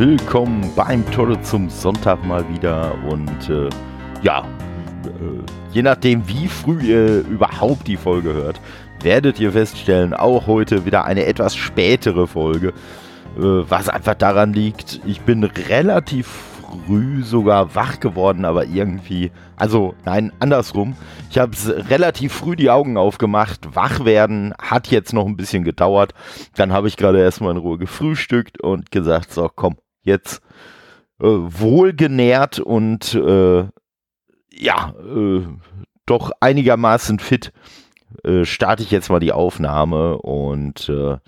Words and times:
Willkommen 0.00 0.72
beim 0.74 1.04
Tolle 1.12 1.42
zum 1.42 1.68
Sonntag 1.68 2.24
mal 2.24 2.42
wieder 2.48 2.94
und 3.10 3.50
äh, 3.50 3.68
ja, 4.22 4.46
äh, 5.04 5.74
je 5.74 5.82
nachdem 5.82 6.26
wie 6.26 6.48
früh 6.48 6.80
ihr 6.80 7.18
überhaupt 7.26 7.86
die 7.86 7.98
Folge 7.98 8.32
hört, 8.32 8.62
werdet 9.02 9.38
ihr 9.38 9.52
feststellen, 9.52 10.14
auch 10.14 10.46
heute 10.46 10.86
wieder 10.86 11.04
eine 11.04 11.26
etwas 11.26 11.54
spätere 11.54 12.26
Folge, 12.26 12.68
äh, 12.68 13.42
was 13.42 13.90
einfach 13.90 14.14
daran 14.14 14.54
liegt, 14.54 15.02
ich 15.04 15.20
bin 15.20 15.44
relativ 15.44 16.28
früh 16.86 17.22
sogar 17.22 17.74
wach 17.74 18.00
geworden, 18.00 18.46
aber 18.46 18.64
irgendwie, 18.64 19.30
also 19.56 19.94
nein, 20.06 20.32
andersrum. 20.40 20.96
Ich 21.28 21.38
habe 21.38 21.54
relativ 21.90 22.32
früh 22.32 22.56
die 22.56 22.70
Augen 22.70 22.96
aufgemacht. 22.96 23.74
Wach 23.74 24.06
werden 24.06 24.54
hat 24.58 24.86
jetzt 24.86 25.12
noch 25.12 25.26
ein 25.26 25.36
bisschen 25.36 25.62
gedauert. 25.62 26.14
Dann 26.56 26.72
habe 26.72 26.88
ich 26.88 26.96
gerade 26.96 27.20
erstmal 27.20 27.50
in 27.50 27.58
Ruhe 27.58 27.76
gefrühstückt 27.76 28.62
und 28.62 28.90
gesagt, 28.90 29.32
so 29.32 29.50
komm, 29.54 29.76
jetzt 30.02 30.40
äh, 31.20 31.26
wohlgenährt 31.26 32.58
und 32.58 33.14
äh, 33.14 33.68
ja, 34.52 34.94
äh, 34.98 35.46
doch 36.06 36.32
einigermaßen 36.40 37.18
fit 37.18 37.52
äh, 38.24 38.44
starte 38.44 38.82
ich 38.82 38.90
jetzt 38.90 39.10
mal 39.10 39.20
die 39.20 39.32
Aufnahme 39.32 40.18
und 40.18 40.88
äh, 40.88 41.18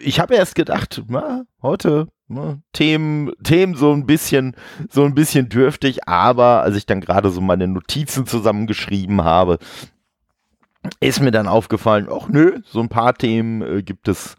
ich 0.00 0.20
habe 0.20 0.36
erst 0.36 0.54
gedacht, 0.54 1.02
na, 1.08 1.44
heute 1.60 2.08
ne, 2.28 2.62
Themen, 2.72 3.32
Themen 3.42 3.74
so 3.74 3.92
ein 3.92 4.06
bisschen, 4.06 4.54
so 4.90 5.04
ein 5.04 5.14
bisschen 5.14 5.48
dürftig, 5.48 6.06
aber 6.06 6.62
als 6.62 6.76
ich 6.76 6.86
dann 6.86 7.00
gerade 7.00 7.30
so 7.30 7.40
meine 7.40 7.66
Notizen 7.66 8.26
zusammengeschrieben 8.26 9.24
habe, 9.24 9.58
ist 11.00 11.20
mir 11.20 11.32
dann 11.32 11.48
aufgefallen, 11.48 12.08
ach 12.10 12.28
nö, 12.28 12.60
so 12.64 12.80
ein 12.80 12.88
paar 12.88 13.14
Themen 13.14 13.62
äh, 13.62 13.82
gibt 13.82 14.08
es, 14.08 14.36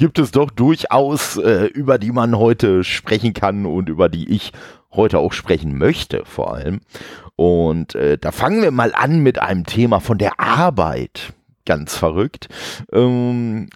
gibt 0.00 0.18
es 0.18 0.30
doch 0.30 0.50
durchaus, 0.50 1.36
äh, 1.36 1.66
über 1.66 1.98
die 1.98 2.10
man 2.10 2.38
heute 2.38 2.84
sprechen 2.84 3.34
kann 3.34 3.66
und 3.66 3.90
über 3.90 4.08
die 4.08 4.30
ich 4.30 4.52
heute 4.92 5.18
auch 5.18 5.34
sprechen 5.34 5.76
möchte, 5.76 6.22
vor 6.24 6.54
allem. 6.54 6.80
Und 7.36 7.94
äh, 7.96 8.16
da 8.16 8.32
fangen 8.32 8.62
wir 8.62 8.70
mal 8.70 8.94
an 8.94 9.20
mit 9.20 9.42
einem 9.42 9.66
Thema 9.66 10.00
von 10.00 10.16
der 10.16 10.40
Arbeit 10.40 11.34
ganz 11.66 11.98
verrückt. 11.98 12.48
Ähm, 12.90 13.68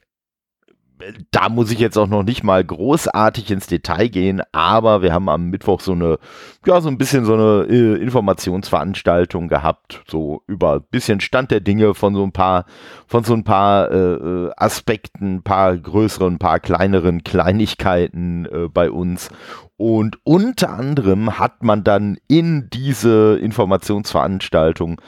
da 1.31 1.49
muss 1.49 1.71
ich 1.71 1.79
jetzt 1.79 1.97
auch 1.97 2.07
noch 2.07 2.23
nicht 2.23 2.45
mal 2.45 2.65
großartig 2.65 3.51
ins 3.51 3.67
Detail 3.67 4.09
gehen, 4.09 4.43
aber 4.53 5.03
wir 5.03 5.13
haben 5.13 5.29
am 5.29 5.51
Mittwoch 5.51 5.81
so 5.81 5.93
eine, 5.93 6.19
ja, 6.67 6.81
so 6.81 6.89
ein 6.89 6.99
bisschen 6.99 7.25
so 7.25 7.35
eine 7.35 7.67
äh, 7.69 8.03
Informationsveranstaltung 8.03 9.49
gehabt, 9.49 10.03
so 10.09 10.43
über 10.47 10.75
ein 10.75 10.85
bisschen 10.91 11.21
Stand 11.21 11.51
der 11.51 11.61
Dinge 11.61 11.95
von 11.95 12.15
so 12.15 12.23
ein 12.23 12.33
paar, 12.33 12.67
von 13.07 13.25
so 13.25 13.35
ein 13.35 13.45
paar 13.45 13.91
äh, 13.91 14.15
äh 14.15 14.51
Aspekten, 14.57 15.37
ein 15.37 15.43
paar 15.43 15.77
größeren, 15.77 16.35
ein 16.35 16.39
paar 16.39 16.61
kleineren 16.61 17.25
Kleinigkeiten 17.25 18.47
äh, 18.47 18.69
bei 18.69 18.91
uns. 18.91 19.31
Und 19.77 20.19
unter 20.23 20.71
anderem 20.71 21.39
hat 21.39 21.65
man 21.65 21.83
dann 21.83 22.17
in 22.29 22.71
diese 22.73 23.39
Informationsveranstaltung 23.41 25.01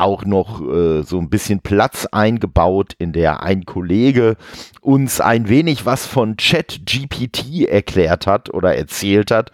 auch 0.00 0.24
noch 0.24 0.60
äh, 0.60 1.02
so 1.02 1.18
ein 1.18 1.30
bisschen 1.30 1.60
Platz 1.60 2.06
eingebaut, 2.06 2.94
in 2.98 3.12
der 3.12 3.42
ein 3.42 3.64
Kollege 3.64 4.36
uns 4.80 5.20
ein 5.20 5.48
wenig 5.48 5.86
was 5.86 6.06
von 6.06 6.36
Chat-GPT 6.36 7.68
erklärt 7.68 8.26
hat 8.26 8.52
oder 8.52 8.74
erzählt 8.74 9.30
hat. 9.30 9.52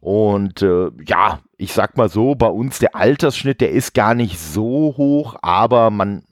Und 0.00 0.62
äh, 0.62 0.90
ja, 1.06 1.40
ich 1.56 1.72
sag 1.72 1.96
mal 1.96 2.08
so, 2.08 2.34
bei 2.34 2.46
uns 2.48 2.78
der 2.78 2.96
Altersschnitt, 2.96 3.60
der 3.60 3.70
ist 3.70 3.94
gar 3.94 4.14
nicht 4.14 4.38
so 4.38 4.94
hoch, 4.96 5.36
aber 5.42 5.90
man 5.90 6.24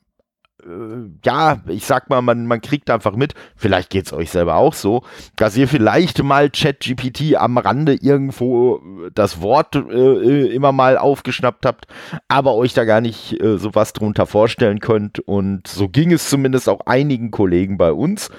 ja, 1.24 1.60
ich 1.66 1.86
sag 1.86 2.10
mal, 2.10 2.22
man, 2.22 2.46
man 2.46 2.60
kriegt 2.60 2.90
einfach 2.90 3.14
mit, 3.16 3.34
vielleicht 3.56 3.90
geht 3.90 4.06
es 4.06 4.12
euch 4.12 4.30
selber 4.30 4.56
auch 4.56 4.74
so, 4.74 5.02
dass 5.36 5.56
ihr 5.56 5.68
vielleicht 5.68 6.22
mal 6.22 6.50
ChatGPT 6.50 7.36
am 7.36 7.58
Rande 7.58 7.94
irgendwo 7.94 8.80
das 9.14 9.40
Wort 9.40 9.76
äh, 9.76 9.80
äh, 9.80 10.54
immer 10.54 10.72
mal 10.72 10.98
aufgeschnappt 10.98 11.64
habt, 11.64 11.86
aber 12.28 12.54
euch 12.54 12.74
da 12.74 12.84
gar 12.84 13.00
nicht 13.00 13.40
äh, 13.40 13.58
sowas 13.58 13.92
drunter 13.92 14.26
vorstellen 14.26 14.80
könnt. 14.80 15.20
Und 15.20 15.66
so 15.66 15.88
ging 15.88 16.12
es 16.12 16.28
zumindest 16.28 16.68
auch 16.68 16.80
einigen 16.86 17.30
Kollegen 17.30 17.78
bei 17.78 17.92
uns 17.92 18.30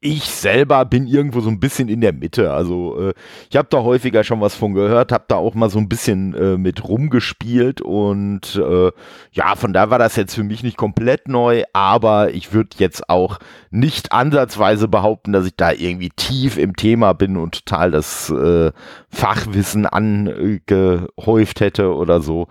ich 0.00 0.24
selber 0.24 0.84
bin 0.84 1.06
irgendwo 1.06 1.40
so 1.40 1.48
ein 1.48 1.58
bisschen 1.58 1.88
in 1.88 2.02
der 2.02 2.12
Mitte. 2.12 2.52
Also 2.52 3.00
äh, 3.00 3.14
ich 3.48 3.56
habe 3.56 3.68
da 3.70 3.82
häufiger 3.82 4.24
schon 4.24 4.40
was 4.40 4.54
von 4.54 4.74
gehört, 4.74 5.10
habe 5.10 5.24
da 5.28 5.36
auch 5.36 5.54
mal 5.54 5.70
so 5.70 5.78
ein 5.78 5.88
bisschen 5.88 6.34
äh, 6.34 6.58
mit 6.58 6.86
rumgespielt 6.86 7.80
und 7.80 8.56
äh, 8.56 8.92
ja, 9.32 9.56
von 9.56 9.72
da 9.72 9.88
war 9.88 9.98
das 9.98 10.16
jetzt 10.16 10.34
für 10.34 10.42
mich 10.42 10.62
nicht 10.62 10.76
komplett 10.76 11.28
neu, 11.28 11.62
aber 11.72 12.34
ich 12.34 12.52
würde 12.52 12.76
jetzt 12.78 13.08
auch 13.08 13.38
nicht 13.70 14.12
ansatzweise 14.12 14.86
behaupten, 14.86 15.32
dass 15.32 15.46
ich 15.46 15.56
da 15.56 15.72
irgendwie 15.72 16.10
tief 16.10 16.58
im 16.58 16.76
Thema 16.76 17.14
bin 17.14 17.38
und 17.38 17.64
total 17.64 17.90
das 17.90 18.28
äh, 18.30 18.72
Fachwissen 19.08 19.86
angehäuft 19.86 21.60
hätte 21.60 21.94
oder 21.94 22.20
so. 22.20 22.48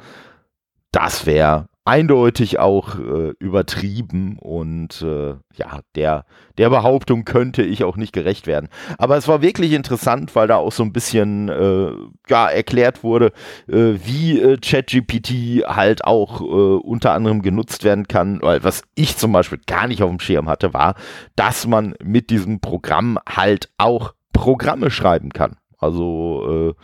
Das 0.92 1.28
wäre 1.28 1.69
eindeutig 1.86 2.60
auch 2.60 3.00
äh, 3.00 3.34
übertrieben 3.40 4.38
und 4.38 5.02
äh, 5.02 5.36
ja, 5.56 5.80
der, 5.96 6.26
der 6.58 6.70
Behauptung 6.70 7.26
könnte 7.26 7.64
ich 7.64 7.84
auch 7.84 7.98
nicht 7.98 8.14
gerecht 8.14 8.48
werden. 8.48 8.70
Aber 8.98 9.18
es 9.18 9.28
war 9.28 9.42
wirklich 9.42 9.74
interessant, 9.74 10.36
weil 10.36 10.48
da 10.48 10.58
auch 10.58 10.72
so 10.72 10.84
ein 10.84 10.94
bisschen 10.94 11.50
äh, 11.50 11.92
ja, 12.30 12.48
erklärt 12.48 13.04
wurde, 13.04 13.32
äh, 13.68 13.96
wie 14.04 14.40
äh, 14.40 14.58
ChatGPT 14.58 15.66
halt 15.66 16.06
auch 16.06 16.42
äh, 16.42 16.44
unter 16.44 17.14
anderem 17.14 17.42
genutzt 17.42 17.84
werden 17.84 18.08
kann, 18.08 18.40
weil 18.42 18.64
was 18.64 18.84
ich 18.96 19.18
zum 19.18 19.32
Beispiel 19.32 19.60
gar 19.66 19.88
nicht 19.88 20.04
auf 20.04 20.10
dem 20.10 20.20
Schirm 20.20 20.48
hatte, 20.48 20.74
war, 20.74 20.96
dass 21.36 21.66
man 21.66 21.96
mit 22.04 22.30
diesem 22.30 22.60
Programm 22.60 23.18
halt 23.28 23.72
auch 23.78 24.14
Programme 24.34 24.92
schreiben 24.92 25.32
kann. 25.32 25.56
Also 25.80 26.76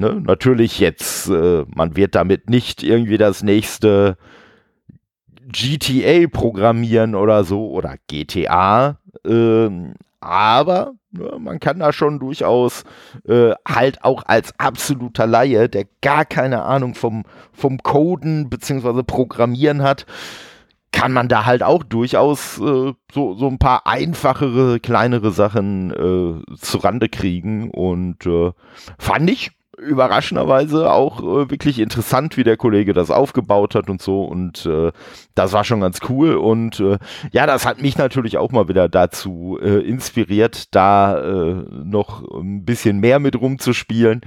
Ne, 0.00 0.22
natürlich 0.24 0.78
jetzt, 0.78 1.28
man 1.28 1.96
wird 1.96 2.14
damit 2.14 2.48
nicht 2.48 2.84
irgendwie 2.84 3.18
das 3.18 3.42
nächste 3.42 4.16
GTA 5.50 6.28
programmieren 6.28 7.14
oder 7.14 7.44
so 7.44 7.70
oder 7.70 7.96
GTA. 8.06 8.98
Ähm, 9.24 9.94
aber 10.20 10.94
ja, 11.12 11.38
man 11.38 11.60
kann 11.60 11.78
da 11.78 11.92
schon 11.92 12.18
durchaus 12.18 12.84
äh, 13.26 13.52
halt 13.66 14.04
auch 14.04 14.24
als 14.26 14.52
absoluter 14.58 15.26
Laie, 15.26 15.68
der 15.68 15.86
gar 16.02 16.24
keine 16.24 16.62
Ahnung 16.62 16.94
vom, 16.94 17.24
vom 17.52 17.78
Coden 17.78 18.50
bzw. 18.50 19.02
Programmieren 19.04 19.82
hat, 19.82 20.06
kann 20.92 21.12
man 21.12 21.28
da 21.28 21.46
halt 21.46 21.62
auch 21.62 21.82
durchaus 21.82 22.58
äh, 22.58 22.92
so, 23.12 23.34
so 23.34 23.46
ein 23.46 23.58
paar 23.58 23.86
einfachere, 23.86 24.80
kleinere 24.80 25.30
Sachen 25.30 25.90
äh, 25.92 26.56
zurande 26.56 27.08
kriegen. 27.08 27.70
Und 27.70 28.26
äh, 28.26 28.52
fand 28.98 29.30
ich 29.30 29.52
überraschenderweise 29.78 30.90
auch 30.90 31.20
äh, 31.20 31.50
wirklich 31.50 31.78
interessant, 31.78 32.36
wie 32.36 32.44
der 32.44 32.56
Kollege 32.56 32.92
das 32.92 33.10
aufgebaut 33.10 33.74
hat 33.74 33.88
und 33.88 34.02
so. 34.02 34.22
Und 34.22 34.66
äh, 34.66 34.92
das 35.34 35.52
war 35.52 35.64
schon 35.64 35.80
ganz 35.80 36.00
cool. 36.08 36.34
Und 36.34 36.80
äh, 36.80 36.98
ja, 37.32 37.46
das 37.46 37.64
hat 37.66 37.80
mich 37.80 37.96
natürlich 37.96 38.38
auch 38.38 38.50
mal 38.50 38.68
wieder 38.68 38.88
dazu 38.88 39.58
äh, 39.60 39.80
inspiriert, 39.80 40.74
da 40.74 41.18
äh, 41.18 41.54
noch 41.84 42.22
ein 42.40 42.64
bisschen 42.64 43.00
mehr 43.00 43.18
mit 43.18 43.40
rumzuspielen 43.40 44.20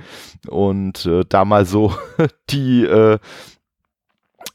und 0.47 1.05
äh, 1.05 1.23
da 1.27 1.45
mal 1.45 1.65
so 1.65 1.93
die 2.49 2.87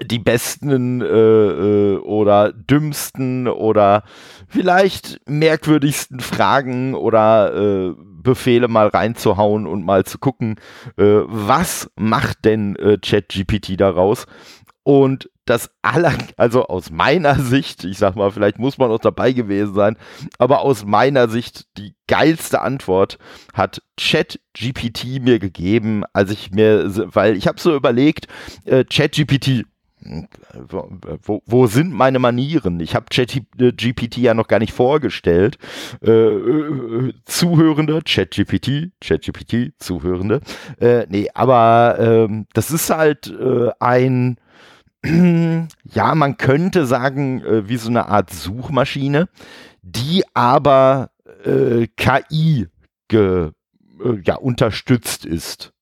die 0.02 0.18
besten 0.18 1.00
äh, 1.00 1.96
oder 1.96 2.52
dümmsten 2.52 3.48
oder 3.48 4.02
vielleicht 4.48 5.20
merkwürdigsten 5.26 6.20
Fragen 6.20 6.94
oder 6.94 7.54
äh, 7.54 7.94
Befehle 8.26 8.68
mal 8.68 8.88
reinzuhauen 8.88 9.66
und 9.66 9.84
mal 9.84 10.04
zu 10.04 10.18
gucken, 10.18 10.56
äh, 10.98 11.04
was 11.04 11.88
macht 11.96 12.44
denn 12.44 12.76
äh, 12.76 12.98
ChatGPT 12.98 13.80
daraus? 13.80 14.26
Und 14.82 15.30
das 15.46 15.70
aller, 15.80 16.12
also 16.36 16.66
aus 16.66 16.90
meiner 16.90 17.34
Sicht, 17.40 17.84
ich 17.84 17.98
sag 17.98 18.16
mal, 18.16 18.30
vielleicht 18.30 18.58
muss 18.58 18.78
man 18.78 18.90
auch 18.90 18.98
dabei 18.98 19.32
gewesen 19.32 19.74
sein, 19.74 19.96
aber 20.38 20.60
aus 20.60 20.84
meiner 20.84 21.28
Sicht 21.28 21.66
die 21.78 21.94
geilste 22.08 22.60
Antwort 22.60 23.18
hat 23.54 23.80
ChatGPT 23.96 25.20
mir 25.22 25.38
gegeben, 25.38 26.02
als 26.12 26.30
ich 26.30 26.50
mir, 26.50 26.90
weil 27.14 27.36
ich 27.36 27.46
habe 27.46 27.60
so 27.60 27.74
überlegt, 27.74 28.26
äh, 28.64 28.84
ChatGPT 28.84 29.64
wo, 31.22 31.42
wo 31.46 31.66
sind 31.66 31.92
meine 31.92 32.18
Manieren? 32.18 32.80
Ich 32.80 32.94
habe 32.94 33.06
ChatGPT 33.10 34.18
ja 34.18 34.34
noch 34.34 34.48
gar 34.48 34.58
nicht 34.58 34.72
vorgestellt. 34.72 35.58
Äh, 36.02 36.10
äh, 36.10 37.12
Zuhörende, 37.24 38.00
ChatGPT, 38.04 38.92
ChatGPT, 39.00 39.72
Zuhörende. 39.78 40.40
Äh, 40.80 41.06
nee, 41.08 41.28
aber 41.34 41.96
ähm, 41.98 42.46
das 42.52 42.70
ist 42.70 42.90
halt 42.90 43.28
äh, 43.28 43.70
ein, 43.80 44.38
ja, 45.84 46.14
man 46.14 46.36
könnte 46.36 46.86
sagen, 46.86 47.42
äh, 47.42 47.68
wie 47.68 47.76
so 47.76 47.88
eine 47.88 48.06
Art 48.06 48.30
Suchmaschine, 48.30 49.28
die 49.82 50.24
aber 50.34 51.10
äh, 51.44 51.86
KI 51.96 52.66
ge, 53.08 53.50
äh, 54.04 54.20
ja, 54.24 54.36
unterstützt 54.36 55.24
ist. 55.24 55.72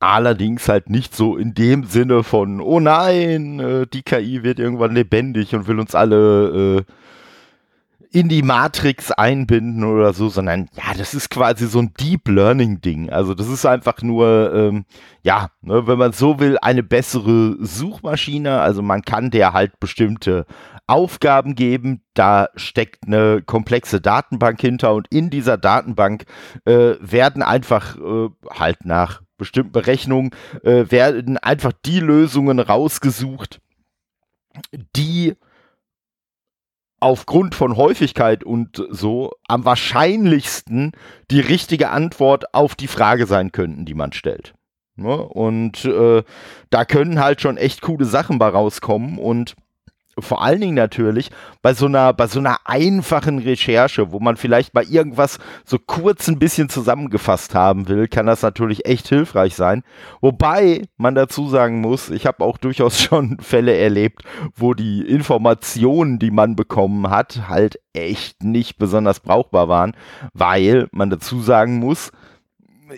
Allerdings 0.00 0.68
halt 0.68 0.90
nicht 0.90 1.14
so 1.14 1.36
in 1.36 1.54
dem 1.54 1.84
Sinne 1.84 2.22
von, 2.22 2.60
oh 2.60 2.80
nein, 2.80 3.58
äh, 3.58 3.86
die 3.86 4.02
KI 4.02 4.42
wird 4.42 4.58
irgendwann 4.58 4.94
lebendig 4.94 5.54
und 5.54 5.66
will 5.66 5.80
uns 5.80 5.94
alle 5.94 6.84
in 8.10 8.28
die 8.28 8.42
Matrix 8.42 9.12
einbinden 9.12 9.84
oder 9.84 10.12
so, 10.12 10.28
sondern 10.28 10.68
ja, 10.72 10.94
das 10.96 11.14
ist 11.14 11.30
quasi 11.30 11.66
so 11.66 11.80
ein 11.80 11.92
Deep 12.00 12.28
Learning 12.28 12.80
Ding. 12.80 13.10
Also 13.10 13.34
das 13.34 13.48
ist 13.48 13.66
einfach 13.66 14.02
nur, 14.02 14.52
ähm, 14.54 14.84
ja, 15.22 15.50
ne, 15.60 15.86
wenn 15.86 15.98
man 15.98 16.12
so 16.12 16.40
will, 16.40 16.56
eine 16.62 16.82
bessere 16.82 17.56
Suchmaschine. 17.60 18.60
Also 18.60 18.82
man 18.82 19.02
kann 19.02 19.30
der 19.30 19.52
halt 19.52 19.78
bestimmte 19.78 20.46
Aufgaben 20.86 21.54
geben. 21.54 22.02
Da 22.14 22.48
steckt 22.56 23.06
eine 23.06 23.42
komplexe 23.42 24.00
Datenbank 24.00 24.60
hinter 24.60 24.94
und 24.94 25.06
in 25.10 25.28
dieser 25.28 25.58
Datenbank 25.58 26.24
äh, 26.64 26.94
werden 27.00 27.42
einfach 27.42 27.96
äh, 27.98 28.28
halt 28.50 28.86
nach 28.86 29.20
bestimmten 29.38 29.72
Berechnungen 29.72 30.30
äh, 30.62 30.90
werden 30.90 31.38
einfach 31.38 31.72
die 31.84 32.00
Lösungen 32.00 32.60
rausgesucht, 32.60 33.60
die 34.94 35.34
aufgrund 37.00 37.54
von 37.54 37.76
Häufigkeit 37.76 38.44
und 38.44 38.84
so 38.90 39.32
am 39.46 39.64
wahrscheinlichsten 39.64 40.92
die 41.30 41.40
richtige 41.40 41.90
Antwort 41.90 42.54
auf 42.54 42.74
die 42.74 42.88
Frage 42.88 43.26
sein 43.26 43.52
könnten, 43.52 43.84
die 43.84 43.94
man 43.94 44.12
stellt. 44.12 44.54
Ne? 44.96 45.16
Und 45.16 45.84
äh, 45.84 46.24
da 46.70 46.84
können 46.84 47.20
halt 47.20 47.40
schon 47.40 47.56
echt 47.56 47.82
coole 47.82 48.04
Sachen 48.04 48.38
bei 48.38 48.48
rauskommen 48.48 49.18
und 49.18 49.54
vor 50.20 50.42
allen 50.42 50.60
Dingen 50.60 50.74
natürlich 50.74 51.30
bei 51.62 51.74
so 51.74 51.86
einer, 51.86 52.12
bei 52.12 52.26
so 52.26 52.38
einer 52.38 52.58
einfachen 52.64 53.38
Recherche, 53.38 54.12
wo 54.12 54.20
man 54.20 54.36
vielleicht 54.36 54.72
bei 54.72 54.84
irgendwas 54.84 55.38
so 55.64 55.78
kurz 55.78 56.28
ein 56.28 56.38
bisschen 56.38 56.68
zusammengefasst 56.68 57.54
haben 57.54 57.88
will, 57.88 58.08
kann 58.08 58.26
das 58.26 58.42
natürlich 58.42 58.86
echt 58.86 59.08
hilfreich 59.08 59.54
sein. 59.54 59.82
Wobei 60.20 60.82
man 60.96 61.14
dazu 61.14 61.48
sagen 61.48 61.80
muss, 61.80 62.10
ich 62.10 62.26
habe 62.26 62.44
auch 62.44 62.58
durchaus 62.58 63.00
schon 63.02 63.38
Fälle 63.40 63.76
erlebt, 63.76 64.22
wo 64.54 64.74
die 64.74 65.02
Informationen, 65.02 66.18
die 66.18 66.30
man 66.30 66.56
bekommen 66.56 67.10
hat, 67.10 67.48
halt 67.48 67.80
echt 67.92 68.42
nicht 68.44 68.78
besonders 68.78 69.20
brauchbar 69.20 69.68
waren, 69.68 69.92
weil 70.32 70.88
man 70.92 71.10
dazu 71.10 71.40
sagen 71.40 71.78
muss, 71.78 72.12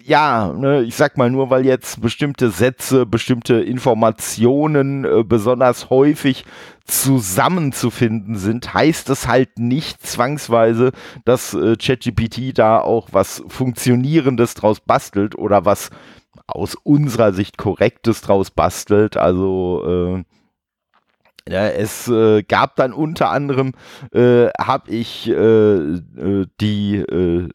ja, 0.04 0.52
ne, 0.52 0.82
ich 0.82 0.94
sag 0.94 1.16
mal 1.16 1.30
nur, 1.30 1.50
weil 1.50 1.64
jetzt 1.64 2.00
bestimmte 2.00 2.50
Sätze, 2.50 3.06
bestimmte 3.06 3.54
Informationen 3.60 5.04
äh, 5.04 5.24
besonders 5.24 5.90
häufig 5.90 6.44
zusammenzufinden 6.84 8.36
sind, 8.36 8.74
heißt 8.74 9.10
es 9.10 9.26
halt 9.26 9.58
nicht 9.58 10.06
zwangsweise, 10.06 10.92
dass 11.24 11.54
äh, 11.54 11.76
ChatGPT 11.76 12.58
da 12.58 12.80
auch 12.80 13.08
was 13.12 13.42
Funktionierendes 13.48 14.54
draus 14.54 14.80
bastelt 14.80 15.36
oder 15.36 15.64
was 15.64 15.90
aus 16.46 16.74
unserer 16.74 17.32
Sicht 17.32 17.58
Korrektes 17.58 18.22
draus 18.22 18.50
bastelt. 18.50 19.16
Also 19.16 20.24
äh, 21.46 21.52
ja, 21.52 21.68
es 21.68 22.06
äh, 22.08 22.42
gab 22.42 22.76
dann 22.76 22.92
unter 22.92 23.30
anderem, 23.30 23.72
äh, 24.12 24.48
habe 24.58 24.90
ich 24.90 25.28
äh, 25.28 25.32
äh, 25.34 26.46
die 26.60 26.96
äh, 26.96 27.48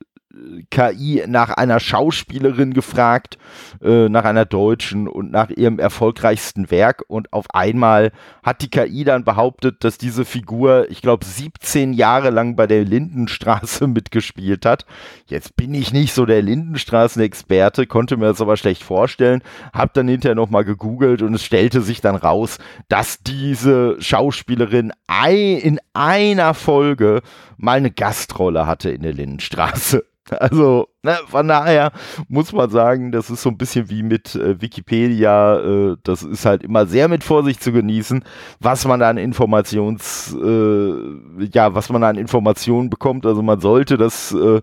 KI 0.70 1.24
nach 1.28 1.50
einer 1.50 1.80
Schauspielerin 1.80 2.74
gefragt, 2.74 3.38
äh, 3.82 4.10
nach 4.10 4.26
einer 4.26 4.46
deutschen 4.46 5.08
und 5.08 5.32
nach 5.32 5.50
ihrem 5.50 5.80
erfolgreichsten 5.80 6.72
Werk 6.72 7.04
und 7.08 7.32
auf 7.34 7.46
einmal 7.54 8.12
hat 8.44 8.62
die 8.62 8.70
KI 8.70 9.04
dann 9.04 9.24
behauptet, 9.24 9.84
dass 9.84 9.98
diese 9.98 10.26
Figur, 10.26 10.88
ich 10.90 11.02
glaube, 11.02 11.26
17 11.26 11.94
Jahre 11.94 12.30
lang 12.30 12.56
bei 12.56 12.68
der 12.68 12.84
Lindenstraße 12.84 13.88
mitgespielt 13.96 14.66
hat. 14.66 14.86
Jetzt 15.28 15.56
bin 15.56 15.74
ich 15.74 15.94
nicht 15.94 16.14
so 16.14 16.26
der 16.26 16.42
Lindenstraßen-Experte, 16.42 17.88
konnte 17.88 18.18
mir 18.18 18.28
das 18.28 18.42
aber 18.42 18.58
schlecht 18.58 18.84
vorstellen, 18.84 19.42
hab 19.74 19.94
dann 19.94 20.08
hinterher 20.08 20.36
nochmal 20.36 20.66
gegoogelt 20.66 21.22
und 21.22 21.34
es 21.34 21.44
stellte 21.44 21.82
sich 21.82 22.02
dann 22.02 22.16
raus, 22.16 22.58
dass 22.90 23.20
diese 23.22 23.96
Schauspielerin 24.00 24.92
in 25.26 25.80
einer 25.94 26.54
Folge 26.54 27.22
mal 27.58 27.78
eine 27.78 27.92
Gastrolle 27.92 28.68
hatte 28.68 28.90
in 28.90 29.02
der 29.02 29.14
Lindenstraße. 29.14 30.06
Also, 30.30 30.88
ne, 31.04 31.18
von 31.28 31.48
daher 31.48 31.92
muss 32.28 32.52
man 32.52 32.70
sagen, 32.70 33.12
das 33.12 33.30
ist 33.30 33.44
so 33.44 33.50
ein 33.50 33.58
bisschen 33.58 33.90
wie 33.90 34.02
mit 34.02 34.36
äh, 34.36 34.60
Wikipedia. 34.60 35.60
Äh, 35.60 35.98
das 36.04 36.24
ist 36.24 36.46
halt 36.46 36.64
immer 36.64 36.88
sehr 36.88 37.08
mit 37.08 37.24
Vorsicht 37.24 37.62
zu 37.62 37.72
genießen, 37.72 38.24
was 38.60 38.86
man 38.86 39.02
an 39.02 39.18
Informations, 39.18 40.36
äh, 40.36 41.46
ja, 41.54 41.76
was 41.76 41.90
man 41.90 42.04
an 42.04 42.18
Informationen 42.18 42.90
bekommt. 42.90 43.26
Also 43.26 43.44
man 43.44 43.60
sollte 43.60 43.98
das 43.98 44.32
äh, 44.34 44.62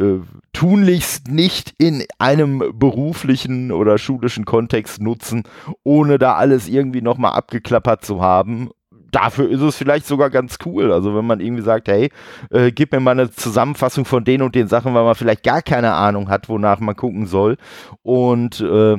äh, 0.00 0.20
tunlichst 0.52 1.28
nicht 1.28 1.74
in 1.78 2.04
einem 2.18 2.72
beruflichen 2.74 3.70
oder 3.70 3.98
schulischen 3.98 4.44
Kontext 4.44 5.00
nutzen, 5.00 5.44
ohne 5.84 6.18
da 6.18 6.34
alles 6.34 6.68
irgendwie 6.68 7.02
nochmal 7.02 7.34
abgeklappert 7.34 8.04
zu 8.04 8.20
haben 8.20 8.70
dafür 9.14 9.48
ist 9.48 9.60
es 9.60 9.76
vielleicht 9.76 10.06
sogar 10.06 10.30
ganz 10.30 10.58
cool. 10.64 10.92
Also 10.92 11.14
wenn 11.14 11.26
man 11.26 11.40
irgendwie 11.40 11.62
sagt, 11.62 11.88
hey, 11.88 12.10
äh, 12.50 12.72
gib 12.72 12.92
mir 12.92 13.00
mal 13.00 13.12
eine 13.12 13.30
Zusammenfassung 13.30 14.04
von 14.04 14.24
den 14.24 14.42
und 14.42 14.54
den 14.54 14.68
Sachen, 14.68 14.94
weil 14.94 15.04
man 15.04 15.14
vielleicht 15.14 15.44
gar 15.44 15.62
keine 15.62 15.94
Ahnung 15.94 16.28
hat, 16.28 16.48
wonach 16.48 16.80
man 16.80 16.96
gucken 16.96 17.26
soll. 17.26 17.56
Und 18.02 18.60
äh, 18.60 18.96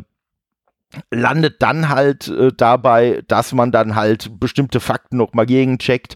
landet 1.12 1.62
dann 1.62 1.90
halt 1.90 2.28
äh, 2.28 2.52
dabei, 2.56 3.24
dass 3.28 3.54
man 3.54 3.72
dann 3.72 3.96
halt 3.96 4.40
bestimmte 4.40 4.80
Fakten 4.80 5.18
noch 5.18 5.34
mal 5.34 5.46
gegencheckt. 5.46 6.16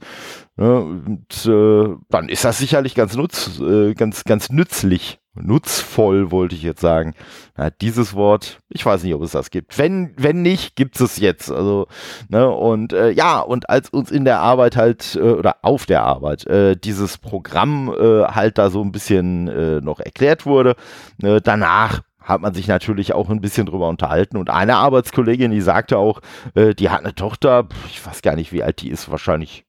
Ne? 0.56 0.80
Und 0.80 1.45
äh, 1.45 1.95
dann 2.10 2.30
ist 2.30 2.45
das 2.45 2.57
sicherlich 2.57 2.95
ganz 2.95 3.16
nutz, 3.16 3.60
äh, 3.60 3.94
ganz, 3.94 4.24
ganz 4.24 4.50
nützlich 4.50 5.19
nutzvoll, 5.36 6.31
wollte 6.31 6.56
ich 6.56 6.64
jetzt 6.64 6.81
sagen. 6.81 7.14
Na, 7.56 7.70
dieses 7.70 8.14
Wort, 8.14 8.60
ich 8.70 8.86
weiß 8.86 9.04
nicht, 9.04 9.14
ob 9.14 9.22
es 9.22 9.31
das 9.31 9.52
gibt. 9.52 9.78
Wenn, 9.78 10.14
wenn 10.18 10.42
nicht, 10.42 10.76
gibt 10.76 11.00
es 11.00 11.18
jetzt. 11.18 11.52
Also, 11.52 11.88
ne, 12.30 12.50
und 12.50 12.94
äh, 12.94 13.12
ja, 13.12 13.40
und 13.40 13.70
als 13.70 13.90
uns 13.90 14.12
in 14.12 14.26
der 14.26 14.40
Arbeit 14.40 14.76
halt, 14.76 15.16
äh, 15.16 15.20
oder 15.20 15.58
auf 15.62 15.86
der 15.86 16.04
Arbeit, 16.04 16.46
äh, 16.48 16.76
dieses 16.76 17.18
Programm 17.18 17.94
äh, 17.98 18.26
halt 18.26 18.58
da 18.58 18.70
so 18.70 18.81
ein 18.81 18.92
bisschen 18.92 19.48
äh, 19.48 19.81
noch 19.81 20.00
erklärt 20.00 20.46
wurde, 20.46 20.76
äh, 21.22 21.42
danach 21.42 22.02
hat 22.20 22.42
man 22.42 22.54
sich 22.54 22.68
natürlich 22.68 23.14
auch 23.14 23.30
ein 23.30 23.42
bisschen 23.42 23.66
drüber 23.66 23.90
unterhalten. 23.90 24.38
Und 24.38 24.50
eine 24.50 24.76
Arbeitskollegin, 24.76 25.52
die 25.52 25.62
sagte 25.62 25.98
auch, 25.98 26.22
äh, 26.54 26.76
die 26.76 26.90
hat 26.90 27.00
eine 27.00 27.16
Tochter, 27.16 27.68
ich 27.88 28.06
weiß 28.06 28.22
gar 28.22 28.36
nicht, 28.36 28.54
wie 28.54 28.64
alt 28.64 28.81
die 28.81 28.90
ist, 28.90 29.10
wahrscheinlich 29.10 29.66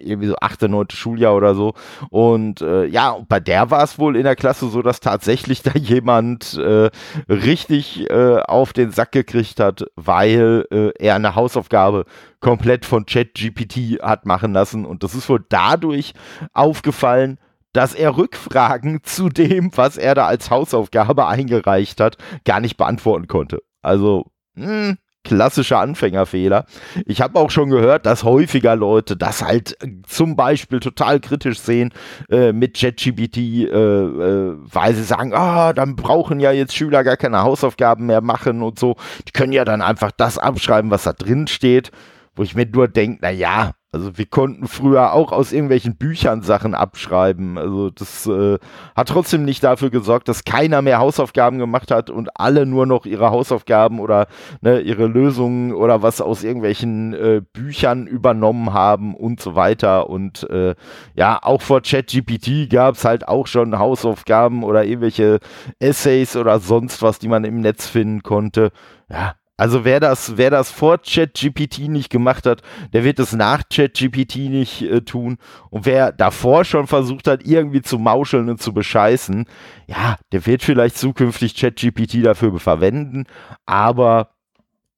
irgendwie 0.00 0.28
so 0.28 0.36
achte, 0.40 0.68
neunte 0.68 0.96
Schuljahr 0.96 1.34
oder 1.34 1.54
so. 1.54 1.74
Und 2.10 2.60
äh, 2.60 2.86
ja, 2.86 3.16
bei 3.28 3.40
der 3.40 3.70
war 3.70 3.82
es 3.82 3.98
wohl 3.98 4.16
in 4.16 4.24
der 4.24 4.36
Klasse 4.36 4.68
so, 4.68 4.82
dass 4.82 5.00
tatsächlich 5.00 5.62
da 5.64 5.72
jemand 5.72 6.54
äh, 6.54 6.90
richtig 7.28 8.08
äh, 8.10 8.40
auf 8.40 8.72
den 8.72 8.90
Sack 8.90 9.12
gekriegt 9.12 9.60
hat, 9.60 9.84
weil 9.96 10.66
äh, 10.70 10.90
er 10.98 11.14
eine 11.14 11.34
Hausaufgabe 11.34 12.04
komplett 12.40 12.84
von 12.84 13.06
ChatGPT 13.06 14.02
hat 14.02 14.26
machen 14.26 14.52
lassen. 14.52 14.84
Und 14.84 15.02
das 15.02 15.14
ist 15.14 15.28
wohl 15.28 15.44
dadurch 15.48 16.12
aufgefallen, 16.52 17.38
dass 17.72 17.94
er 17.94 18.16
Rückfragen 18.16 19.00
zu 19.02 19.28
dem, 19.28 19.70
was 19.76 19.96
er 19.96 20.14
da 20.14 20.26
als 20.26 20.50
Hausaufgabe 20.50 21.26
eingereicht 21.26 22.00
hat, 22.00 22.16
gar 22.44 22.60
nicht 22.60 22.76
beantworten 22.76 23.26
konnte. 23.26 23.62
Also, 23.82 24.26
mh, 24.54 24.66
hm, 24.66 24.98
klassischer 25.26 25.80
Anfängerfehler. 25.80 26.66
Ich 27.04 27.20
habe 27.20 27.38
auch 27.38 27.50
schon 27.50 27.68
gehört, 27.68 28.06
dass 28.06 28.22
häufiger 28.22 28.76
Leute 28.76 29.16
das 29.16 29.42
halt 29.42 29.76
äh, 29.82 29.88
zum 30.06 30.36
Beispiel 30.36 30.80
total 30.80 31.20
kritisch 31.20 31.58
sehen 31.58 31.92
äh, 32.30 32.52
mit 32.52 32.78
ChatGPT, 32.78 33.36
äh, 33.36 33.64
äh, 33.64 34.56
weil 34.56 34.94
sie 34.94 35.02
sagen, 35.02 35.34
ah, 35.34 35.72
dann 35.72 35.96
brauchen 35.96 36.38
ja 36.38 36.52
jetzt 36.52 36.74
Schüler 36.76 37.02
gar 37.02 37.16
keine 37.16 37.42
Hausaufgaben 37.42 38.06
mehr 38.06 38.20
machen 38.20 38.62
und 38.62 38.78
so. 38.78 38.96
Die 39.26 39.32
können 39.32 39.52
ja 39.52 39.64
dann 39.64 39.82
einfach 39.82 40.12
das 40.16 40.38
abschreiben, 40.38 40.90
was 40.90 41.02
da 41.02 41.12
drin 41.12 41.48
steht. 41.48 41.90
Wo 42.36 42.42
ich 42.42 42.54
mir 42.54 42.66
nur 42.66 42.86
denke, 42.86 43.18
na 43.22 43.30
ja, 43.30 43.72
also 43.92 44.18
wir 44.18 44.26
konnten 44.26 44.66
früher 44.66 45.12
auch 45.12 45.32
aus 45.32 45.52
irgendwelchen 45.52 45.96
Büchern 45.96 46.42
Sachen 46.42 46.74
abschreiben. 46.74 47.56
Also 47.56 47.88
das 47.90 48.26
äh, 48.26 48.58
hat 48.94 49.08
trotzdem 49.08 49.44
nicht 49.44 49.64
dafür 49.64 49.90
gesorgt, 49.90 50.28
dass 50.28 50.44
keiner 50.44 50.82
mehr 50.82 50.98
Hausaufgaben 50.98 51.58
gemacht 51.58 51.90
hat 51.90 52.10
und 52.10 52.28
alle 52.38 52.66
nur 52.66 52.84
noch 52.84 53.06
ihre 53.06 53.30
Hausaufgaben 53.30 54.00
oder 54.00 54.26
ne, 54.60 54.80
ihre 54.80 55.06
Lösungen 55.06 55.72
oder 55.72 56.02
was 56.02 56.20
aus 56.20 56.44
irgendwelchen 56.44 57.14
äh, 57.14 57.42
Büchern 57.52 58.06
übernommen 58.06 58.74
haben 58.74 59.14
und 59.14 59.40
so 59.40 59.54
weiter. 59.54 60.10
Und 60.10 60.48
äh, 60.50 60.74
ja, 61.14 61.38
auch 61.40 61.62
vor 61.62 61.80
ChatGPT 61.80 62.68
gab 62.68 62.96
es 62.96 63.04
halt 63.04 63.28
auch 63.28 63.46
schon 63.46 63.78
Hausaufgaben 63.78 64.62
oder 64.62 64.84
irgendwelche 64.84 65.38
Essays 65.78 66.36
oder 66.36 66.58
sonst 66.58 67.02
was, 67.02 67.18
die 67.18 67.28
man 67.28 67.44
im 67.44 67.60
Netz 67.60 67.86
finden 67.86 68.22
konnte. 68.22 68.72
Ja, 69.08 69.36
also 69.56 69.84
wer 69.84 70.00
das, 70.00 70.36
wer 70.36 70.50
das 70.50 70.70
vor 70.70 70.98
ChatGPT 70.98 71.88
nicht 71.88 72.10
gemacht 72.10 72.44
hat, 72.44 72.62
der 72.92 73.04
wird 73.04 73.18
es 73.18 73.32
nach 73.32 73.62
ChatGPT 73.72 74.36
nicht 74.50 74.82
äh, 74.82 75.00
tun. 75.00 75.38
Und 75.70 75.86
wer 75.86 76.12
davor 76.12 76.64
schon 76.64 76.86
versucht 76.86 77.26
hat, 77.26 77.46
irgendwie 77.46 77.80
zu 77.80 77.98
mauscheln 77.98 78.50
und 78.50 78.60
zu 78.60 78.74
bescheißen, 78.74 79.46
ja, 79.86 80.16
der 80.32 80.44
wird 80.44 80.62
vielleicht 80.62 80.98
zukünftig 80.98 81.54
ChatGPT 81.54 82.24
dafür 82.24 82.58
verwenden. 82.58 83.24
Aber 83.64 84.30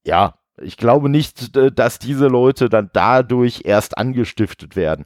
ja, 0.05 0.35
ich 0.61 0.77
glaube 0.77 1.09
nicht, 1.09 1.57
dass 1.57 2.01
diese 2.01 2.27
Leute 2.27 2.69
dann 2.69 2.91
dadurch 2.93 3.63
erst 3.65 3.97
angestiftet 3.97 4.75
werden. 4.75 5.05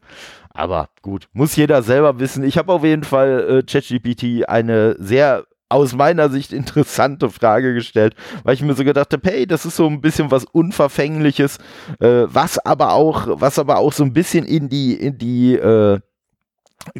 Aber 0.48 0.88
gut, 1.02 1.28
muss 1.32 1.56
jeder 1.56 1.82
selber 1.82 2.18
wissen. 2.18 2.42
Ich 2.42 2.56
habe 2.56 2.72
auf 2.72 2.84
jeden 2.84 3.04
Fall 3.04 3.58
äh, 3.58 3.62
ChatGPT 3.62 4.48
eine 4.48 4.96
sehr 4.98 5.44
aus 5.72 5.94
meiner 5.94 6.28
Sicht 6.30 6.52
interessante 6.52 7.30
Frage 7.30 7.74
gestellt, 7.74 8.14
weil 8.44 8.54
ich 8.54 8.62
mir 8.62 8.74
so 8.74 8.84
gedacht 8.84 9.12
habe, 9.12 9.28
hey, 9.28 9.46
das 9.46 9.64
ist 9.64 9.76
so 9.76 9.86
ein 9.86 10.00
bisschen 10.00 10.30
was 10.30 10.44
Unverfängliches, 10.44 11.58
äh, 12.00 12.24
was 12.26 12.58
aber 12.58 12.92
auch, 12.92 13.26
was 13.28 13.58
aber 13.58 13.78
auch 13.78 13.92
so 13.92 14.04
ein 14.04 14.12
bisschen 14.12 14.44
in 14.44 14.68
die, 14.68 14.94
in 14.94 15.18
die, 15.18 15.54
äh, 15.54 16.00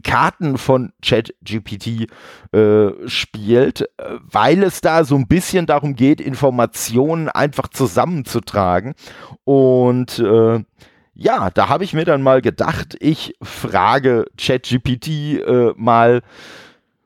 Karten 0.05 0.59
von 0.59 0.93
ChatGPT 1.03 2.07
äh, 2.53 3.09
spielt, 3.09 3.89
weil 3.99 4.63
es 4.63 4.81
da 4.81 5.05
so 5.05 5.17
ein 5.17 5.27
bisschen 5.27 5.67
darum 5.67 5.97
geht, 5.97 6.21
Informationen 6.21 7.29
einfach 7.29 7.69
zusammenzutragen. 7.69 8.95
Und 9.45 10.21
äh, 10.21 10.63
ja, 11.15 11.51
da 11.51 11.69
habe 11.69 11.85
ich 11.85 11.93
mir 11.93 12.05
dann 12.05 12.23
mal 12.23 12.43
gedacht, 12.43 12.97
ich 13.01 13.35
frage 13.43 14.27
ChatGPT 14.39 15.09
äh, 15.41 15.73
mal 15.77 16.23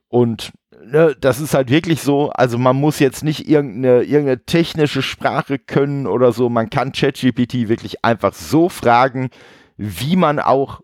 und 0.09 0.53
ne, 0.87 1.16
das 1.21 1.40
ist 1.40 1.55
halt 1.55 1.71
wirklich 1.71 2.02
so, 2.02 2.31
also 2.31 2.59
man 2.59 2.76
muss 2.76 2.99
jetzt 2.99 3.25
nicht 3.25 3.49
irgendeine, 3.49 4.02
irgendeine 4.02 4.45
technische 4.45 5.02
Sprache 5.02 5.59
können 5.59 6.07
oder 6.07 6.33
so, 6.33 6.49
man 6.49 6.71
kann 6.71 6.93
ChatGPT 6.93 7.69
wirklich 7.69 8.05
einfach 8.05 8.33
so 8.33 8.69
fragen, 8.69 9.31
wie 9.76 10.16
man 10.16 10.38
auch 10.38 10.81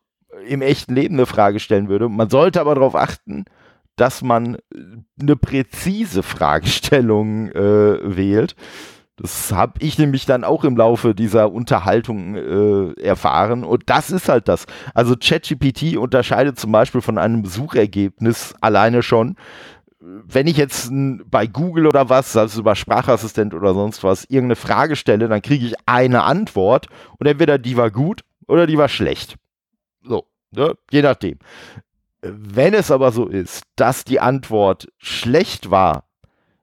im 0.46 0.62
echten 0.62 0.94
Leben 0.94 1.14
eine 1.14 1.26
Frage 1.26 1.60
stellen 1.60 1.88
würde. 1.88 2.08
Man 2.08 2.30
sollte 2.30 2.60
aber 2.60 2.74
darauf 2.74 2.96
achten, 2.96 3.44
dass 3.96 4.22
man 4.22 4.58
eine 5.20 5.36
präzise 5.36 6.22
Fragestellung 6.22 7.50
äh, 7.50 8.16
wählt. 8.16 8.56
Das 9.16 9.52
habe 9.52 9.74
ich 9.80 9.98
nämlich 9.98 10.24
dann 10.24 10.42
auch 10.42 10.64
im 10.64 10.76
Laufe 10.76 11.14
dieser 11.14 11.52
Unterhaltung 11.52 12.34
äh, 12.34 13.00
erfahren. 13.00 13.62
Und 13.62 13.84
das 13.86 14.10
ist 14.10 14.28
halt 14.28 14.48
das. 14.48 14.66
Also 14.94 15.14
ChatGPT 15.16 15.96
unterscheidet 15.96 16.58
zum 16.58 16.72
Beispiel 16.72 17.02
von 17.02 17.18
einem 17.18 17.44
Suchergebnis 17.44 18.54
alleine 18.60 19.02
schon. 19.02 19.36
Wenn 20.04 20.48
ich 20.48 20.56
jetzt 20.56 20.90
bei 20.92 21.46
Google 21.46 21.86
oder 21.86 22.08
was, 22.08 22.36
also 22.36 22.60
über 22.60 22.74
Sprachassistent 22.74 23.54
oder 23.54 23.72
sonst 23.72 24.02
was, 24.02 24.24
irgendeine 24.24 24.56
Frage 24.56 24.96
stelle, 24.96 25.28
dann 25.28 25.42
kriege 25.42 25.64
ich 25.64 25.74
eine 25.86 26.24
Antwort 26.24 26.88
und 27.18 27.26
entweder 27.28 27.56
die 27.56 27.76
war 27.76 27.92
gut 27.92 28.22
oder 28.48 28.66
die 28.66 28.78
war 28.78 28.88
schlecht. 28.88 29.36
So. 30.02 30.26
Ne? 30.50 30.74
Je 30.90 31.02
nachdem. 31.02 31.38
Wenn 32.20 32.74
es 32.74 32.90
aber 32.90 33.12
so 33.12 33.26
ist, 33.26 33.62
dass 33.76 34.04
die 34.04 34.18
Antwort 34.18 34.88
schlecht 34.98 35.70
war, 35.70 36.04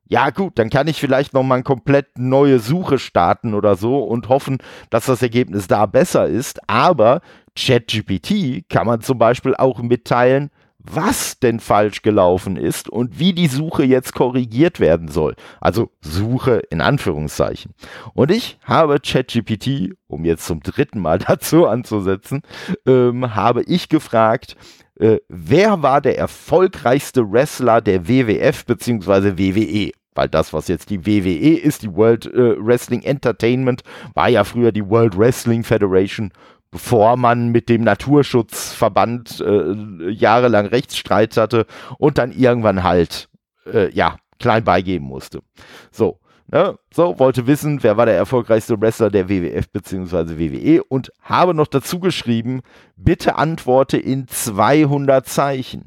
ja 0.06 0.32
gut, 0.32 0.58
dann 0.58 0.70
kann 0.70 0.88
ich 0.88 1.00
vielleicht 1.00 1.34
noch 1.34 1.44
mal 1.44 1.56
eine 1.56 1.64
komplett 1.64 2.18
neue 2.18 2.60
Suche 2.60 2.98
starten 2.98 3.54
oder 3.54 3.76
so 3.76 4.04
und 4.04 4.28
hoffen, 4.28 4.58
dass 4.90 5.06
das 5.06 5.22
Ergebnis 5.22 5.68
da 5.68 5.86
besser 5.86 6.28
ist. 6.28 6.60
Aber 6.68 7.22
ChatGPT 7.56 8.68
kann 8.70 8.88
man 8.88 9.02
zum 9.02 9.18
Beispiel 9.18 9.56
auch 9.56 9.82
mitteilen, 9.82 10.50
was 10.80 11.40
denn 11.40 11.60
falsch 11.60 12.02
gelaufen 12.02 12.56
ist 12.56 12.90
und 12.90 13.20
wie 13.20 13.34
die 13.34 13.48
Suche 13.48 13.84
jetzt 13.84 14.14
korrigiert 14.14 14.80
werden 14.80 15.10
soll. 15.10 15.36
Also 15.60 15.92
Suche 16.02 16.62
in 16.70 16.82
Anführungszeichen. 16.82 17.74
Und 18.14 18.32
ich 18.32 18.58
habe 18.64 19.00
ChatGPT, 19.00 19.94
um 20.08 20.26
jetzt 20.26 20.46
zum 20.46 20.62
dritten 20.62 21.00
Mal 21.00 21.20
dazu 21.28 21.68
anzusetzen, 21.68 22.42
ähm, 22.86 23.36
habe 23.36 23.64
ich 23.64 23.90
gefragt, 23.90 24.56
äh, 25.00 25.18
wer 25.28 25.84
war 25.84 26.02
der 26.02 26.18
erfolgreichste 26.18 27.30
Wrestler 27.30 27.82
der 27.82 28.08
WWF 28.08 28.66
bzw. 28.66 29.38
WWE? 29.38 29.92
weil 30.16 30.28
das, 30.28 30.52
was 30.52 30.68
jetzt 30.68 30.90
die 30.90 31.06
WWE 31.06 31.58
ist, 31.58 31.84
die 31.84 31.96
World 31.96 32.26
äh, 32.26 32.56
Wrestling 32.58 33.04
Entertainment, 33.04 33.84
war 34.16 34.28
ja 34.28 34.44
früher 34.44 34.74
die 34.74 34.86
World 34.86 35.18
Wrestling 35.18 35.64
Federation 35.64 36.34
bevor 36.72 37.18
man 37.18 37.50
mit 37.50 37.70
dem 37.70 37.84
Naturschutzverband 37.84 39.42
äh, 39.42 40.10
jahrelang 40.10 40.68
Rechtsstreit 40.68 41.36
hatte 41.38 41.66
und 41.98 42.18
dann 42.18 42.32
irgendwann 42.32 42.84
halt, 42.84 43.30
äh, 43.72 43.92
ja, 43.92 44.18
klein 44.40 44.64
beigeben 44.64 45.06
musste. 45.06 45.42
So, 45.92 46.20
ne? 46.48 46.78
so, 46.94 47.20
wollte 47.20 47.48
wissen, 47.48 47.84
wer 47.84 47.98
war 47.98 48.06
der 48.06 48.16
erfolgreichste 48.16 48.80
Wrestler 48.80 49.10
der 49.10 49.30
WWF 49.30 49.70
bzw. 49.70 50.38
WWE 50.38 50.84
und 50.84 51.12
habe 51.22 51.54
noch 51.54 51.68
dazu 51.68 52.00
geschrieben, 52.00 52.62
bitte 52.96 53.36
antworte 53.36 53.98
in 53.98 54.28
200 54.28 55.28
Zeichen. 55.28 55.86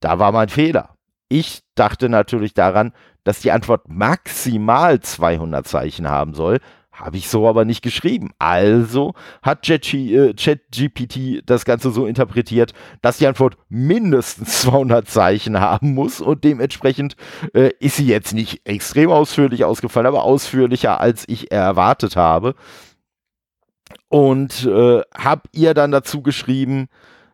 Da 0.00 0.18
war 0.18 0.32
mein 0.32 0.48
Fehler. 0.48 0.96
Ich 1.28 1.60
dachte 1.74 2.08
natürlich 2.08 2.54
daran, 2.54 2.92
dass 3.24 3.40
die 3.40 3.52
Antwort 3.52 3.88
maximal 3.88 5.00
200 5.00 5.66
Zeichen 5.66 6.08
haben 6.08 6.34
soll, 6.34 6.58
habe 7.00 7.16
ich 7.16 7.28
so 7.28 7.48
aber 7.48 7.64
nicht 7.64 7.82
geschrieben. 7.82 8.30
Also 8.38 9.14
hat 9.42 9.62
ChatGPT 9.62 11.16
äh, 11.16 11.42
das 11.44 11.64
Ganze 11.64 11.90
so 11.90 12.06
interpretiert, 12.06 12.72
dass 13.02 13.18
die 13.18 13.26
Antwort 13.26 13.56
mindestens 13.68 14.60
200 14.62 15.08
Zeichen 15.08 15.60
haben 15.60 15.94
muss 15.94 16.20
und 16.20 16.44
dementsprechend 16.44 17.16
äh, 17.54 17.70
ist 17.80 17.96
sie 17.96 18.06
jetzt 18.06 18.34
nicht 18.34 18.66
extrem 18.66 19.10
ausführlich 19.10 19.64
ausgefallen, 19.64 20.06
aber 20.06 20.24
ausführlicher 20.24 21.00
als 21.00 21.24
ich 21.26 21.50
erwartet 21.50 22.16
habe. 22.16 22.54
Und 24.08 24.66
äh, 24.66 25.02
habe 25.16 25.42
ihr 25.52 25.72
dann 25.72 25.92
dazu 25.92 26.22
geschrieben, 26.22 26.88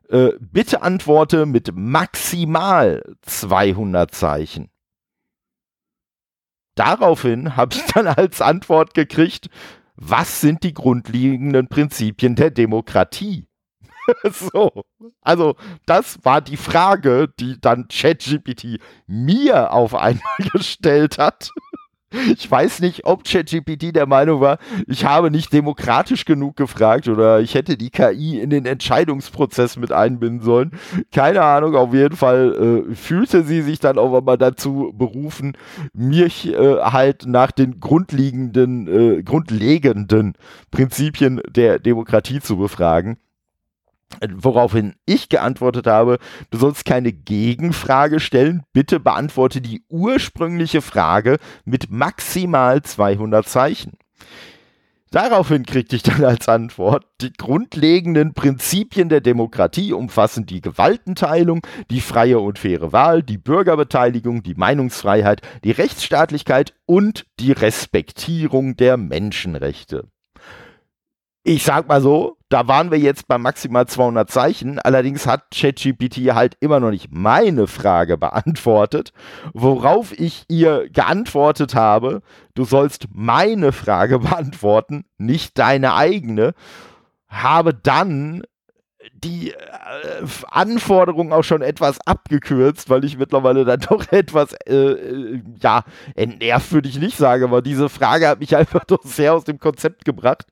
äh, 0.08 0.30
bitte 0.38 0.82
antworte 0.82 1.46
mit 1.46 1.72
maximal 1.74 3.02
200 3.22 4.14
Zeichen. 4.14 4.68
Daraufhin 6.76 7.56
habe 7.56 7.74
ich 7.74 7.82
dann 7.92 8.06
als 8.06 8.40
Antwort 8.40 8.94
gekriegt, 8.94 9.48
was 9.96 10.40
sind 10.40 10.62
die 10.62 10.74
grundlegenden 10.74 11.68
Prinzipien 11.68 12.36
der 12.36 12.50
Demokratie? 12.50 13.48
so, 14.30 14.84
also 15.22 15.56
das 15.86 16.24
war 16.24 16.40
die 16.40 16.56
Frage, 16.56 17.32
die 17.40 17.60
dann 17.60 17.88
ChatGPT 17.88 18.78
mir 19.06 19.72
auf 19.72 19.94
einmal 19.94 20.22
gestellt 20.52 21.18
hat. 21.18 21.50
Ich 22.36 22.50
weiß 22.50 22.80
nicht, 22.80 23.04
ob 23.04 23.24
ChatGPT 23.24 23.94
der 23.94 24.06
Meinung 24.06 24.40
war, 24.40 24.58
ich 24.86 25.04
habe 25.04 25.30
nicht 25.30 25.52
demokratisch 25.52 26.24
genug 26.24 26.56
gefragt 26.56 27.08
oder 27.08 27.40
ich 27.40 27.54
hätte 27.54 27.76
die 27.76 27.90
KI 27.90 28.38
in 28.40 28.50
den 28.50 28.66
Entscheidungsprozess 28.66 29.76
mit 29.76 29.92
einbinden 29.92 30.40
sollen. 30.40 30.72
Keine 31.12 31.42
Ahnung, 31.42 31.74
auf 31.74 31.94
jeden 31.94 32.16
Fall 32.16 32.84
äh, 32.90 32.94
fühlte 32.94 33.44
sie 33.44 33.62
sich 33.62 33.80
dann 33.80 33.98
auch 33.98 34.16
einmal 34.16 34.38
dazu 34.38 34.92
berufen, 34.96 35.56
mich 35.92 36.52
äh, 36.52 36.76
halt 36.80 37.26
nach 37.26 37.50
den 37.50 37.80
grundlegenden, 37.80 39.18
äh, 39.18 39.22
grundlegenden 39.22 40.34
Prinzipien 40.70 41.40
der 41.48 41.78
Demokratie 41.78 42.40
zu 42.40 42.56
befragen. 42.56 43.18
Woraufhin 44.34 44.94
ich 45.04 45.28
geantwortet 45.28 45.86
habe, 45.86 46.18
du 46.50 46.58
sollst 46.58 46.84
keine 46.84 47.12
Gegenfrage 47.12 48.20
stellen, 48.20 48.62
bitte 48.72 49.00
beantworte 49.00 49.60
die 49.60 49.82
ursprüngliche 49.88 50.80
Frage 50.80 51.38
mit 51.64 51.90
maximal 51.90 52.82
200 52.82 53.48
Zeichen. 53.48 53.98
Daraufhin 55.10 55.64
kriegte 55.64 55.96
ich 55.96 56.02
dann 56.02 56.24
als 56.24 56.48
Antwort, 56.48 57.06
die 57.20 57.32
grundlegenden 57.32 58.34
Prinzipien 58.34 59.08
der 59.08 59.20
Demokratie 59.20 59.92
umfassen 59.92 60.46
die 60.46 60.60
Gewaltenteilung, 60.60 61.60
die 61.90 62.00
freie 62.00 62.40
und 62.40 62.58
faire 62.58 62.92
Wahl, 62.92 63.22
die 63.22 63.38
Bürgerbeteiligung, 63.38 64.42
die 64.42 64.54
Meinungsfreiheit, 64.54 65.42
die 65.64 65.70
Rechtsstaatlichkeit 65.70 66.74
und 66.86 67.26
die 67.38 67.52
Respektierung 67.52 68.76
der 68.76 68.96
Menschenrechte. 68.96 70.08
Ich 71.48 71.62
sag 71.62 71.86
mal 71.86 72.02
so, 72.02 72.38
da 72.48 72.66
waren 72.66 72.90
wir 72.90 72.98
jetzt 72.98 73.28
bei 73.28 73.38
maximal 73.38 73.86
200 73.86 74.28
Zeichen. 74.28 74.80
Allerdings 74.80 75.28
hat 75.28 75.44
ChatGPT 75.54 76.34
halt 76.34 76.56
immer 76.58 76.80
noch 76.80 76.90
nicht 76.90 77.12
meine 77.12 77.68
Frage 77.68 78.18
beantwortet, 78.18 79.12
worauf 79.54 80.10
ich 80.18 80.44
ihr 80.48 80.90
geantwortet 80.90 81.76
habe, 81.76 82.22
du 82.54 82.64
sollst 82.64 83.06
meine 83.12 83.70
Frage 83.70 84.18
beantworten, 84.18 85.04
nicht 85.18 85.56
deine 85.56 85.94
eigene. 85.94 86.52
Habe 87.28 87.74
dann 87.74 88.42
die 89.12 89.52
äh, 89.52 89.56
Anforderungen 90.50 91.32
auch 91.32 91.44
schon 91.44 91.62
etwas 91.62 91.98
abgekürzt, 92.06 92.90
weil 92.90 93.04
ich 93.04 93.18
mittlerweile 93.18 93.64
dann 93.64 93.80
doch 93.88 94.10
etwas, 94.12 94.52
äh, 94.66 94.74
äh, 94.74 95.42
ja, 95.60 95.84
entnervt 96.14 96.72
würde 96.72 96.88
ich 96.88 96.98
nicht 96.98 97.16
sagen, 97.16 97.44
aber 97.44 97.62
diese 97.62 97.88
Frage 97.88 98.28
hat 98.28 98.40
mich 98.40 98.56
einfach 98.56 98.84
doch 98.84 99.02
sehr 99.04 99.34
aus 99.34 99.44
dem 99.44 99.58
Konzept 99.58 100.04
gebracht. 100.04 100.46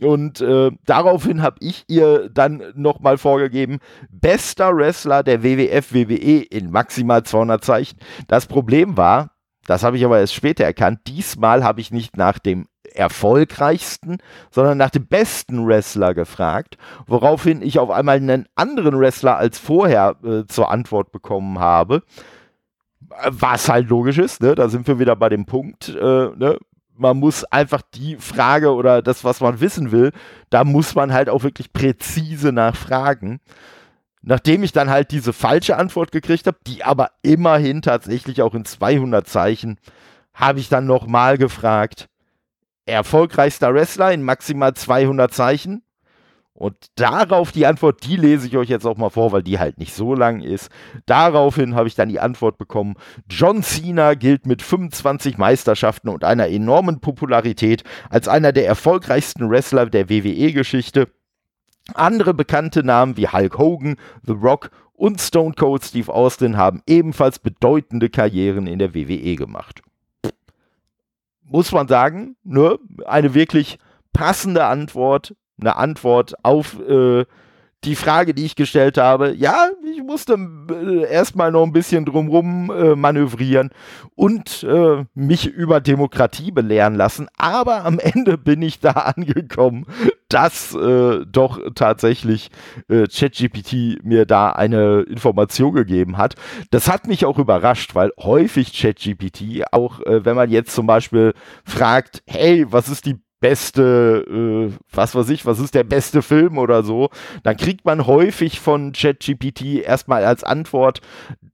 Und 0.00 0.40
äh, 0.40 0.70
daraufhin 0.86 1.42
habe 1.42 1.56
ich 1.60 1.84
ihr 1.88 2.28
dann 2.28 2.62
nochmal 2.74 3.18
vorgegeben, 3.18 3.78
bester 4.10 4.76
Wrestler 4.76 5.22
der 5.22 5.42
WWF, 5.42 5.92
WWE 5.92 6.42
in 6.42 6.70
maximal 6.70 7.22
200 7.22 7.64
Zeichen. 7.64 7.98
Das 8.28 8.46
Problem 8.46 8.96
war, 8.96 9.30
das 9.66 9.84
habe 9.84 9.96
ich 9.96 10.04
aber 10.04 10.18
erst 10.18 10.34
später 10.34 10.64
erkannt. 10.64 11.00
Diesmal 11.06 11.62
habe 11.62 11.80
ich 11.80 11.90
nicht 11.90 12.16
nach 12.16 12.38
dem 12.38 12.66
erfolgreichsten, 12.94 14.18
sondern 14.50 14.78
nach 14.78 14.90
dem 14.90 15.06
besten 15.06 15.66
Wrestler 15.66 16.14
gefragt, 16.14 16.76
woraufhin 17.06 17.62
ich 17.62 17.78
auf 17.78 17.90
einmal 17.90 18.16
einen 18.16 18.46
anderen 18.54 18.98
Wrestler 18.98 19.36
als 19.36 19.58
vorher 19.58 20.16
äh, 20.24 20.46
zur 20.46 20.70
Antwort 20.70 21.12
bekommen 21.12 21.58
habe. 21.58 22.02
Was 23.28 23.68
halt 23.68 23.88
logisch 23.88 24.18
ist, 24.18 24.42
ne? 24.42 24.54
da 24.54 24.68
sind 24.68 24.86
wir 24.86 24.98
wieder 24.98 25.16
bei 25.16 25.28
dem 25.28 25.46
Punkt, 25.46 25.88
äh, 25.88 26.00
ne? 26.00 26.58
man 27.00 27.16
muss 27.16 27.44
einfach 27.44 27.80
die 27.94 28.16
Frage 28.16 28.74
oder 28.74 29.00
das, 29.00 29.24
was 29.24 29.40
man 29.40 29.60
wissen 29.60 29.90
will, 29.90 30.12
da 30.50 30.64
muss 30.64 30.94
man 30.94 31.12
halt 31.12 31.30
auch 31.30 31.42
wirklich 31.42 31.72
präzise 31.72 32.52
nachfragen. 32.52 33.40
Nachdem 34.22 34.62
ich 34.62 34.72
dann 34.72 34.90
halt 34.90 35.10
diese 35.10 35.32
falsche 35.32 35.78
Antwort 35.78 36.12
gekriegt 36.12 36.46
habe, 36.46 36.58
die 36.66 36.84
aber 36.84 37.10
immerhin 37.22 37.80
tatsächlich 37.80 38.42
auch 38.42 38.54
in 38.54 38.66
200 38.66 39.26
Zeichen, 39.26 39.78
habe 40.34 40.60
ich 40.60 40.68
dann 40.68 40.84
nochmal 40.86 41.38
gefragt, 41.38 42.08
erfolgreichster 42.90 43.72
Wrestler 43.74 44.12
in 44.12 44.22
maximal 44.22 44.74
200 44.74 45.32
Zeichen. 45.32 45.82
Und 46.60 46.76
darauf 46.96 47.52
die 47.52 47.64
Antwort, 47.64 48.04
die 48.04 48.16
lese 48.16 48.46
ich 48.46 48.56
euch 48.58 48.68
jetzt 48.68 48.84
auch 48.84 48.98
mal 48.98 49.08
vor, 49.08 49.32
weil 49.32 49.42
die 49.42 49.58
halt 49.58 49.78
nicht 49.78 49.94
so 49.94 50.14
lang 50.14 50.42
ist. 50.42 50.68
Daraufhin 51.06 51.74
habe 51.74 51.88
ich 51.88 51.94
dann 51.94 52.10
die 52.10 52.20
Antwort 52.20 52.58
bekommen, 52.58 52.96
John 53.30 53.62
Cena 53.62 54.12
gilt 54.12 54.46
mit 54.46 54.60
25 54.60 55.38
Meisterschaften 55.38 56.10
und 56.10 56.22
einer 56.22 56.48
enormen 56.48 57.00
Popularität 57.00 57.82
als 58.10 58.28
einer 58.28 58.52
der 58.52 58.66
erfolgreichsten 58.66 59.48
Wrestler 59.48 59.86
der 59.86 60.10
WWE-Geschichte. 60.10 61.08
Andere 61.94 62.34
bekannte 62.34 62.82
Namen 62.82 63.16
wie 63.16 63.28
Hulk 63.28 63.56
Hogan, 63.56 63.96
The 64.26 64.32
Rock 64.32 64.70
und 64.92 65.18
Stone 65.18 65.54
Cold 65.54 65.82
Steve 65.82 66.12
Austin 66.12 66.58
haben 66.58 66.82
ebenfalls 66.86 67.38
bedeutende 67.38 68.10
Karrieren 68.10 68.66
in 68.66 68.78
der 68.78 68.94
WWE 68.94 69.36
gemacht. 69.36 69.80
Muss 71.50 71.72
man 71.72 71.88
sagen, 71.88 72.36
ne? 72.44 72.78
eine 73.06 73.34
wirklich 73.34 73.78
passende 74.12 74.64
Antwort 74.64 75.34
eine 75.60 75.76
Antwort 75.76 76.34
auf 76.42 76.78
äh, 76.80 77.24
die 77.84 77.96
Frage, 77.96 78.34
die 78.34 78.44
ich 78.44 78.56
gestellt 78.56 78.98
habe. 78.98 79.34
Ja, 79.34 79.70
ich 79.90 80.02
musste 80.02 80.36
äh, 80.70 81.10
erstmal 81.10 81.50
noch 81.50 81.64
ein 81.64 81.72
bisschen 81.72 82.04
drumrum 82.04 82.70
äh, 82.70 82.94
manövrieren 82.94 83.70
und 84.14 84.62
äh, 84.64 85.04
mich 85.14 85.46
über 85.46 85.80
Demokratie 85.80 86.50
belehren 86.50 86.94
lassen. 86.94 87.28
Aber 87.38 87.84
am 87.84 87.98
Ende 87.98 88.36
bin 88.36 88.60
ich 88.60 88.80
da 88.80 88.90
angekommen, 88.90 89.86
dass 90.28 90.74
äh, 90.74 91.24
doch 91.26 91.58
tatsächlich 91.74 92.50
äh, 92.88 93.06
ChatGPT 93.06 94.04
mir 94.04 94.26
da 94.26 94.50
eine 94.50 95.00
Information 95.02 95.72
gegeben 95.72 96.18
hat. 96.18 96.34
Das 96.70 96.88
hat 96.88 97.06
mich 97.06 97.24
auch 97.24 97.38
überrascht, 97.38 97.94
weil 97.94 98.12
häufig 98.18 98.78
ChatGPT, 98.78 99.64
auch 99.72 100.00
äh, 100.00 100.24
wenn 100.24 100.36
man 100.36 100.50
jetzt 100.50 100.74
zum 100.74 100.86
Beispiel 100.86 101.32
fragt, 101.64 102.22
hey, 102.26 102.66
was 102.70 102.88
ist 102.88 103.06
die 103.06 103.18
beste, 103.40 104.24
äh, 104.28 104.78
was 104.92 105.14
weiß 105.14 105.30
ich, 105.30 105.46
was 105.46 105.58
ist 105.58 105.74
der 105.74 105.84
beste 105.84 106.22
Film 106.22 106.58
oder 106.58 106.82
so, 106.82 107.10
dann 107.42 107.56
kriegt 107.56 107.84
man 107.84 108.06
häufig 108.06 108.60
von 108.60 108.92
ChatGPT 108.92 109.82
erstmal 109.82 110.24
als 110.24 110.44
Antwort, 110.44 111.00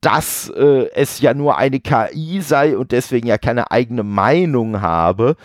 dass 0.01 0.51
äh, 0.51 0.89
es 0.95 1.21
ja 1.21 1.33
nur 1.35 1.57
eine 1.57 1.81
KI 1.81 2.41
sei 2.41 2.77
und 2.77 2.93
deswegen 2.93 3.29
ja 3.29 3.39
keine 3.39 3.71
eigene 3.71 4.03
Meinung 4.03 4.81
habe. 4.81 5.37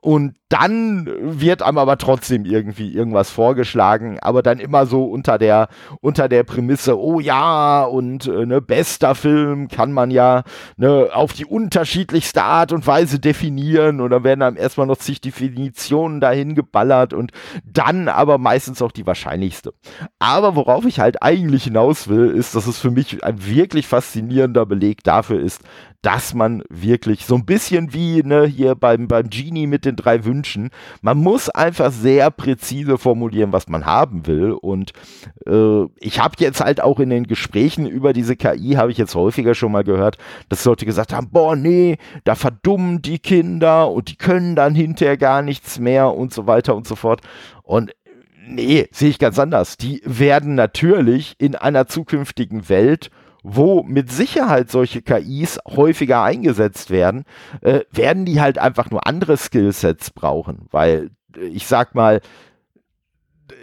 Und 0.00 0.34
dann 0.54 1.10
wird 1.20 1.62
einem 1.62 1.78
aber 1.78 1.98
trotzdem 1.98 2.44
irgendwie 2.44 2.92
irgendwas 2.92 3.28
vorgeschlagen, 3.28 4.20
aber 4.20 4.40
dann 4.40 4.60
immer 4.60 4.86
so 4.86 5.04
unter 5.04 5.36
der, 5.36 5.66
unter 6.00 6.28
der 6.28 6.44
Prämisse, 6.44 6.96
oh 6.96 7.18
ja, 7.18 7.82
und 7.82 8.28
äh, 8.28 8.46
ne, 8.46 8.60
bester 8.62 9.16
Film 9.16 9.66
kann 9.66 9.90
man 9.90 10.12
ja 10.12 10.44
ne, 10.76 11.08
auf 11.12 11.32
die 11.32 11.44
unterschiedlichste 11.44 12.44
Art 12.44 12.70
und 12.70 12.86
Weise 12.86 13.18
definieren 13.18 14.00
und 14.00 14.10
dann 14.10 14.22
werden 14.22 14.42
einem 14.42 14.56
erstmal 14.56 14.86
noch 14.86 14.98
zig 14.98 15.20
Definitionen 15.20 16.20
dahin 16.20 16.54
geballert 16.54 17.14
und 17.14 17.32
dann 17.64 18.06
aber 18.06 18.38
meistens 18.38 18.80
auch 18.80 18.92
die 18.92 19.08
wahrscheinlichste. 19.08 19.74
Aber 20.20 20.54
worauf 20.54 20.84
ich 20.84 21.00
halt 21.00 21.20
eigentlich 21.20 21.64
hinaus 21.64 22.06
will, 22.06 22.30
ist, 22.30 22.54
dass 22.54 22.68
es 22.68 22.78
für 22.78 22.92
mich 22.92 23.24
ein 23.24 23.44
wirklich 23.44 23.88
faszinierender 23.88 24.66
Beleg 24.66 25.02
dafür 25.02 25.40
ist, 25.40 25.62
dass 26.04 26.34
man 26.34 26.62
wirklich 26.68 27.24
so 27.24 27.34
ein 27.34 27.46
bisschen 27.46 27.94
wie 27.94 28.22
ne, 28.22 28.44
hier 28.44 28.74
beim, 28.74 29.08
beim 29.08 29.30
Genie 29.30 29.66
mit 29.66 29.86
den 29.86 29.96
drei 29.96 30.24
Wünschen, 30.24 30.43
man 31.02 31.18
muss 31.18 31.48
einfach 31.48 31.90
sehr 31.90 32.30
präzise 32.30 32.98
formulieren, 32.98 33.52
was 33.52 33.68
man 33.68 33.86
haben 33.86 34.26
will. 34.26 34.52
Und 34.52 34.92
äh, 35.46 35.84
ich 35.98 36.20
habe 36.20 36.34
jetzt 36.38 36.60
halt 36.60 36.82
auch 36.82 37.00
in 37.00 37.10
den 37.10 37.26
Gesprächen 37.26 37.86
über 37.86 38.12
diese 38.12 38.36
KI, 38.36 38.74
habe 38.74 38.90
ich 38.90 38.98
jetzt 38.98 39.14
häufiger 39.14 39.54
schon 39.54 39.72
mal 39.72 39.84
gehört, 39.84 40.18
dass 40.48 40.64
Leute 40.64 40.86
gesagt 40.86 41.12
haben, 41.12 41.30
boah, 41.30 41.56
nee, 41.56 41.98
da 42.24 42.34
verdummen 42.34 43.02
die 43.02 43.18
Kinder 43.18 43.90
und 43.90 44.10
die 44.10 44.16
können 44.16 44.56
dann 44.56 44.74
hinterher 44.74 45.16
gar 45.16 45.42
nichts 45.42 45.78
mehr 45.78 46.12
und 46.14 46.32
so 46.32 46.46
weiter 46.46 46.74
und 46.74 46.86
so 46.86 46.96
fort. 46.96 47.20
Und 47.62 47.92
nee, 48.46 48.88
sehe 48.92 49.10
ich 49.10 49.18
ganz 49.18 49.38
anders. 49.38 49.76
Die 49.76 50.02
werden 50.04 50.54
natürlich 50.54 51.34
in 51.38 51.54
einer 51.54 51.86
zukünftigen 51.86 52.68
Welt 52.68 53.10
wo 53.44 53.82
mit 53.82 54.10
Sicherheit 54.10 54.70
solche 54.70 55.02
KIs 55.02 55.60
häufiger 55.68 56.22
eingesetzt 56.22 56.90
werden, 56.90 57.24
äh, 57.60 57.80
werden 57.92 58.24
die 58.24 58.40
halt 58.40 58.58
einfach 58.58 58.90
nur 58.90 59.06
andere 59.06 59.36
Skillsets 59.36 60.10
brauchen, 60.10 60.66
weil 60.70 61.10
äh, 61.36 61.44
ich 61.44 61.66
sag 61.66 61.94
mal, 61.94 62.22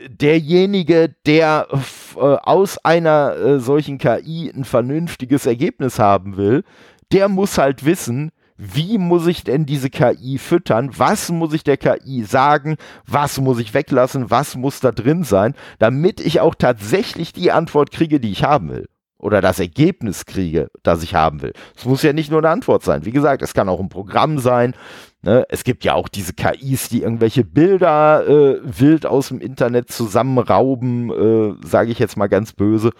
derjenige, 0.07 1.15
der 1.25 1.67
äh, 2.15 2.19
aus 2.19 2.77
einer 2.85 3.35
äh, 3.35 3.59
solchen 3.59 3.97
KI 3.97 4.51
ein 4.55 4.65
vernünftiges 4.65 5.47
Ergebnis 5.47 5.97
haben 5.97 6.37
will, 6.37 6.63
der 7.11 7.27
muss 7.27 7.57
halt 7.57 7.83
wissen, 7.83 8.31
wie 8.57 8.99
muss 8.99 9.25
ich 9.25 9.43
denn 9.43 9.65
diese 9.65 9.89
KI 9.89 10.37
füttern? 10.37 10.91
Was 10.95 11.29
muss 11.29 11.53
ich 11.53 11.63
der 11.63 11.77
KI 11.77 12.23
sagen? 12.23 12.77
Was 13.07 13.41
muss 13.41 13.57
ich 13.57 13.73
weglassen? 13.73 14.29
Was 14.29 14.55
muss 14.55 14.79
da 14.79 14.91
drin 14.91 15.23
sein, 15.23 15.55
damit 15.79 16.21
ich 16.21 16.39
auch 16.39 16.53
tatsächlich 16.53 17.33
die 17.33 17.51
Antwort 17.51 17.89
kriege, 17.89 18.19
die 18.19 18.31
ich 18.31 18.43
haben 18.43 18.69
will? 18.69 18.87
Oder 19.21 19.41
das 19.41 19.59
Ergebnis 19.59 20.25
kriege, 20.25 20.69
das 20.83 21.03
ich 21.03 21.15
haben 21.15 21.41
will. 21.41 21.53
Es 21.75 21.85
muss 21.85 22.03
ja 22.03 22.13
nicht 22.13 22.31
nur 22.31 22.39
eine 22.39 22.49
Antwort 22.49 22.83
sein. 22.83 23.05
Wie 23.05 23.11
gesagt, 23.11 23.41
es 23.41 23.53
kann 23.53 23.69
auch 23.69 23.79
ein 23.79 23.89
Programm 23.89 24.39
sein. 24.39 24.73
Ne? 25.21 25.45
Es 25.49 25.63
gibt 25.63 25.83
ja 25.83 25.93
auch 25.93 26.09
diese 26.09 26.33
KIs, 26.33 26.89
die 26.89 27.03
irgendwelche 27.03 27.43
Bilder 27.43 28.27
äh, 28.27 28.59
wild 28.63 29.05
aus 29.05 29.27
dem 29.27 29.39
Internet 29.39 29.91
zusammenrauben, 29.91 31.11
äh, 31.11 31.67
sage 31.67 31.91
ich 31.91 31.99
jetzt 31.99 32.17
mal 32.17 32.27
ganz 32.27 32.53
böse 32.53 32.91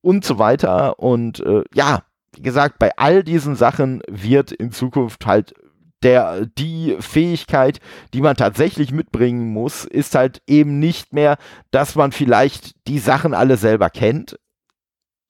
und 0.00 0.24
so 0.24 0.38
weiter. 0.38 0.98
Und 0.98 1.40
äh, 1.40 1.64
ja, 1.74 2.02
wie 2.34 2.42
gesagt, 2.42 2.78
bei 2.78 2.96
all 2.96 3.22
diesen 3.22 3.56
Sachen 3.56 4.02
wird 4.08 4.52
in 4.52 4.72
Zukunft 4.72 5.26
halt 5.26 5.54
der, 6.02 6.46
die 6.46 6.96
Fähigkeit, 7.00 7.80
die 8.14 8.20
man 8.20 8.36
tatsächlich 8.36 8.92
mitbringen 8.92 9.52
muss, 9.52 9.84
ist 9.84 10.14
halt 10.14 10.42
eben 10.46 10.78
nicht 10.78 11.12
mehr, 11.12 11.36
dass 11.70 11.94
man 11.94 12.12
vielleicht 12.12 12.74
die 12.86 12.98
Sachen 12.98 13.34
alle 13.34 13.56
selber 13.56 13.90
kennt, 13.90 14.38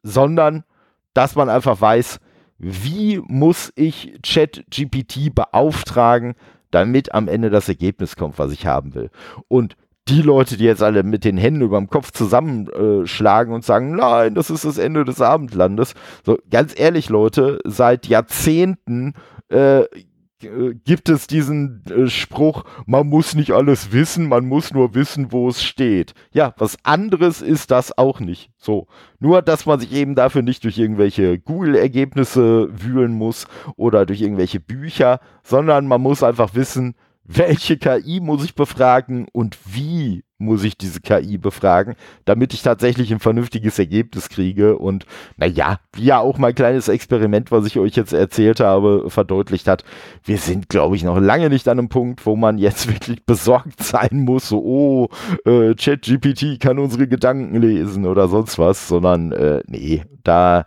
sondern 0.07 0.65
dass 1.15 1.35
man 1.35 1.49
einfach 1.49 1.81
weiß, 1.81 2.21
wie 2.59 3.21
muss 3.27 3.73
ich 3.75 4.19
ChatGPT 4.23 5.35
beauftragen, 5.35 6.35
damit 6.71 7.15
am 7.15 7.29
Ende 7.29 7.51
das 7.51 7.69
Ergebnis 7.69 8.17
kommt, 8.17 8.39
was 8.39 8.53
ich 8.53 8.67
haben 8.67 8.95
will. 8.95 9.11
Und 9.49 9.77
die 10.09 10.23
Leute, 10.23 10.57
die 10.57 10.65
jetzt 10.65 10.83
alle 10.83 11.03
mit 11.03 11.25
den 11.25 11.37
Händen 11.37 11.63
über 11.63 11.79
dem 11.79 11.91
Kopf 11.91 12.13
zusammenschlagen 12.13 13.53
und 13.53 13.65
sagen, 13.65 13.97
nein, 13.97 14.35
das 14.35 14.51
ist 14.51 14.65
das 14.65 14.79
Ende 14.79 15.05
des 15.05 15.21
Abendlandes. 15.21 15.95
So, 16.25 16.39
ganz 16.51 16.79
ehrlich, 16.79 17.09
Leute, 17.09 17.59
seit 17.65 18.07
Jahrzehnten 18.07 19.15
äh, 19.49 19.85
äh, 20.47 20.75
gibt 20.85 21.09
es 21.09 21.27
diesen 21.27 21.83
äh, 21.87 22.09
Spruch, 22.09 22.65
man 22.87 23.07
muss 23.09 23.35
nicht 23.35 23.53
alles 23.53 23.93
wissen, 23.93 24.29
man 24.29 24.47
muss 24.47 24.73
nur 24.73 24.95
wissen, 24.95 25.33
wo 25.33 25.49
es 25.49 25.63
steht. 25.63 26.15
Ja, 26.33 26.55
was 26.59 26.79
anderes 26.85 27.43
ist 27.43 27.71
das 27.71 27.97
auch 27.97 28.21
nicht. 28.21 28.51
So. 28.57 28.87
Nur, 29.21 29.43
dass 29.43 29.67
man 29.67 29.81
sich 29.81 29.93
eben 29.93 30.15
dafür 30.15 30.43
nicht 30.43 30.65
durch 30.65 30.79
irgendwelche 30.79 31.39
Google-Ergebnisse 31.39 32.69
wühlen 32.73 33.13
muss 33.13 33.47
oder 33.77 34.07
durch 34.07 34.21
irgendwelche 34.21 34.61
Bücher, 34.61 35.21
sondern 35.43 35.87
man 35.87 36.01
muss 36.01 36.23
einfach 36.23 36.55
wissen, 36.55 36.95
welche 37.27 37.77
KI 37.77 38.21
muss 38.21 38.45
ich 38.45 38.55
befragen 38.55 39.27
und 39.33 39.59
wie 39.67 40.25
muss 40.39 40.65
ich 40.65 40.77
diese 40.77 41.01
KI 41.01 41.39
befragen, 41.39 41.95
damit 42.25 42.53
ich 42.53 42.63
tatsächlich 42.63 43.11
ein 43.13 43.21
vernünftiges 43.21 43.79
Ergebnis 43.79 44.29
kriege. 44.29 44.77
Und 44.77 45.07
naja, 45.37 45.81
wie 45.95 46.05
ja 46.05 46.19
auch 46.19 46.39
mein 46.39 46.55
kleines 46.55 46.89
Experiment, 46.89 47.51
was 47.51 47.67
ich 47.67 47.79
euch 47.79 47.97
jetzt 47.97 48.13
erzählt 48.13 48.61
habe, 48.61 49.09
verdeutlicht 49.09 49.67
hat, 49.67 49.85
wir 50.25 50.39
sind, 50.39 50.69
glaube 50.69 50.97
ich, 50.97 51.05
noch 51.05 51.19
lange 51.19 51.49
nicht 51.49 51.67
an 51.69 51.79
einem 51.79 51.89
Punkt, 51.89 52.27
wo 52.27 52.37
man 52.37 52.59
jetzt 52.59 52.89
wirklich 52.93 53.25
besorgt 53.25 53.83
sein 53.83 54.21
muss, 54.21 54.49
so, 54.49 54.63
oh, 54.63 55.09
äh, 55.49 55.75
ChatGPT 55.75 56.61
kann 56.61 56.79
unsere 56.79 57.09
Gedanken 57.09 57.61
lesen 57.61 58.05
oder 58.07 58.29
sonst 58.29 58.59
was, 58.59 58.89
sondern 58.89 59.33
äh, 59.33 59.63
nee, 59.67 60.05
da, 60.23 60.67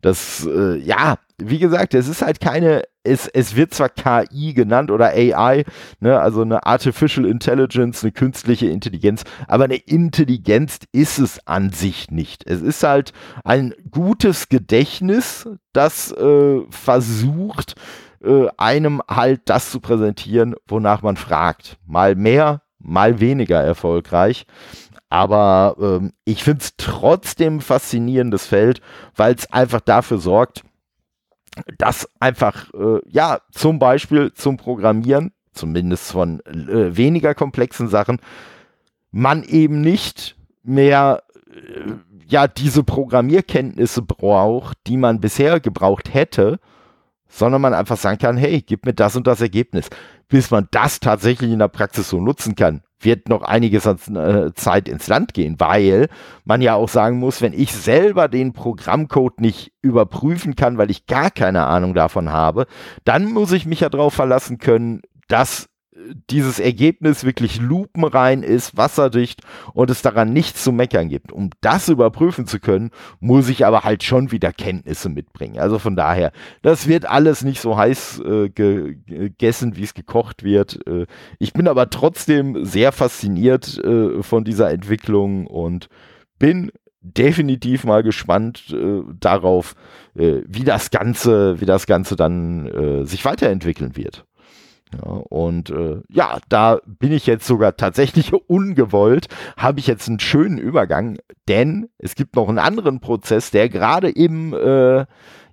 das, 0.00 0.46
äh, 0.46 0.78
ja, 0.78 1.18
wie 1.38 1.58
gesagt, 1.58 1.94
es 1.94 2.08
ist 2.08 2.22
halt 2.22 2.40
keine, 2.40 2.82
es, 3.08 3.26
es 3.26 3.56
wird 3.56 3.74
zwar 3.74 3.88
KI 3.88 4.54
genannt 4.54 4.90
oder 4.90 5.08
AI, 5.08 5.64
ne, 6.00 6.20
also 6.20 6.42
eine 6.42 6.66
Artificial 6.66 7.26
Intelligence, 7.26 8.02
eine 8.02 8.12
künstliche 8.12 8.68
Intelligenz, 8.68 9.24
aber 9.46 9.64
eine 9.64 9.76
Intelligenz 9.76 10.80
ist 10.92 11.18
es 11.18 11.46
an 11.46 11.70
sich 11.70 12.10
nicht. 12.10 12.46
Es 12.46 12.60
ist 12.60 12.82
halt 12.82 13.12
ein 13.44 13.74
gutes 13.90 14.48
Gedächtnis, 14.48 15.48
das 15.72 16.12
äh, 16.12 16.60
versucht, 16.70 17.74
äh, 18.22 18.48
einem 18.56 19.02
halt 19.08 19.42
das 19.46 19.70
zu 19.70 19.80
präsentieren, 19.80 20.54
wonach 20.66 21.02
man 21.02 21.16
fragt. 21.16 21.78
Mal 21.86 22.14
mehr, 22.14 22.62
mal 22.78 23.20
weniger 23.20 23.60
erfolgreich. 23.60 24.46
Aber 25.10 25.76
ähm, 25.80 26.12
ich 26.24 26.44
finde 26.44 26.62
es 26.62 26.74
trotzdem 26.76 27.60
faszinierendes 27.60 28.46
Feld, 28.46 28.80
weil 29.16 29.34
es 29.34 29.50
einfach 29.50 29.80
dafür 29.80 30.18
sorgt, 30.18 30.62
dass 31.78 32.08
einfach, 32.20 32.72
äh, 32.74 33.00
ja, 33.08 33.40
zum 33.52 33.78
Beispiel 33.78 34.32
zum 34.32 34.56
Programmieren, 34.56 35.32
zumindest 35.52 36.12
von 36.12 36.40
äh, 36.46 36.96
weniger 36.96 37.34
komplexen 37.34 37.88
Sachen, 37.88 38.20
man 39.10 39.42
eben 39.42 39.80
nicht 39.80 40.36
mehr 40.62 41.22
äh, 41.50 41.92
ja 42.28 42.46
diese 42.46 42.84
Programmierkenntnisse 42.84 44.02
braucht, 44.02 44.78
die 44.86 44.96
man 44.96 45.20
bisher 45.20 45.60
gebraucht 45.60 46.12
hätte, 46.12 46.60
sondern 47.28 47.60
man 47.60 47.74
einfach 47.74 47.96
sagen 47.96 48.18
kann, 48.18 48.36
hey, 48.36 48.62
gib 48.62 48.86
mir 48.86 48.94
das 48.94 49.16
und 49.16 49.26
das 49.26 49.40
Ergebnis. 49.40 49.88
Bis 50.28 50.50
man 50.50 50.68
das 50.70 51.00
tatsächlich 51.00 51.50
in 51.50 51.58
der 51.58 51.68
Praxis 51.68 52.08
so 52.08 52.20
nutzen 52.20 52.54
kann, 52.54 52.82
wird 53.00 53.28
noch 53.28 53.42
einiges 53.42 53.86
an 53.86 54.16
äh, 54.16 54.52
Zeit 54.54 54.88
ins 54.88 55.08
Land 55.08 55.34
gehen, 55.34 55.56
weil 55.58 56.08
man 56.44 56.60
ja 56.62 56.74
auch 56.74 56.88
sagen 56.88 57.18
muss, 57.18 57.40
wenn 57.42 57.52
ich 57.52 57.72
selber 57.72 58.28
den 58.28 58.52
Programmcode 58.52 59.40
nicht 59.40 59.72
überprüfen 59.82 60.56
kann, 60.56 60.78
weil 60.78 60.90
ich 60.90 61.06
gar 61.06 61.30
keine 61.30 61.66
Ahnung 61.66 61.94
davon 61.94 62.30
habe, 62.30 62.66
dann 63.04 63.32
muss 63.32 63.52
ich 63.52 63.66
mich 63.66 63.80
ja 63.80 63.88
darauf 63.88 64.14
verlassen 64.14 64.58
können, 64.58 65.02
dass 65.28 65.67
dieses 66.30 66.58
Ergebnis 66.58 67.24
wirklich 67.24 67.60
lupenrein 67.60 68.42
ist, 68.42 68.76
wasserdicht 68.76 69.42
und 69.74 69.90
es 69.90 70.02
daran 70.02 70.32
nichts 70.32 70.62
zu 70.62 70.72
meckern 70.72 71.08
gibt. 71.08 71.32
Um 71.32 71.50
das 71.60 71.88
überprüfen 71.88 72.46
zu 72.46 72.60
können, 72.60 72.90
muss 73.20 73.48
ich 73.48 73.66
aber 73.66 73.84
halt 73.84 74.02
schon 74.04 74.30
wieder 74.32 74.52
Kenntnisse 74.52 75.08
mitbringen. 75.08 75.58
Also 75.58 75.78
von 75.78 75.96
daher, 75.96 76.32
das 76.62 76.86
wird 76.86 77.06
alles 77.06 77.44
nicht 77.44 77.60
so 77.60 77.76
heiß 77.76 78.20
äh, 78.20 78.48
gegessen, 78.48 79.76
wie 79.76 79.84
es 79.84 79.94
gekocht 79.94 80.42
wird. 80.42 80.86
Äh, 80.86 81.06
ich 81.38 81.52
bin 81.52 81.68
aber 81.68 81.90
trotzdem 81.90 82.64
sehr 82.64 82.92
fasziniert 82.92 83.78
äh, 83.78 84.22
von 84.22 84.44
dieser 84.44 84.70
Entwicklung 84.70 85.46
und 85.46 85.88
bin 86.38 86.70
definitiv 87.00 87.84
mal 87.84 88.02
gespannt 88.02 88.64
äh, 88.72 89.02
darauf, 89.18 89.74
äh, 90.14 90.42
wie 90.46 90.64
das 90.64 90.90
Ganze, 90.90 91.60
wie 91.60 91.66
das 91.66 91.86
Ganze 91.86 92.16
dann 92.16 92.66
äh, 92.66 93.04
sich 93.04 93.24
weiterentwickeln 93.24 93.96
wird. 93.96 94.24
Ja, 94.94 95.10
und 95.10 95.70
äh, 95.70 96.00
ja, 96.08 96.38
da 96.48 96.80
bin 96.86 97.12
ich 97.12 97.26
jetzt 97.26 97.46
sogar 97.46 97.76
tatsächlich 97.76 98.32
ungewollt, 98.48 99.28
habe 99.56 99.80
ich 99.80 99.86
jetzt 99.86 100.08
einen 100.08 100.20
schönen 100.20 100.58
Übergang, 100.58 101.18
denn 101.46 101.88
es 101.98 102.14
gibt 102.14 102.36
noch 102.36 102.48
einen 102.48 102.58
anderen 102.58 103.00
Prozess, 103.00 103.50
der 103.50 103.68
gerade 103.68 104.08
im 104.08 104.54
äh, 104.54 105.04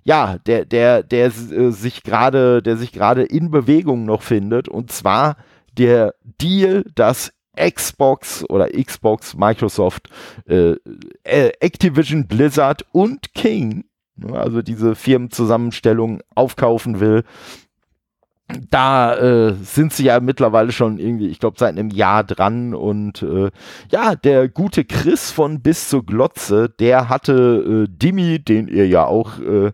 ja, 0.04 0.38
der 0.46 0.64
der 0.64 1.02
der 1.02 1.26
äh, 1.26 1.70
sich 1.70 2.02
gerade, 2.02 2.62
der 2.62 2.76
sich 2.76 2.92
gerade 2.92 3.24
in 3.24 3.50
Bewegung 3.50 4.04
noch 4.04 4.22
findet, 4.22 4.68
und 4.68 4.90
zwar 4.90 5.36
der 5.76 6.14
Deal, 6.40 6.84
dass 6.94 7.32
Xbox 7.58 8.44
oder 8.48 8.68
Xbox, 8.68 9.36
Microsoft, 9.36 10.08
äh, 10.46 10.76
äh 11.24 11.52
Activision, 11.60 12.26
Blizzard 12.26 12.86
und 12.92 13.34
King, 13.34 13.84
ne, 14.14 14.38
also 14.38 14.62
diese 14.62 14.94
Firmenzusammenstellung 14.94 16.20
aufkaufen 16.34 17.00
will 17.00 17.24
da 18.70 19.16
äh, 19.16 19.54
sind 19.54 19.92
sie 19.92 20.04
ja 20.04 20.20
mittlerweile 20.20 20.70
schon 20.70 20.98
irgendwie, 20.98 21.26
ich 21.26 21.40
glaube, 21.40 21.58
seit 21.58 21.76
einem 21.76 21.90
Jahr 21.90 22.22
dran. 22.22 22.74
Und 22.74 23.22
äh, 23.22 23.50
ja, 23.90 24.14
der 24.14 24.48
gute 24.48 24.84
Chris 24.84 25.32
von 25.32 25.62
Bis 25.62 25.88
zur 25.88 26.06
Glotze, 26.06 26.68
der 26.68 27.08
hatte 27.08 27.86
äh, 27.88 27.92
Dimi, 27.92 28.38
den 28.38 28.68
ihr 28.68 28.86
ja 28.86 29.04
auch 29.04 29.40
äh, 29.40 29.72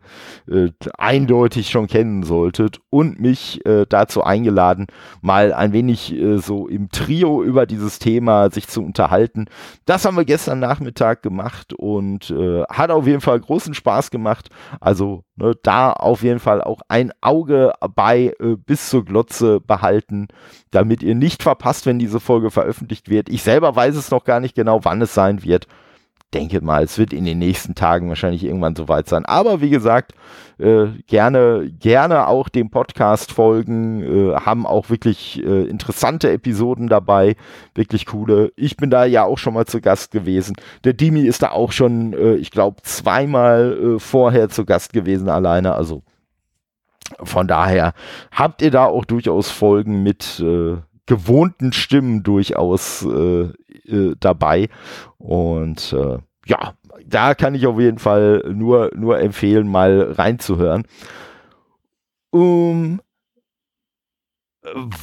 äh, 0.50 0.70
eindeutig 0.96 1.68
schon 1.68 1.86
kennen 1.86 2.22
solltet, 2.22 2.80
und 2.88 3.20
mich 3.20 3.64
äh, 3.66 3.84
dazu 3.86 4.22
eingeladen, 4.22 4.86
mal 5.20 5.52
ein 5.52 5.72
wenig 5.74 6.14
äh, 6.14 6.38
so 6.38 6.66
im 6.66 6.88
Trio 6.88 7.42
über 7.42 7.66
dieses 7.66 7.98
Thema 7.98 8.50
sich 8.50 8.68
zu 8.68 8.82
unterhalten. 8.82 9.46
Das 9.84 10.06
haben 10.06 10.16
wir 10.16 10.24
gestern 10.24 10.60
Nachmittag 10.60 11.22
gemacht 11.22 11.74
und 11.74 12.30
äh, 12.30 12.62
hat 12.70 12.90
auf 12.90 13.06
jeden 13.06 13.20
Fall 13.20 13.38
großen 13.38 13.74
Spaß 13.74 14.10
gemacht. 14.10 14.48
Also 14.80 15.24
ne, 15.36 15.54
da 15.62 15.92
auf 15.92 16.22
jeden 16.22 16.38
Fall 16.38 16.62
auch 16.62 16.80
ein 16.88 17.12
Auge 17.20 17.72
bei 17.94 18.34
äh, 18.40 18.56
bis 18.56 18.90
zur 18.90 19.04
Glotze 19.04 19.60
behalten, 19.60 20.28
damit 20.70 21.02
ihr 21.02 21.14
nicht 21.14 21.42
verpasst, 21.42 21.86
wenn 21.86 21.98
diese 21.98 22.20
Folge 22.20 22.50
veröffentlicht 22.50 23.08
wird. 23.08 23.28
Ich 23.28 23.42
selber 23.42 23.74
weiß 23.74 23.96
es 23.96 24.10
noch 24.10 24.24
gar 24.24 24.40
nicht 24.40 24.54
genau, 24.54 24.84
wann 24.84 25.02
es 25.02 25.14
sein 25.14 25.42
wird. 25.42 25.66
Denke 26.34 26.62
mal, 26.62 26.82
es 26.82 26.96
wird 26.98 27.12
in 27.12 27.26
den 27.26 27.38
nächsten 27.38 27.74
Tagen 27.74 28.08
wahrscheinlich 28.08 28.44
irgendwann 28.44 28.74
soweit 28.74 29.06
sein. 29.06 29.26
Aber 29.26 29.60
wie 29.60 29.68
gesagt, 29.68 30.12
äh, 30.58 30.86
gerne, 31.06 31.70
gerne 31.78 32.26
auch 32.26 32.48
dem 32.48 32.70
Podcast 32.70 33.32
folgen, 33.32 34.02
äh, 34.02 34.34
haben 34.36 34.66
auch 34.66 34.88
wirklich 34.88 35.44
äh, 35.44 35.64
interessante 35.64 36.30
Episoden 36.30 36.88
dabei, 36.88 37.36
wirklich 37.74 38.06
coole. 38.06 38.52
Ich 38.56 38.76
bin 38.78 38.88
da 38.88 39.04
ja 39.04 39.24
auch 39.24 39.38
schon 39.38 39.52
mal 39.54 39.66
zu 39.66 39.82
Gast 39.82 40.10
gewesen. 40.10 40.56
Der 40.84 40.94
Dimi 40.94 41.22
ist 41.22 41.42
da 41.42 41.50
auch 41.50 41.72
schon, 41.72 42.14
äh, 42.14 42.34
ich 42.36 42.50
glaube, 42.50 42.80
zweimal 42.82 43.96
äh, 43.96 43.98
vorher 43.98 44.48
zu 44.48 44.64
Gast 44.64 44.94
gewesen 44.94 45.28
alleine. 45.28 45.74
Also 45.74 46.02
von 47.22 47.46
daher 47.46 47.92
habt 48.30 48.62
ihr 48.62 48.70
da 48.70 48.86
auch 48.86 49.04
durchaus 49.04 49.50
Folgen 49.50 50.02
mit 50.02 50.40
äh, 50.40 50.76
gewohnten 51.06 51.72
Stimmen 51.72 52.22
durchaus 52.22 53.04
äh, 53.04 53.50
äh, 53.88 54.14
dabei. 54.18 54.68
Und 55.18 55.92
äh, 55.92 56.18
ja, 56.46 56.74
da 57.06 57.34
kann 57.34 57.54
ich 57.54 57.66
auf 57.66 57.78
jeden 57.78 57.98
Fall 57.98 58.42
nur, 58.54 58.90
nur 58.94 59.20
empfehlen, 59.20 59.68
mal 59.68 60.12
reinzuhören. 60.12 60.84
Um, 62.30 63.00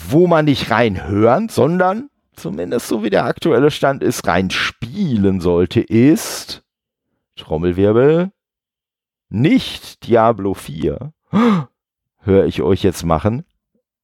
wo 0.10 0.26
man 0.26 0.46
nicht 0.46 0.72
reinhören, 0.72 1.50
sondern 1.50 2.10
zumindest 2.34 2.88
so 2.88 3.04
wie 3.04 3.10
der 3.10 3.26
aktuelle 3.26 3.72
Stand 3.72 4.02
ist, 4.02 4.26
rein 4.26 4.50
spielen 4.50 5.42
sollte, 5.42 5.82
ist 5.82 6.64
Trommelwirbel 7.36 8.32
nicht 9.30 10.08
Diablo 10.08 10.54
4 10.56 11.14
höre 12.22 12.46
ich 12.46 12.62
euch 12.62 12.84
jetzt 12.84 13.04
machen. 13.04 13.46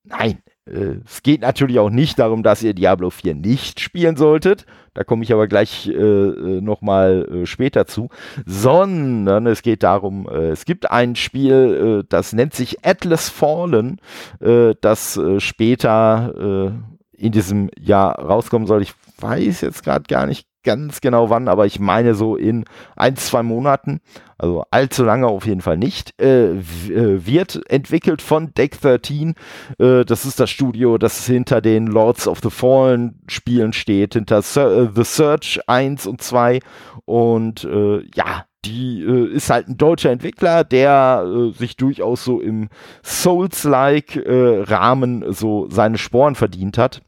Nein, 0.04 0.42
es 0.66 1.22
geht 1.22 1.42
natürlich 1.42 1.78
auch 1.78 1.92
nicht 1.92 2.18
darum, 2.18 2.42
dass 2.42 2.64
ihr 2.64 2.74
Diablo 2.74 3.12
4 3.12 3.36
nicht 3.36 3.80
spielen 3.80 4.18
solltet. 4.18 4.66
Da 4.96 5.04
komme 5.04 5.24
ich 5.24 5.32
aber 5.32 5.48
gleich 5.48 5.88
äh, 5.88 5.92
äh 5.92 6.62
nochmal 6.62 7.28
äh, 7.30 7.46
später 7.46 7.86
zu. 7.86 8.10
Sondern 8.46 9.46
es 9.46 9.62
geht 9.62 9.84
darum, 9.84 10.28
äh, 10.28 10.50
es 10.50 10.66
gibt 10.66 10.90
ein 10.90 11.16
Spiel, 11.16 12.02
äh, 12.02 12.08
das 12.10 12.34
nennt 12.34 12.56
sich 12.56 12.84
Atlas 12.84 13.30
Fallen, 13.30 14.00
äh, 14.40 14.74
das 14.82 15.18
äh, 15.18 15.40
später 15.40 16.72
äh, 16.72 17.24
in 17.24 17.32
diesem 17.32 17.70
Jahr 17.80 18.18
rauskommen 18.18 18.68
soll. 18.68 18.82
Ich 18.82 18.94
weiß 19.20 19.62
jetzt 19.62 19.84
gerade 19.84 20.06
gar 20.08 20.26
nicht 20.26 20.48
ganz 20.64 21.00
genau 21.00 21.30
wann, 21.30 21.48
aber 21.48 21.66
ich 21.66 21.80
meine 21.80 22.16
so 22.16 22.36
in 22.36 22.66
ein, 22.96 23.16
zwei 23.16 23.44
Monaten, 23.44 24.02
also 24.38 24.64
allzu 24.72 25.04
lange 25.04 25.28
auf 25.28 25.46
jeden 25.46 25.62
Fall 25.62 25.78
nicht, 25.78 26.20
äh, 26.22 26.52
äh 26.52 27.26
wird 27.26 27.62
entwickelt 27.70 28.22
von 28.22 28.54
Deck 28.54 28.80
13. 28.82 29.36
Äh, 29.80 30.06
das 30.06 30.26
ist 30.26 30.40
das 30.40 30.50
Studio, 30.50 30.98
das 30.98 31.26
hinter 31.26 31.62
den 31.62 31.88
Lords 31.88 32.28
of 32.28 32.40
the 32.42 32.50
Fallen 32.50 33.22
Spielen 33.28 33.74
steht, 33.74 34.14
hinter 34.14 34.42
Sur 34.42 34.72
äh, 34.72 34.90
The 34.94 35.04
Search 35.04 35.60
1 35.68 36.08
und 36.08 36.22
2 36.22 36.60
und 37.06 37.64
äh, 37.64 38.04
ja, 38.16 38.46
die 38.66 39.04
äh, 39.04 39.28
ist 39.28 39.50
halt 39.50 39.68
ein 39.68 39.78
deutscher 39.78 40.12
Entwickler, 40.12 40.64
der 40.64 41.26
äh, 41.26 41.52
sich 41.52 41.78
durchaus 41.78 42.24
so 42.24 42.42
im 42.42 42.70
Souls-like 43.04 44.16
äh, 44.16 44.64
Rahmen 44.64 45.24
so 45.32 45.68
seine 45.70 45.98
Sporen 45.98 46.36
verdient 46.36 46.78
hat. 46.78 47.02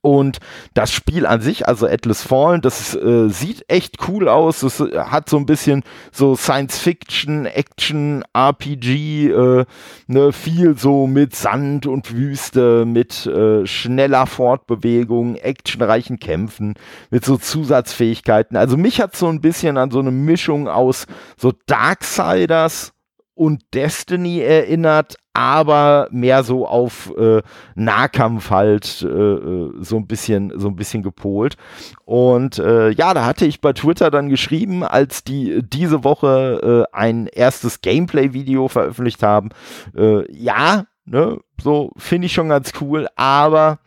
Und 0.00 0.38
das 0.74 0.92
Spiel 0.92 1.26
an 1.26 1.40
sich, 1.40 1.66
also 1.68 1.86
Atlas 1.86 2.22
Fallen, 2.22 2.60
das 2.60 2.94
äh, 2.94 3.28
sieht 3.28 3.64
echt 3.68 4.08
cool 4.08 4.28
aus. 4.28 4.62
Es 4.62 4.80
äh, 4.80 4.98
hat 4.98 5.28
so 5.28 5.36
ein 5.36 5.46
bisschen 5.46 5.82
so 6.12 6.36
Science 6.36 6.78
Fiction, 6.78 7.46
Action, 7.46 8.24
RPG, 8.32 9.28
äh, 9.28 9.64
ne, 10.06 10.32
viel 10.32 10.78
so 10.78 11.06
mit 11.06 11.34
Sand 11.34 11.86
und 11.86 12.12
Wüste, 12.14 12.84
mit 12.84 13.26
äh, 13.26 13.66
schneller 13.66 14.26
Fortbewegung, 14.26 15.36
actionreichen 15.36 16.18
Kämpfen, 16.18 16.74
mit 17.10 17.24
so 17.24 17.36
Zusatzfähigkeiten. 17.36 18.56
Also 18.56 18.76
mich 18.76 19.00
hat 19.00 19.16
so 19.16 19.28
ein 19.28 19.40
bisschen 19.40 19.76
an 19.76 19.90
so 19.90 19.98
eine 19.98 20.10
Mischung 20.10 20.68
aus 20.68 21.06
so 21.36 21.52
Darksiders 21.66 22.92
und 23.34 23.62
Destiny 23.74 24.40
erinnert, 24.40 25.16
aber 25.36 26.08
mehr 26.10 26.42
so 26.44 26.66
auf 26.66 27.12
äh, 27.18 27.42
Nahkampf 27.74 28.48
halt 28.50 29.02
äh, 29.02 29.06
äh, 29.06 29.72
so 29.80 29.96
ein 29.96 30.06
bisschen 30.06 30.58
so 30.58 30.68
ein 30.68 30.76
bisschen 30.76 31.02
gepolt. 31.02 31.56
Und 32.06 32.58
äh, 32.58 32.90
ja 32.90 33.12
da 33.12 33.26
hatte 33.26 33.44
ich 33.44 33.60
bei 33.60 33.74
Twitter 33.74 34.10
dann 34.10 34.30
geschrieben 34.30 34.82
als 34.82 35.24
die 35.24 35.62
diese 35.62 36.04
Woche 36.04 36.86
äh, 36.90 36.96
ein 36.96 37.26
erstes 37.26 37.82
Gameplay 37.82 38.32
Video 38.32 38.68
veröffentlicht 38.68 39.22
haben 39.22 39.50
äh, 39.94 40.30
ja 40.32 40.86
ne 41.04 41.38
so 41.60 41.90
finde 41.98 42.26
ich 42.26 42.32
schon 42.32 42.48
ganz 42.48 42.72
cool 42.80 43.06
aber 43.16 43.78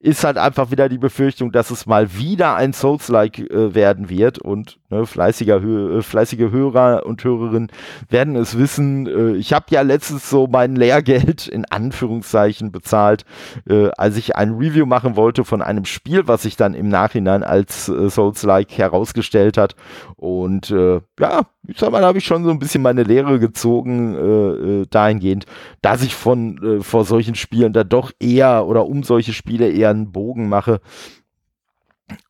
ist 0.00 0.22
halt 0.22 0.38
einfach 0.38 0.70
wieder 0.70 0.88
die 0.88 0.98
Befürchtung, 0.98 1.50
dass 1.50 1.70
es 1.70 1.86
mal 1.86 2.14
wieder 2.14 2.54
ein 2.54 2.72
Souls-like 2.72 3.40
äh, 3.40 3.74
werden 3.74 4.08
wird 4.08 4.38
und 4.38 4.78
ne, 4.90 5.04
fleißiger, 5.06 5.60
äh, 5.60 6.02
fleißige 6.02 6.52
Hörer 6.52 7.04
und 7.04 7.24
Hörerinnen 7.24 7.72
werden 8.08 8.36
es 8.36 8.56
wissen. 8.56 9.08
Äh, 9.08 9.36
ich 9.36 9.52
habe 9.52 9.66
ja 9.70 9.82
letztens 9.82 10.30
so 10.30 10.46
mein 10.46 10.76
Lehrgeld 10.76 11.48
in 11.48 11.64
Anführungszeichen 11.64 12.70
bezahlt, 12.70 13.24
äh, 13.68 13.88
als 13.96 14.16
ich 14.16 14.36
ein 14.36 14.52
Review 14.52 14.86
machen 14.86 15.16
wollte 15.16 15.44
von 15.44 15.62
einem 15.62 15.84
Spiel, 15.84 16.28
was 16.28 16.42
sich 16.42 16.56
dann 16.56 16.74
im 16.74 16.88
Nachhinein 16.88 17.42
als 17.42 17.88
äh, 17.88 18.08
Souls-like 18.08 18.78
herausgestellt 18.78 19.58
hat. 19.58 19.74
Und 20.14 20.70
äh, 20.70 21.00
ja, 21.18 21.42
ich 21.66 21.78
sag 21.78 21.90
mal, 21.90 22.02
da 22.02 22.06
habe 22.06 22.18
ich 22.18 22.24
schon 22.24 22.44
so 22.44 22.50
ein 22.50 22.60
bisschen 22.60 22.82
meine 22.82 23.02
Lehre 23.02 23.38
gezogen, 23.38 24.86
dahingehend, 24.90 25.44
dass 25.82 26.02
ich 26.02 26.14
von 26.14 26.80
vor 26.82 27.04
solchen 27.04 27.34
Spielen 27.34 27.74
da 27.74 27.84
doch 27.84 28.10
eher 28.18 28.66
oder 28.66 28.86
um 28.86 29.02
solche 29.02 29.34
Spiele 29.34 29.68
eher 29.68 29.87
einen 29.90 30.12
Bogen 30.12 30.48
mache. 30.48 30.80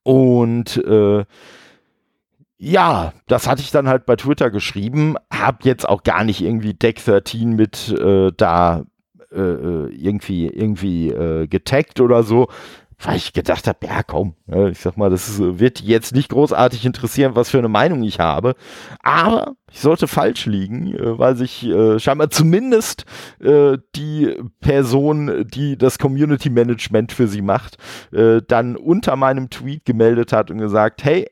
Und 0.03 0.77
äh, 0.85 1.25
ja, 2.57 3.13
das 3.29 3.47
hatte 3.47 3.63
ich 3.63 3.71
dann 3.71 3.89
halt 3.89 4.05
bei 4.05 4.17
Twitter 4.17 4.51
geschrieben, 4.51 5.17
hab 5.31 5.65
jetzt 5.65 5.89
auch 5.89 6.03
gar 6.03 6.25
nicht 6.25 6.41
irgendwie 6.41 6.75
Deck 6.75 7.05
13 7.05 7.51
mit 7.51 7.89
äh, 7.91 8.33
da 8.37 8.85
äh, 9.31 9.41
äh, 9.41 9.95
irgendwie 9.95 10.49
irgendwie 10.49 11.11
äh, 11.11 11.47
getaggt 11.47 12.01
oder 12.01 12.23
so 12.23 12.49
weil 13.01 13.17
ich 13.17 13.33
gedacht 13.33 13.67
habe, 13.69 13.87
ja 13.87 14.03
komm, 14.03 14.35
ne, 14.47 14.71
ich 14.71 14.81
sag 14.81 14.97
mal, 14.97 15.11
das 15.11 15.39
wird 15.39 15.81
jetzt 15.81 16.15
nicht 16.15 16.31
großartig 16.31 16.85
interessieren, 16.85 17.37
was 17.37 17.51
für 17.51 17.59
eine 17.59 17.69
Meinung 17.69 18.03
ich 18.03 18.19
habe. 18.19 18.55
Aber 19.03 19.55
ich 19.71 19.81
sollte 19.81 20.09
falsch 20.09 20.47
liegen, 20.47 20.95
äh, 20.95 21.19
weil 21.19 21.37
sich 21.37 21.65
äh, 21.65 21.99
scheinbar 22.01 22.31
zumindest 22.31 23.05
äh, 23.41 23.79
die 23.95 24.35
Person, 24.61 25.47
die 25.49 25.79
das 25.79 25.99
Community 25.99 26.51
Management 26.51 27.13
für 27.13 27.29
sie 27.29 27.43
macht, 27.43 27.77
äh, 28.13 28.41
dann 28.47 28.77
unter 28.77 29.17
meinem 29.17 29.51
Tweet 29.51 29.85
gemeldet 29.85 30.33
hat 30.33 30.51
und 30.51 30.59
gesagt, 30.59 31.05
hey, 31.05 31.29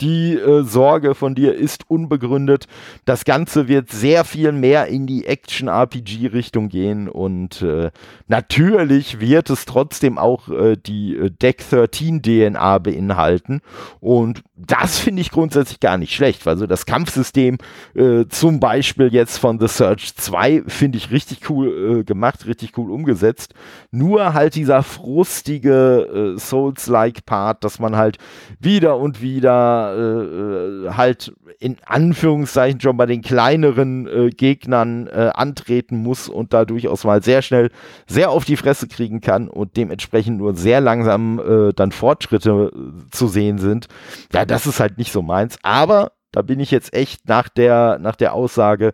die 0.00 0.34
äh, 0.34 0.62
Sorge 0.62 1.14
von 1.14 1.34
dir 1.34 1.54
ist 1.54 1.88
unbegründet. 1.88 2.66
Das 3.04 3.24
Ganze 3.24 3.68
wird 3.68 3.90
sehr 3.90 4.24
viel 4.24 4.52
mehr 4.52 4.86
in 4.88 5.06
die 5.06 5.26
Action-RPG-Richtung 5.26 6.68
gehen 6.68 7.08
und 7.08 7.62
äh, 7.62 7.90
natürlich 8.26 9.20
wird 9.20 9.50
es 9.50 9.64
trotzdem 9.64 10.18
auch 10.18 10.48
äh, 10.48 10.76
die 10.76 11.16
äh, 11.16 11.30
Deck 11.30 11.68
13 11.68 12.22
DNA 12.22 12.78
beinhalten 12.78 13.60
und 14.00 14.42
das 14.56 14.98
finde 14.98 15.22
ich 15.22 15.30
grundsätzlich 15.30 15.80
gar 15.80 15.96
nicht 15.96 16.14
schlecht. 16.14 16.46
Also 16.46 16.66
das 16.66 16.86
Kampfsystem 16.86 17.58
äh, 17.94 18.24
zum 18.28 18.60
Beispiel 18.60 19.12
jetzt 19.12 19.38
von 19.38 19.58
The 19.58 19.68
Search 19.68 20.14
2 20.16 20.64
finde 20.66 20.98
ich 20.98 21.10
richtig 21.10 21.48
cool 21.50 22.00
äh, 22.00 22.04
gemacht, 22.04 22.46
richtig 22.46 22.76
cool 22.76 22.90
umgesetzt. 22.90 23.54
Nur 23.90 24.34
halt 24.34 24.54
dieser 24.54 24.82
frustige 24.82 26.36
Souls-like 26.38 27.24
Part, 27.24 27.64
dass 27.64 27.78
man 27.78 27.96
halt 27.96 28.18
wieder 28.60 28.98
und 28.98 29.20
wieder 29.20 29.85
äh, 29.94 30.90
halt 30.90 31.32
in 31.58 31.76
Anführungszeichen 31.84 32.80
schon 32.80 32.96
bei 32.96 33.06
den 33.06 33.22
kleineren 33.22 34.06
äh, 34.06 34.30
Gegnern 34.30 35.06
äh, 35.06 35.30
antreten 35.34 35.98
muss 35.98 36.28
und 36.28 36.52
da 36.52 36.64
durchaus 36.64 37.04
mal 37.04 37.22
sehr 37.22 37.42
schnell 37.42 37.70
sehr 38.06 38.30
auf 38.30 38.44
die 38.44 38.56
Fresse 38.56 38.88
kriegen 38.88 39.20
kann 39.20 39.48
und 39.48 39.76
dementsprechend 39.76 40.38
nur 40.38 40.54
sehr 40.54 40.80
langsam 40.80 41.38
äh, 41.38 41.72
dann 41.72 41.92
Fortschritte 41.92 42.72
äh, 42.74 43.10
zu 43.10 43.28
sehen 43.28 43.58
sind. 43.58 43.88
Ja, 44.32 44.44
das 44.44 44.66
ist 44.66 44.80
halt 44.80 44.98
nicht 44.98 45.12
so 45.12 45.22
meins. 45.22 45.58
Aber 45.62 46.12
da 46.32 46.42
bin 46.42 46.60
ich 46.60 46.70
jetzt 46.70 46.92
echt 46.94 47.28
nach 47.28 47.48
der, 47.48 47.98
nach 48.00 48.16
der 48.16 48.34
Aussage 48.34 48.92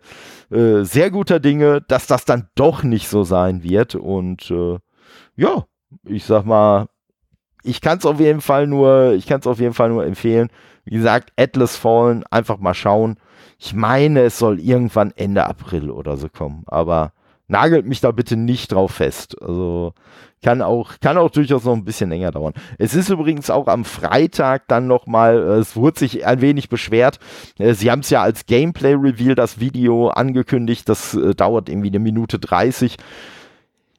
äh, 0.49 0.83
sehr 0.83 1.11
guter 1.11 1.39
Dinge, 1.39 1.81
dass 1.81 2.07
das 2.07 2.25
dann 2.25 2.47
doch 2.55 2.83
nicht 2.83 3.07
so 3.07 3.23
sein 3.23 3.63
wird. 3.63 3.95
Und 3.95 4.53
ja, 5.35 5.65
ich 6.05 6.25
sag 6.25 6.45
mal, 6.45 6.87
ich 7.63 7.81
kann 7.81 7.97
es 7.97 8.05
auf 8.05 8.19
jeden 8.19 8.41
Fall 8.41 8.67
nur, 8.67 9.13
ich 9.13 9.25
kann 9.25 9.39
es 9.39 9.47
auf 9.47 9.59
jeden 9.59 9.73
Fall 9.73 9.89
nur 9.89 10.05
empfehlen. 10.05 10.49
Wie 10.85 10.95
gesagt, 10.95 11.31
Atlas 11.37 11.77
Fallen, 11.77 12.23
einfach 12.29 12.57
mal 12.57 12.73
schauen. 12.73 13.17
Ich 13.57 13.73
meine, 13.73 14.21
es 14.21 14.37
soll 14.37 14.59
irgendwann 14.59 15.13
Ende 15.15 15.45
April 15.45 15.89
oder 15.89 16.17
so 16.17 16.27
kommen, 16.29 16.63
aber 16.67 17.13
nagelt 17.47 17.85
mich 17.85 18.01
da 18.01 18.11
bitte 18.11 18.35
nicht 18.35 18.71
drauf 18.71 18.91
fest. 18.91 19.41
Also 19.41 19.93
kann 20.43 20.61
auch, 20.61 20.99
kann 20.99 21.17
auch 21.17 21.31
durchaus 21.31 21.63
noch 21.63 21.73
ein 21.73 21.85
bisschen 21.85 22.09
länger 22.09 22.31
dauern. 22.31 22.53
Es 22.77 22.93
ist 22.93 23.09
übrigens 23.09 23.49
auch 23.49 23.67
am 23.67 23.85
Freitag 23.85 24.67
dann 24.67 24.87
nochmal, 24.87 25.37
äh, 25.37 25.59
es 25.59 25.75
wurde 25.75 25.99
sich 25.99 26.25
ein 26.25 26.41
wenig 26.41 26.67
beschwert. 26.67 27.19
Äh, 27.57 27.73
sie 27.73 27.89
haben 27.89 28.01
es 28.01 28.09
ja 28.09 28.21
als 28.21 28.45
Gameplay-Reveal, 28.45 29.35
das 29.35 29.59
Video 29.61 30.09
angekündigt. 30.09 30.89
Das 30.89 31.13
äh, 31.13 31.33
dauert 31.33 31.69
irgendwie 31.69 31.87
eine 31.87 31.99
Minute 31.99 32.39
30 32.39 32.97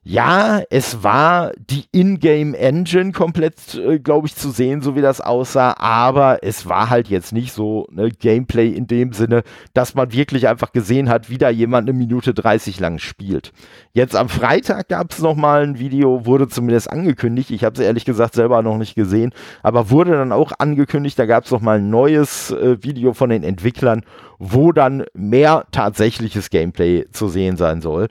ja, 0.07 0.61
es 0.69 1.03
war 1.03 1.53
die 1.71 1.87
Ingame 1.91 2.59
Engine 2.59 3.13
komplett, 3.13 3.75
äh, 3.75 3.99
glaube 3.99 4.27
ich, 4.27 4.37
zu 4.37 4.51
sehen, 4.51 4.83
so 4.83 4.97
wie 4.97 5.01
das 5.01 5.23
aussah, 5.23 5.77
aber 5.79 6.41
es 6.43 6.69
war 6.69 6.91
halt 6.91 7.09
jetzt 7.09 7.33
nicht 7.33 7.53
so 7.53 7.87
ne, 7.91 8.11
Gameplay 8.11 8.69
in 8.69 8.87
dem 8.87 9.15
Sinne, 9.15 9.45
dass 9.73 9.95
man 9.95 10.13
wirklich 10.13 10.47
einfach 10.47 10.73
gesehen 10.73 11.09
hat, 11.09 11.31
wie 11.31 11.39
da 11.39 11.49
jemand 11.49 11.89
eine 11.89 11.99
Minute 11.99 12.35
30 12.35 12.81
lang 12.81 12.99
spielt. 12.99 13.53
Jetzt 13.95 14.15
am 14.15 14.29
Freitag 14.29 14.89
gab 14.89 15.11
es 15.11 15.21
nochmal 15.21 15.63
ein 15.63 15.79
Video, 15.79 16.27
wurde 16.27 16.49
zumindest 16.49 16.91
angekündigt, 16.91 17.51
ich 17.51 17.65
habe 17.65 17.75
es 17.75 17.81
ehrlich 17.81 18.05
gesagt 18.05 18.35
selber 18.35 18.61
noch 18.61 18.77
nicht 18.77 18.95
gesehen, 18.95 19.33
aber 19.63 19.89
wurde 19.89 20.13
dann 20.13 20.33
auch 20.33 20.53
angekündigt, 20.59 21.19
da 21.19 21.25
gab 21.25 21.45
es 21.47 21.51
nochmal 21.51 21.79
ein 21.79 21.89
neues 21.89 22.51
äh, 22.51 22.77
Video 22.83 23.15
von 23.15 23.31
den 23.31 23.43
Entwicklern, 23.43 24.03
wo 24.39 24.73
dann 24.73 25.05
mehr 25.15 25.65
tatsächliches 25.71 26.51
Gameplay 26.51 27.07
zu 27.11 27.29
sehen 27.29 27.57
sein 27.57 27.81
soll. 27.81 28.09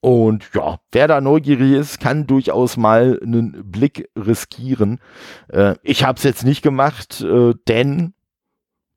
Und 0.00 0.50
ja, 0.54 0.78
wer 0.92 1.08
da 1.08 1.20
neugierig 1.20 1.72
ist, 1.72 2.00
kann 2.00 2.26
durchaus 2.26 2.76
mal 2.76 3.18
einen 3.22 3.70
Blick 3.70 4.10
riskieren. 4.16 5.00
Äh, 5.48 5.76
ich 5.82 6.04
habe 6.04 6.18
es 6.18 6.24
jetzt 6.24 6.44
nicht 6.44 6.62
gemacht, 6.62 7.20
äh, 7.22 7.54
denn 7.66 8.14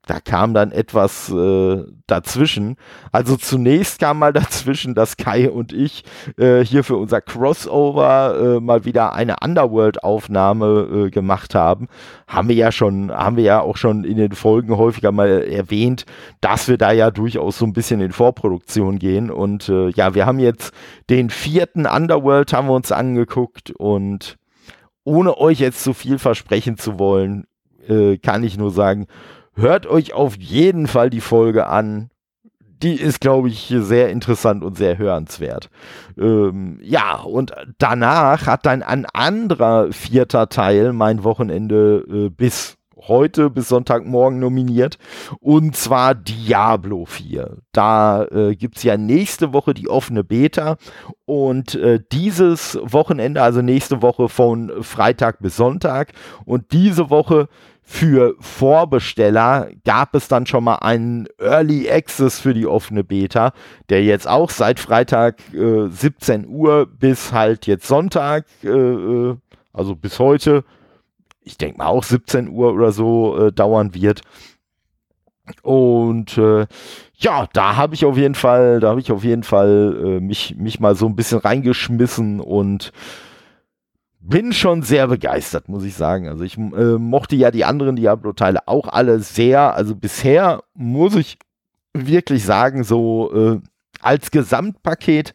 da 0.06 0.20
kam 0.20 0.54
dann 0.54 0.70
etwas 0.70 1.30
äh, 1.30 1.84
dazwischen. 2.06 2.76
Also 3.12 3.36
zunächst 3.36 3.98
kam 3.98 4.18
mal 4.18 4.32
dazwischen, 4.34 4.94
dass 4.94 5.16
Kai 5.16 5.50
und 5.50 5.72
ich 5.72 6.04
äh, 6.36 6.60
hier 6.64 6.84
für 6.84 6.96
unser 6.96 7.20
Crossover 7.20 8.56
äh, 8.56 8.60
mal 8.60 8.84
wieder 8.84 9.14
eine 9.14 9.36
Underworld-Aufnahme 9.42 11.06
äh, 11.06 11.10
gemacht 11.10 11.54
haben. 11.54 11.88
Haben 12.26 12.48
wir 12.48 12.56
ja 12.56 12.72
schon, 12.72 13.10
haben 13.10 13.36
wir 13.36 13.44
ja 13.44 13.60
auch 13.60 13.76
schon 13.76 14.04
in 14.04 14.16
den 14.16 14.32
Folgen 14.32 14.76
häufiger 14.76 15.12
mal 15.12 15.42
erwähnt, 15.42 16.04
dass 16.40 16.68
wir 16.68 16.78
da 16.78 16.92
ja 16.92 17.10
durchaus 17.10 17.58
so 17.58 17.64
ein 17.64 17.72
bisschen 17.72 18.00
in 18.00 18.12
Vorproduktion 18.12 18.98
gehen. 18.98 19.30
Und 19.30 19.68
äh, 19.68 19.88
ja, 19.90 20.14
wir 20.14 20.26
haben 20.26 20.38
jetzt 20.38 20.72
den 21.10 21.30
vierten 21.30 21.86
Underworld 21.86 22.52
haben 22.52 22.68
wir 22.68 22.74
uns 22.74 22.92
angeguckt 22.92 23.70
und 23.70 24.36
ohne 25.04 25.36
euch 25.36 25.60
jetzt 25.60 25.82
zu 25.82 25.92
viel 25.92 26.18
versprechen 26.18 26.78
zu 26.78 26.98
wollen, 26.98 27.46
äh, 27.88 28.16
kann 28.16 28.42
ich 28.42 28.56
nur 28.56 28.70
sagen, 28.70 29.06
Hört 29.56 29.86
euch 29.86 30.12
auf 30.12 30.36
jeden 30.36 30.86
Fall 30.86 31.10
die 31.10 31.20
Folge 31.20 31.66
an. 31.66 32.10
Die 32.82 32.94
ist, 32.94 33.20
glaube 33.20 33.48
ich, 33.48 33.72
sehr 33.78 34.10
interessant 34.10 34.64
und 34.64 34.76
sehr 34.76 34.98
hörenswert. 34.98 35.70
Ähm, 36.18 36.78
ja, 36.82 37.16
und 37.20 37.54
danach 37.78 38.46
hat 38.46 38.66
dann 38.66 38.82
ein 38.82 39.06
anderer 39.06 39.92
vierter 39.92 40.48
Teil 40.48 40.92
mein 40.92 41.24
Wochenende 41.24 42.04
äh, 42.08 42.30
bis 42.30 42.76
heute 43.08 43.50
bis 43.50 43.68
Sonntagmorgen 43.68 44.38
nominiert. 44.38 44.98
Und 45.40 45.76
zwar 45.76 46.14
Diablo 46.14 47.04
4. 47.04 47.58
Da 47.72 48.24
äh, 48.24 48.56
gibt 48.56 48.76
es 48.76 48.82
ja 48.82 48.96
nächste 48.96 49.52
Woche 49.52 49.74
die 49.74 49.88
offene 49.88 50.24
Beta. 50.24 50.76
Und 51.24 51.74
äh, 51.74 52.00
dieses 52.12 52.78
Wochenende, 52.82 53.42
also 53.42 53.62
nächste 53.62 54.02
Woche 54.02 54.28
von 54.28 54.72
Freitag 54.82 55.40
bis 55.40 55.56
Sonntag. 55.56 56.12
Und 56.44 56.72
diese 56.72 57.10
Woche 57.10 57.48
für 57.86 58.34
Vorbesteller 58.40 59.68
gab 59.84 60.14
es 60.14 60.26
dann 60.26 60.46
schon 60.46 60.64
mal 60.64 60.76
einen 60.76 61.28
Early 61.38 61.88
Access 61.90 62.40
für 62.40 62.54
die 62.54 62.66
offene 62.66 63.04
Beta, 63.04 63.52
der 63.90 64.02
jetzt 64.02 64.26
auch 64.26 64.48
seit 64.48 64.80
Freitag 64.80 65.36
äh, 65.52 65.88
17 65.88 66.48
Uhr 66.48 66.86
bis 66.86 67.32
halt 67.32 67.66
jetzt 67.66 67.86
Sonntag, 67.86 68.46
äh, 68.64 68.68
äh, 68.68 69.36
also 69.74 69.94
bis 69.94 70.18
heute, 70.18 70.64
ich 71.42 71.58
denke 71.58 71.78
mal 71.78 71.86
auch 71.86 72.04
17 72.04 72.48
Uhr 72.48 72.72
oder 72.72 72.90
so 72.90 73.36
äh, 73.38 73.52
dauern 73.52 73.94
wird. 73.94 74.22
Und 75.62 76.38
äh, 76.38 76.66
ja, 77.16 77.48
da 77.52 77.76
habe 77.76 77.94
ich 77.94 78.06
auf 78.06 78.16
jeden 78.16 78.34
Fall, 78.34 78.80
da 78.80 78.88
habe 78.88 79.00
ich 79.00 79.12
auf 79.12 79.24
jeden 79.24 79.42
Fall 79.42 79.96
äh, 80.02 80.20
mich, 80.20 80.56
mich 80.56 80.80
mal 80.80 80.94
so 80.94 81.06
ein 81.06 81.16
bisschen 81.16 81.38
reingeschmissen 81.38 82.40
und 82.40 82.92
bin 84.26 84.52
schon 84.52 84.82
sehr 84.82 85.08
begeistert, 85.08 85.68
muss 85.68 85.84
ich 85.84 85.94
sagen. 85.94 86.28
Also 86.28 86.44
ich 86.44 86.56
äh, 86.56 86.98
mochte 86.98 87.36
ja 87.36 87.50
die 87.50 87.64
anderen 87.64 87.96
Diablo-Teile 87.96 88.66
auch 88.66 88.88
alle 88.88 89.20
sehr. 89.20 89.74
Also 89.74 89.94
bisher 89.94 90.62
muss 90.74 91.14
ich 91.14 91.38
wirklich 91.92 92.44
sagen, 92.44 92.84
so 92.84 93.32
äh, 93.34 93.60
als 94.00 94.30
Gesamtpaket 94.30 95.34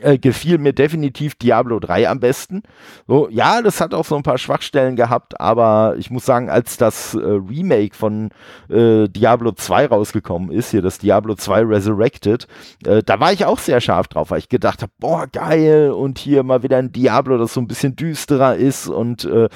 äh, 0.00 0.18
gefiel 0.18 0.58
mir 0.58 0.72
definitiv 0.72 1.34
Diablo 1.34 1.78
3 1.80 2.08
am 2.08 2.20
besten. 2.20 2.62
So, 3.06 3.28
ja, 3.30 3.62
das 3.62 3.80
hat 3.80 3.94
auch 3.94 4.04
so 4.04 4.16
ein 4.16 4.22
paar 4.22 4.38
Schwachstellen 4.38 4.96
gehabt, 4.96 5.40
aber 5.40 5.94
ich 5.98 6.10
muss 6.10 6.24
sagen, 6.24 6.50
als 6.50 6.76
das 6.76 7.14
äh, 7.14 7.18
Remake 7.18 7.94
von 7.94 8.30
äh, 8.68 9.08
Diablo 9.08 9.52
2 9.52 9.86
rausgekommen 9.86 10.50
ist, 10.50 10.70
hier 10.70 10.82
das 10.82 10.98
Diablo 10.98 11.34
2 11.34 11.62
Resurrected, 11.62 12.46
äh, 12.86 13.02
da 13.04 13.20
war 13.20 13.32
ich 13.32 13.44
auch 13.44 13.58
sehr 13.58 13.80
scharf 13.80 14.08
drauf, 14.08 14.30
weil 14.30 14.38
ich 14.38 14.48
gedacht 14.48 14.82
habe, 14.82 14.92
boah, 14.98 15.26
geil, 15.26 15.90
und 15.90 16.18
hier 16.18 16.42
mal 16.42 16.62
wieder 16.62 16.78
ein 16.78 16.92
Diablo, 16.92 17.38
das 17.38 17.54
so 17.54 17.60
ein 17.60 17.68
bisschen 17.68 17.96
düsterer 17.96 18.56
ist 18.56 18.88
und 18.88 19.24
äh, 19.24 19.48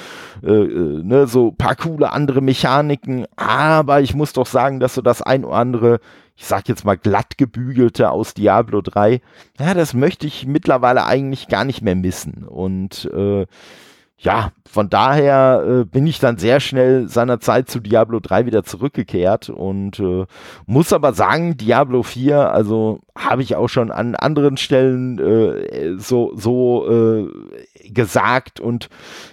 äh, 0.42 1.03
ne, 1.03 1.27
so 1.27 1.53
paar 1.53 1.77
coole 1.77 2.12
andere 2.12 2.40
Mechaniken, 2.40 3.27
aber 3.37 4.01
ich 4.01 4.14
muss 4.14 4.33
doch 4.33 4.46
sagen, 4.46 4.81
dass 4.81 4.94
so 4.94 5.03
das 5.03 5.22
ein 5.22 5.44
oder 5.44 5.57
andere 5.57 6.01
ich 6.38 6.46
sag 6.46 6.68
jetzt 6.68 6.85
mal 6.85 6.96
glatt 6.96 7.37
gebügelte 7.37 8.11
aus 8.12 8.33
Diablo 8.33 8.81
3, 8.81 9.20
ja, 9.59 9.74
das 9.74 9.92
möchte 9.92 10.29
ich 10.29 10.46
mittlerweile 10.46 11.05
eigentlich 11.05 11.48
gar 11.48 11.64
nicht 11.64 11.83
mehr 11.83 11.96
missen. 11.96 12.44
Und 12.44 13.11
äh, 13.12 13.44
ja, 14.20 14.53
von 14.64 14.88
daher 14.88 15.64
äh, 15.66 15.85
bin 15.85 16.07
ich 16.07 16.20
dann 16.20 16.38
sehr 16.38 16.61
schnell 16.61 17.09
seinerzeit 17.09 17.68
zu 17.68 17.81
Diablo 17.81 18.20
3 18.20 18.46
wieder 18.46 18.62
zurückgekehrt 18.62 19.51
und 19.51 19.98
äh, 19.98 20.27
muss 20.66 20.92
aber 20.92 21.12
sagen, 21.12 21.57
Diablo 21.57 22.05
4, 22.05 22.53
also 22.53 23.01
habe 23.16 23.42
ich 23.42 23.57
auch 23.57 23.68
schon 23.68 23.90
an 23.90 24.14
anderen 24.14 24.57
Stellen 24.59 25.18
äh, 25.18 25.98
so, 25.98 26.33
so 26.37 26.88
äh, 26.88 27.90
gesagt 27.90 28.61
und 28.61 28.88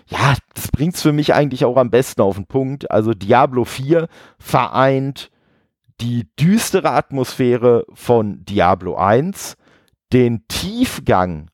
ja, 0.07 0.33
das 0.55 0.69
bringt's 0.69 1.03
für 1.03 1.13
mich 1.13 1.35
eigentlich 1.35 1.65
auch 1.65 1.77
am 1.77 1.91
besten 1.91 2.21
auf 2.21 2.35
den 2.35 2.47
Punkt. 2.47 2.89
Also 2.89 3.13
Diablo 3.13 3.63
4 3.63 4.07
vereint 4.39 5.29
die 6.01 6.29
düstere 6.39 6.91
Atmosphäre 6.91 7.86
von 7.93 8.43
Diablo 8.45 8.95
1, 8.95 9.55
den 10.13 10.47
Tiefgang 10.47 11.49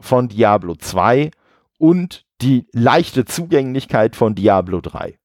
von 0.00 0.28
Diablo 0.28 0.74
2 0.74 1.30
und 1.78 2.24
die 2.40 2.66
leichte 2.72 3.24
Zugänglichkeit 3.24 4.16
von 4.16 4.34
Diablo 4.34 4.80
3. 4.80 5.18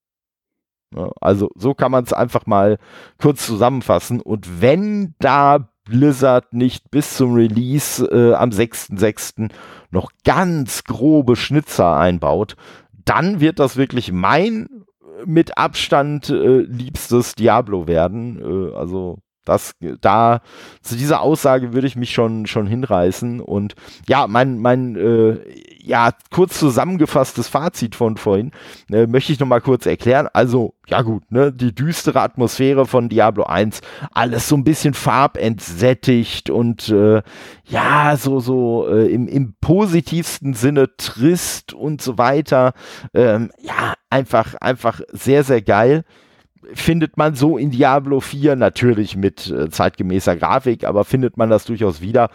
Also 1.21 1.50
so 1.56 1.74
kann 1.74 1.91
man 1.91 2.04
es 2.04 2.13
einfach 2.13 2.45
mal 2.45 2.78
kurz 3.17 3.45
zusammenfassen. 3.45 4.21
Und 4.21 4.62
wenn 4.62 5.15
da 5.19 5.69
Blizzard 5.86 6.54
nicht 6.54 6.91
bis 6.91 7.15
zum 7.15 7.34
Release 7.34 8.06
äh, 8.06 8.34
am 8.34 8.50
6.6. 8.50 9.52
noch 9.89 10.12
ganz 10.24 10.84
grobe 10.84 11.36
Schnitzer 11.36 11.97
einbaut, 11.97 12.56
dann 12.91 13.39
wird 13.39 13.60
das 13.60 13.78
wirklich 13.78 14.12
mein 14.12 14.67
mit 15.25 15.57
Abstand 15.57 16.29
äh, 16.29 16.62
liebstes 16.62 17.36
Diablo 17.36 17.88
werden. 17.88 18.39
Äh, 18.39 18.75
also 18.75 19.19
das, 19.45 19.73
da, 20.01 20.41
zu 20.81 20.95
dieser 20.95 21.21
Aussage 21.21 21.73
würde 21.73 21.88
ich 21.88 21.95
mich 21.95 22.12
schon, 22.12 22.45
schon 22.45 22.67
hinreißen. 22.67 23.39
Und 23.39 23.73
ja, 24.07 24.27
mein, 24.27 24.60
mein, 24.60 24.95
äh, 24.95 25.39
ja, 25.79 26.12
kurz 26.29 26.60
zusammengefasstes 26.60 27.47
Fazit 27.47 27.95
von 27.95 28.17
vorhin 28.17 28.51
äh, 28.91 29.07
möchte 29.07 29.34
ich 29.34 29.39
nochmal 29.39 29.62
kurz 29.62 29.88
erklären. 29.88 30.27
Also, 30.31 30.75
ja 30.88 31.01
gut, 31.01 31.23
ne, 31.31 31.51
die 31.51 31.73
düstere 31.73 32.21
Atmosphäre 32.21 32.86
von 32.86 33.10
Diablo 33.10 33.45
1, 33.45 33.81
alles 34.13 34.47
so 34.47 34.55
ein 34.55 34.63
bisschen 34.63 34.93
farbentsättigt 34.93 36.51
und 36.51 36.89
äh, 36.89 37.23
ja, 37.65 38.15
so, 38.17 38.39
so 38.39 38.88
äh, 38.88 39.12
im, 39.12 39.27
im 39.27 39.55
positivsten 39.60 40.53
Sinne 40.53 40.95
trist 40.97 41.73
und 41.73 42.03
so 42.03 42.19
weiter. 42.19 42.73
Ähm, 43.15 43.49
ja, 43.60 43.95
einfach, 44.12 44.56
einfach 44.56 45.02
sehr, 45.12 45.43
sehr 45.43 45.62
geil 45.62 46.04
findet 46.74 47.17
man 47.17 47.36
so 47.36 47.58
in 47.58 47.71
Diablo 47.71 48.19
4 48.19 48.56
natürlich 48.56 49.15
mit 49.15 49.50
äh, 49.50 49.69
zeitgemäßer 49.69 50.36
Grafik, 50.36 50.86
aber 50.86 51.06
findet 51.06 51.38
man 51.38 51.50
das 51.50 51.65
durchaus 51.65 52.02
wieder. 52.02 52.30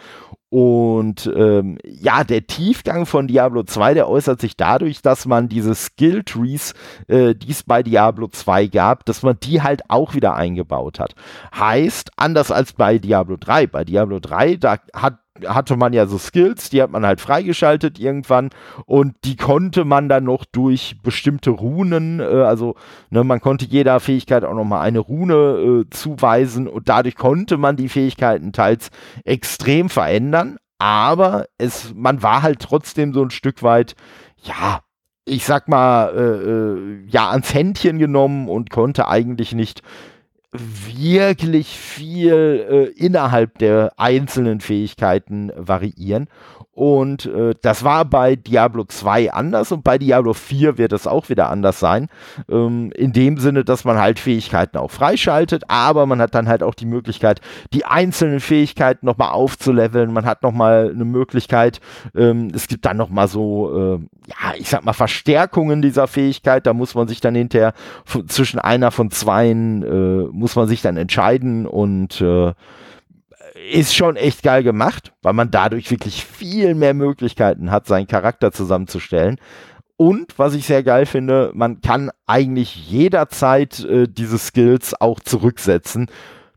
Und 0.49 1.29
ähm, 1.35 1.77
ja, 1.83 2.23
der 2.23 2.47
Tiefgang 2.47 3.05
von 3.05 3.27
Diablo 3.27 3.63
2, 3.63 3.95
der 3.95 4.07
äußert 4.07 4.39
sich 4.39 4.55
dadurch, 4.55 5.01
dass 5.01 5.25
man 5.25 5.49
diese 5.49 5.75
Skill 5.75 6.23
Trees, 6.23 6.73
äh, 7.07 7.35
die 7.35 7.51
es 7.51 7.63
bei 7.63 7.83
Diablo 7.83 8.29
2 8.29 8.67
gab, 8.67 9.05
dass 9.05 9.23
man 9.23 9.37
die 9.41 9.61
halt 9.61 9.81
auch 9.89 10.13
wieder 10.13 10.35
eingebaut 10.35 10.99
hat. 10.99 11.15
Heißt, 11.53 12.11
anders 12.15 12.51
als 12.51 12.73
bei 12.73 12.97
Diablo 12.97 13.35
3. 13.37 13.67
Bei 13.67 13.83
Diablo 13.83 14.19
3, 14.21 14.55
da 14.55 14.77
hat 14.93 15.19
hatte 15.45 15.77
man 15.77 15.93
ja 15.93 16.07
so 16.07 16.17
Skills, 16.17 16.69
die 16.69 16.81
hat 16.81 16.91
man 16.91 17.05
halt 17.05 17.21
freigeschaltet 17.21 17.99
irgendwann 17.99 18.49
und 18.85 19.15
die 19.23 19.35
konnte 19.35 19.85
man 19.85 20.09
dann 20.09 20.23
noch 20.23 20.45
durch 20.45 20.97
bestimmte 21.03 21.51
Runen, 21.51 22.19
äh, 22.19 22.23
also 22.23 22.75
ne, 23.09 23.23
man 23.23 23.41
konnte 23.41 23.65
jeder 23.65 23.99
Fähigkeit 23.99 24.43
auch 24.43 24.53
nochmal 24.53 24.85
eine 24.85 24.99
Rune 24.99 25.85
äh, 25.85 25.89
zuweisen 25.89 26.67
und 26.67 26.89
dadurch 26.89 27.15
konnte 27.15 27.57
man 27.57 27.75
die 27.75 27.89
Fähigkeiten 27.89 28.53
teils 28.53 28.89
extrem 29.23 29.89
verändern, 29.89 30.57
aber 30.79 31.45
es, 31.57 31.93
man 31.95 32.21
war 32.23 32.41
halt 32.41 32.59
trotzdem 32.59 33.13
so 33.13 33.23
ein 33.23 33.31
Stück 33.31 33.63
weit, 33.63 33.95
ja, 34.43 34.81
ich 35.25 35.45
sag 35.45 35.67
mal, 35.67 36.09
äh, 36.15 36.49
äh 36.49 37.05
ja, 37.09 37.29
ans 37.29 37.53
Händchen 37.53 37.99
genommen 37.99 38.47
und 38.47 38.69
konnte 38.69 39.07
eigentlich 39.07 39.53
nicht 39.53 39.81
wirklich 40.51 41.77
viel 41.77 42.65
äh, 42.69 42.85
innerhalb 42.97 43.57
der 43.57 43.91
einzelnen 43.97 44.61
Fähigkeiten 44.61 45.51
variieren. 45.55 46.27
Und 46.77 47.25
äh, 47.25 47.55
das 47.63 47.83
war 47.83 48.05
bei 48.05 48.35
Diablo 48.35 48.83
2 48.83 49.33
anders 49.33 49.71
und 49.71 49.83
bei 49.83 49.97
Diablo 49.97 50.33
4 50.33 50.77
wird 50.77 50.93
es 50.93 51.07
auch 51.07 51.27
wieder 51.27 51.49
anders 51.49 51.79
sein. 51.79 52.07
Ähm, 52.51 52.91
in 52.93 53.13
dem 53.13 53.39
Sinne, 53.39 53.63
dass 53.63 53.83
man 53.83 53.97
halt 53.97 54.19
Fähigkeiten 54.19 54.77
auch 54.77 54.91
freischaltet, 54.91 55.63
aber 55.69 56.05
man 56.05 56.21
hat 56.21 56.35
dann 56.35 56.47
halt 56.47 56.61
auch 56.61 56.75
die 56.75 56.85
Möglichkeit, 56.85 57.41
die 57.73 57.85
einzelnen 57.85 58.39
Fähigkeiten 58.39 59.07
nochmal 59.07 59.31
aufzuleveln. 59.31 60.13
Man 60.13 60.27
hat 60.27 60.43
nochmal 60.43 60.91
eine 60.93 61.03
Möglichkeit, 61.03 61.81
ähm, 62.15 62.51
es 62.53 62.67
gibt 62.67 62.85
dann 62.85 62.97
nochmal 62.97 63.27
so, 63.27 63.95
äh, 63.95 63.99
ja, 64.27 64.53
ich 64.55 64.69
sag 64.69 64.85
mal, 64.85 64.93
Verstärkungen 64.93 65.81
dieser 65.81 66.05
Fähigkeit. 66.05 66.67
Da 66.67 66.73
muss 66.73 66.93
man 66.93 67.07
sich 67.07 67.21
dann 67.21 67.33
hinterher 67.33 67.73
zwischen 68.27 68.59
einer 68.59 68.91
von 68.91 69.09
zweien, 69.09 69.81
äh, 69.81 70.27
muss 70.37 70.55
man 70.55 70.67
sich 70.67 70.81
dann 70.81 70.97
entscheiden 70.97 71.65
und 71.65 72.21
äh, 72.21 72.53
ist 73.71 73.95
schon 73.95 74.15
echt 74.15 74.43
geil 74.43 74.63
gemacht, 74.63 75.13
weil 75.21 75.33
man 75.33 75.51
dadurch 75.51 75.89
wirklich 75.91 76.23
viel 76.23 76.75
mehr 76.75 76.93
Möglichkeiten 76.93 77.71
hat, 77.71 77.87
seinen 77.87 78.07
Charakter 78.07 78.51
zusammenzustellen. 78.51 79.39
Und 79.97 80.37
was 80.37 80.53
ich 80.53 80.65
sehr 80.65 80.83
geil 80.83 81.07
finde, 81.07 81.51
man 81.55 81.81
kann 81.81 82.11
eigentlich 82.27 82.89
jederzeit 82.89 83.83
äh, 83.83 84.07
diese 84.07 84.37
Skills 84.37 84.93
auch 85.01 85.19
zurücksetzen. 85.19 86.07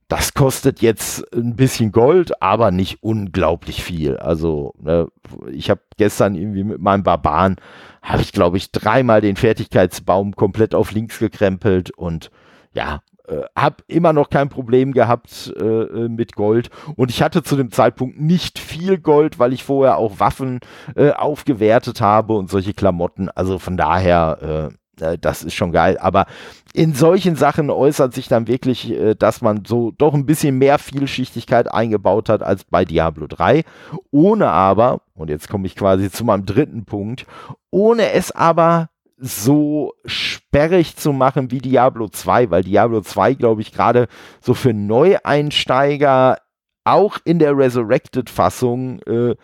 Das 0.09 0.35
kostet 0.35 0.83
jetzt 0.83 1.25
ein 1.35 1.57
bisschen 1.57 1.93
Gold, 1.93 2.43
aber 2.43 2.71
nicht 2.71 3.03
unglaublich 3.03 3.83
viel. 3.83 4.19
Also 4.19 4.75
ne, 4.79 5.07
ich 5.51 5.71
habe 5.71 5.81
gestern 5.97 6.35
irgendwie 6.35 6.65
mit 6.65 6.81
meinem 6.81 7.03
Barbaren, 7.03 7.57
habe 8.03 8.21
ich 8.21 8.33
glaube 8.33 8.59
ich 8.59 8.73
dreimal 8.73 9.21
den 9.21 9.37
Fertigkeitsbaum 9.37 10.37
komplett 10.37 10.75
auf 10.75 10.93
links 10.93 11.19
gekrempelt 11.19 11.93
und 11.93 12.31
ja, 12.73 13.01
äh, 13.31 13.43
habe 13.57 13.77
immer 13.87 14.13
noch 14.13 14.29
kein 14.29 14.49
Problem 14.49 14.93
gehabt 14.93 15.55
äh, 15.57 15.65
äh, 15.65 16.09
mit 16.09 16.35
Gold 16.35 16.71
und 16.97 17.11
ich 17.11 17.23
hatte 17.23 17.45
zu 17.45 17.57
dem 17.57 17.71
Zeitpunkt 17.71 18.21
nicht 18.21 18.59
viel 18.59 18.99
Gold, 18.99 19.39
weil 19.39 19.53
ich 19.53 19.63
vorher 19.63 19.99
auch 19.99 20.19
Waffen 20.19 20.59
äh, 20.97 21.13
aufgewertet 21.13 22.01
habe 22.01 22.33
und 22.35 22.51
solche 22.51 22.75
Klamotten. 22.75 23.29
Also 23.29 23.61
von 23.61 23.77
daher, 23.77 24.71
äh, 25.01 25.05
äh, 25.05 25.19
das 25.19 25.45
ist 25.45 25.55
schon 25.55 25.71
geil. 25.71 25.97
Aber 25.99 26.27
in 26.75 26.93
solchen 26.93 27.37
Sachen 27.37 27.71
äußert 27.71 28.15
sich 28.15 28.27
dann 28.27 28.49
wirklich, 28.49 28.95
dass 29.19 29.43
man 29.43 29.65
so 29.65 29.93
doch 29.93 30.15
ein 30.15 30.27
bisschen 30.27 30.59
mehr 30.59 30.79
Vielschichtigkeit 30.79 31.73
eingebaut 31.73 32.29
hat 32.29 32.43
als 32.43 32.65
bei 32.65 32.85
Diablo 32.85 33.27
3, 33.27 33.65
ohne 34.11 34.49
aber, 34.49 35.03
und 35.15 35.31
jetzt 35.31 35.49
komme 35.49 35.67
ich 35.67 35.77
quasi 35.77 36.11
zu 36.11 36.25
meinem 36.25 36.47
dritten 36.47 36.85
Punkt, 36.85 37.27
ohne 37.71 38.13
es 38.13 38.31
aber 38.31 38.89
so 39.21 39.93
sperrig 40.05 40.97
zu 40.97 41.13
machen 41.13 41.51
wie 41.51 41.59
Diablo 41.59 42.09
2, 42.09 42.51
weil 42.51 42.65
Diablo 42.65 43.03
2, 43.03 43.35
glaube 43.35 43.61
ich, 43.61 43.73
gerade 43.73 44.09
so 44.41 44.55
für 44.55 44.73
Neueinsteiger 44.73 46.39
auch 46.85 47.19
in 47.25 47.39
der 47.39 47.57
Resurrected-Fassung 47.57 49.01
äh, 49.03 49.37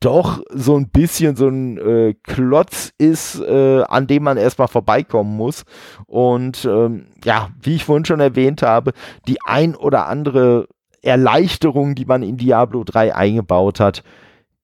doch 0.00 0.42
so 0.50 0.76
ein 0.76 0.88
bisschen 0.88 1.36
so 1.36 1.48
ein 1.48 1.78
äh, 1.78 2.14
Klotz 2.24 2.92
ist, 2.98 3.40
äh, 3.40 3.82
an 3.84 4.06
dem 4.06 4.24
man 4.24 4.36
erstmal 4.36 4.68
vorbeikommen 4.68 5.36
muss. 5.36 5.64
Und 6.06 6.64
ähm, 6.64 7.06
ja, 7.24 7.50
wie 7.62 7.76
ich 7.76 7.84
vorhin 7.84 8.04
schon 8.04 8.20
erwähnt 8.20 8.62
habe, 8.62 8.92
die 9.28 9.38
ein 9.46 9.74
oder 9.74 10.08
andere 10.08 10.66
Erleichterung, 11.02 11.94
die 11.94 12.04
man 12.04 12.22
in 12.22 12.36
Diablo 12.36 12.84
3 12.84 13.14
eingebaut 13.14 13.80
hat, 13.80 14.02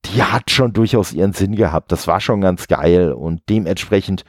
die 0.07 0.23
hat 0.23 0.51
schon 0.51 0.73
durchaus 0.73 1.13
ihren 1.13 1.33
Sinn 1.33 1.55
gehabt. 1.55 1.93
Das 1.93 2.07
war 2.07 2.21
schon 2.21 2.41
ganz 2.41 2.69
geil 2.69 3.13
und 3.13 3.43
dementsprechend 3.49 4.25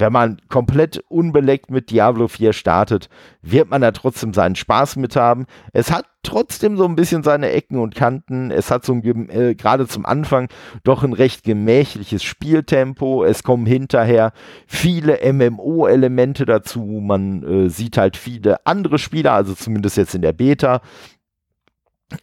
wenn 0.00 0.12
man 0.12 0.38
komplett 0.48 1.04
unbeleckt 1.08 1.70
mit 1.70 1.90
Diablo 1.90 2.26
4 2.26 2.52
startet, 2.52 3.08
wird 3.42 3.68
man 3.70 3.82
da 3.82 3.90
trotzdem 3.92 4.32
seinen 4.32 4.56
Spaß 4.56 4.96
mit 4.96 5.14
haben. 5.14 5.46
Es 5.72 5.92
hat 5.92 6.06
trotzdem 6.22 6.76
so 6.76 6.84
ein 6.86 6.96
bisschen 6.96 7.22
seine 7.22 7.50
Ecken 7.50 7.78
und 7.78 7.94
Kanten. 7.94 8.50
Es 8.50 8.70
hat 8.70 8.84
so 8.84 8.94
ein, 8.94 9.28
äh, 9.30 9.54
gerade 9.54 9.86
zum 9.86 10.06
Anfang 10.06 10.48
doch 10.84 11.02
ein 11.02 11.12
recht 11.12 11.44
gemächliches 11.44 12.22
Spieltempo. 12.22 13.24
Es 13.24 13.42
kommen 13.42 13.66
hinterher 13.66 14.32
viele 14.66 15.18
MMO-Elemente 15.32 16.46
dazu. 16.46 17.00
Man 17.02 17.42
äh, 17.42 17.68
sieht 17.68 17.98
halt 17.98 18.16
viele 18.16 18.64
andere 18.66 18.98
Spieler, 18.98 19.32
also 19.32 19.54
zumindest 19.54 19.96
jetzt 19.96 20.14
in 20.14 20.22
der 20.22 20.32
Beta, 20.32 20.80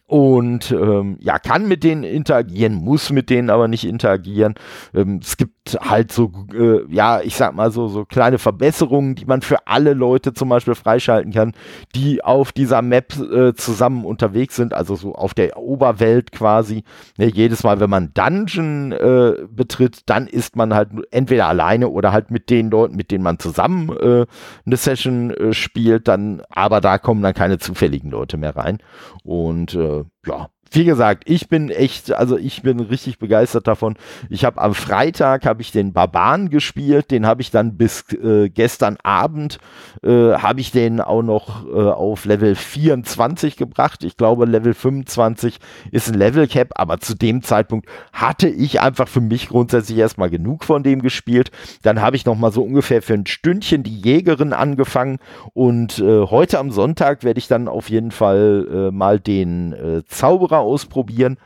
und 0.06 0.70
ähm, 0.70 1.16
ja, 1.20 1.38
kann 1.38 1.66
mit 1.68 1.84
denen 1.84 2.04
interagieren, 2.04 2.74
muss 2.74 3.10
mit 3.10 3.30
denen 3.30 3.50
aber 3.50 3.68
nicht 3.68 3.84
interagieren. 3.84 4.54
Ähm, 4.94 5.20
es 5.22 5.36
gibt 5.36 5.57
halt 5.74 6.12
so, 6.12 6.32
äh, 6.52 6.80
ja, 6.92 7.20
ich 7.20 7.36
sag 7.36 7.54
mal 7.54 7.70
so, 7.70 7.88
so 7.88 8.04
kleine 8.04 8.38
Verbesserungen, 8.38 9.14
die 9.14 9.24
man 9.24 9.42
für 9.42 9.66
alle 9.66 9.94
Leute 9.94 10.32
zum 10.32 10.48
Beispiel 10.48 10.74
freischalten 10.74 11.32
kann, 11.32 11.52
die 11.94 12.22
auf 12.22 12.52
dieser 12.52 12.82
Map 12.82 13.14
äh, 13.18 13.54
zusammen 13.54 14.04
unterwegs 14.04 14.56
sind, 14.56 14.74
also 14.74 14.94
so 14.96 15.14
auf 15.14 15.34
der 15.34 15.56
Oberwelt 15.56 16.32
quasi. 16.32 16.84
Ne, 17.16 17.26
jedes 17.26 17.62
Mal, 17.64 17.80
wenn 17.80 17.90
man 17.90 18.12
Dungeon 18.14 18.92
äh, 18.92 19.46
betritt, 19.50 20.02
dann 20.06 20.26
ist 20.26 20.56
man 20.56 20.74
halt 20.74 20.90
entweder 21.10 21.48
alleine 21.48 21.88
oder 21.88 22.12
halt 22.12 22.30
mit 22.30 22.50
den 22.50 22.70
Leuten, 22.70 22.96
mit 22.96 23.10
denen 23.10 23.24
man 23.24 23.38
zusammen 23.38 23.90
äh, 23.90 24.26
eine 24.66 24.76
Session 24.76 25.30
äh, 25.30 25.52
spielt, 25.52 26.08
dann, 26.08 26.42
aber 26.50 26.80
da 26.80 26.98
kommen 26.98 27.22
dann 27.22 27.34
keine 27.34 27.58
zufälligen 27.58 28.10
Leute 28.10 28.36
mehr 28.36 28.56
rein. 28.56 28.78
Und 29.24 29.74
äh, 29.74 30.04
ja, 30.26 30.50
wie 30.70 30.84
gesagt, 30.84 31.24
ich 31.26 31.48
bin 31.48 31.70
echt, 31.70 32.12
also 32.12 32.36
ich 32.36 32.62
bin 32.62 32.80
richtig 32.80 33.18
begeistert 33.18 33.66
davon. 33.66 33.96
Ich 34.28 34.44
habe 34.44 34.60
am 34.60 34.74
Freitag 34.74 35.46
habe 35.46 35.62
ich 35.62 35.72
den 35.72 35.92
Barbaren 35.92 36.50
gespielt, 36.50 37.10
den 37.10 37.26
habe 37.26 37.40
ich 37.40 37.50
dann 37.50 37.76
bis 37.76 38.04
äh, 38.12 38.48
gestern 38.50 38.98
Abend 39.02 39.58
äh, 40.02 40.34
habe 40.34 40.60
ich 40.60 40.70
den 40.70 41.00
auch 41.00 41.22
noch 41.22 41.66
äh, 41.66 41.72
auf 41.72 42.24
Level 42.24 42.54
24 42.54 43.56
gebracht. 43.56 44.04
Ich 44.04 44.16
glaube 44.16 44.44
Level 44.44 44.74
25 44.74 45.58
ist 45.90 46.08
ein 46.08 46.14
Level 46.14 46.46
Cap, 46.46 46.72
aber 46.74 46.98
zu 46.98 47.14
dem 47.14 47.42
Zeitpunkt 47.42 47.88
hatte 48.12 48.48
ich 48.48 48.80
einfach 48.80 49.08
für 49.08 49.20
mich 49.20 49.48
grundsätzlich 49.48 49.98
erstmal 49.98 50.30
genug 50.30 50.64
von 50.64 50.82
dem 50.82 51.00
gespielt. 51.00 51.50
Dann 51.82 52.00
habe 52.00 52.16
ich 52.16 52.26
noch 52.26 52.36
mal 52.36 52.52
so 52.52 52.62
ungefähr 52.62 53.02
für 53.02 53.14
ein 53.14 53.26
Stündchen 53.26 53.82
die 53.82 54.00
Jägerin 54.00 54.52
angefangen 54.52 55.18
und 55.54 55.98
äh, 55.98 56.26
heute 56.26 56.58
am 56.58 56.70
Sonntag 56.70 57.24
werde 57.24 57.38
ich 57.38 57.48
dann 57.48 57.68
auf 57.68 57.88
jeden 57.88 58.10
Fall 58.10 58.66
äh, 58.70 58.90
mal 58.90 59.18
den 59.18 59.72
äh, 59.72 60.02
Zauberer 60.08 60.58
ausprobieren. 60.58 61.38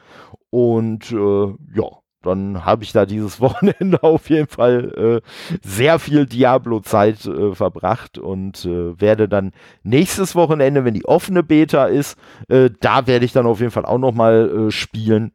Und 0.50 1.12
äh, 1.12 1.46
ja, 1.74 2.02
dann 2.22 2.64
habe 2.64 2.84
ich 2.84 2.92
da 2.92 3.04
dieses 3.04 3.40
Wochenende 3.40 4.02
auf 4.02 4.30
jeden 4.30 4.48
Fall 4.48 5.22
äh, 5.24 5.58
sehr 5.62 5.98
viel 5.98 6.26
Diablo-Zeit 6.26 7.26
äh, 7.26 7.54
verbracht 7.54 8.18
und 8.18 8.64
äh, 8.64 9.00
werde 9.00 9.28
dann 9.28 9.52
nächstes 9.82 10.34
Wochenende, 10.34 10.84
wenn 10.84 10.94
die 10.94 11.04
offene 11.04 11.42
Beta 11.42 11.86
ist, 11.86 12.16
äh, 12.48 12.70
da 12.80 13.06
werde 13.06 13.24
ich 13.24 13.32
dann 13.32 13.46
auf 13.46 13.60
jeden 13.60 13.72
Fall 13.72 13.84
auch 13.84 13.98
noch 13.98 14.12
mal 14.12 14.68
äh, 14.68 14.70
spielen. 14.70 15.32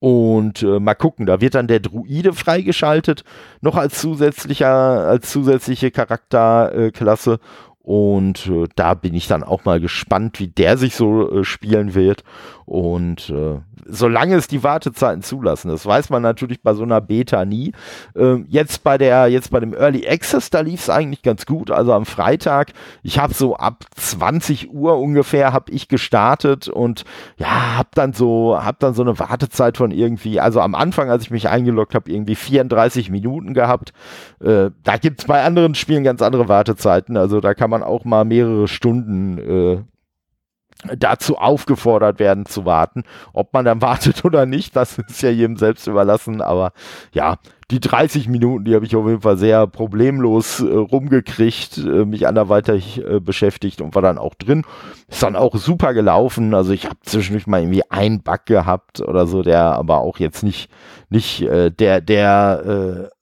Und 0.00 0.62
mal 0.62 0.92
gucken, 0.92 1.24
da 1.24 1.40
wird 1.40 1.54
dann 1.54 1.66
der 1.66 1.80
Druide 1.80 2.34
freigeschaltet, 2.34 3.24
noch 3.62 3.74
als 3.74 3.98
zusätzlicher, 4.02 4.68
als 4.68 5.30
zusätzliche 5.30 5.90
Charakterklasse. 5.90 7.38
Und 7.84 8.46
äh, 8.46 8.64
da 8.76 8.94
bin 8.94 9.12
ich 9.12 9.28
dann 9.28 9.42
auch 9.44 9.66
mal 9.66 9.78
gespannt, 9.78 10.40
wie 10.40 10.48
der 10.48 10.78
sich 10.78 10.96
so 10.96 11.30
äh, 11.30 11.44
spielen 11.44 11.94
wird. 11.94 12.24
Und 12.64 13.28
äh, 13.28 13.58
solange 13.86 14.36
es 14.36 14.48
die 14.48 14.62
Wartezeiten 14.62 15.22
zulassen, 15.22 15.68
das 15.68 15.84
weiß 15.84 16.08
man 16.08 16.22
natürlich 16.22 16.62
bei 16.62 16.72
so 16.72 16.82
einer 16.82 17.02
Beta 17.02 17.44
nie. 17.44 17.72
Ähm, 18.16 18.46
jetzt 18.48 18.84
bei 18.84 18.96
der, 18.96 19.28
jetzt 19.28 19.50
bei 19.50 19.60
dem 19.60 19.74
Early 19.74 20.08
Access, 20.08 20.48
da 20.48 20.60
lief 20.60 20.80
es 20.80 20.88
eigentlich 20.88 21.22
ganz 21.22 21.44
gut. 21.44 21.70
Also 21.70 21.92
am 21.92 22.06
Freitag, 22.06 22.72
ich 23.02 23.18
habe 23.18 23.34
so 23.34 23.56
ab 23.56 23.84
20 23.96 24.72
Uhr 24.72 24.98
ungefähr 24.98 25.52
habe 25.52 25.70
ich 25.70 25.88
gestartet 25.88 26.68
und 26.68 27.04
ja, 27.36 27.76
habe 27.76 27.90
dann 27.94 28.14
so, 28.14 28.58
habe 28.58 28.78
dann 28.80 28.94
so 28.94 29.02
eine 29.02 29.18
Wartezeit 29.18 29.76
von 29.76 29.90
irgendwie, 29.90 30.40
also 30.40 30.60
am 30.60 30.74
Anfang, 30.74 31.10
als 31.10 31.24
ich 31.24 31.30
mich 31.30 31.50
eingeloggt 31.50 31.94
habe, 31.94 32.10
irgendwie 32.10 32.34
34 32.34 33.10
Minuten 33.10 33.52
gehabt. 33.52 33.92
Äh, 34.40 34.70
da 34.84 34.96
gibt 34.96 35.20
es 35.20 35.26
bei 35.26 35.42
anderen 35.42 35.74
Spielen 35.74 36.04
ganz 36.04 36.22
andere 36.22 36.48
Wartezeiten. 36.48 37.18
Also 37.18 37.40
da 37.40 37.52
kann 37.52 37.68
man 37.68 37.73
auch 37.82 38.04
mal 38.04 38.24
mehrere 38.24 38.68
Stunden 38.68 39.38
äh, 39.38 39.82
dazu 40.96 41.38
aufgefordert 41.38 42.18
werden 42.18 42.46
zu 42.46 42.64
warten. 42.64 43.04
Ob 43.32 43.52
man 43.52 43.64
dann 43.64 43.82
wartet 43.82 44.24
oder 44.24 44.46
nicht, 44.46 44.76
das 44.76 44.98
ist 44.98 45.22
ja 45.22 45.30
jedem 45.30 45.56
selbst 45.56 45.86
überlassen. 45.86 46.42
Aber 46.42 46.72
ja, 47.12 47.38
die 47.70 47.80
30 47.80 48.28
Minuten, 48.28 48.64
die 48.64 48.74
habe 48.74 48.84
ich 48.84 48.94
auf 48.94 49.06
jeden 49.06 49.22
Fall 49.22 49.38
sehr 49.38 49.66
problemlos 49.66 50.60
äh, 50.60 50.64
rumgekriegt, 50.66 51.78
äh, 51.78 52.04
mich 52.04 52.26
anderweitig 52.26 53.02
äh, 53.02 53.20
beschäftigt 53.20 53.80
und 53.80 53.94
war 53.94 54.02
dann 54.02 54.18
auch 54.18 54.34
drin. 54.34 54.64
Ist 55.08 55.22
dann 55.22 55.36
auch 55.36 55.54
super 55.56 55.94
gelaufen. 55.94 56.54
Also 56.54 56.72
ich 56.72 56.84
habe 56.84 56.96
zwischendurch 57.02 57.46
mal 57.46 57.60
irgendwie 57.60 57.90
einen 57.90 58.22
Bug 58.22 58.46
gehabt 58.46 59.00
oder 59.00 59.26
so, 59.26 59.42
der 59.42 59.62
aber 59.62 60.00
auch 60.00 60.18
jetzt 60.18 60.42
nicht, 60.42 60.70
nicht 61.08 61.42
äh, 61.42 61.70
der, 61.70 62.00
der 62.00 63.08
äh, 63.10 63.13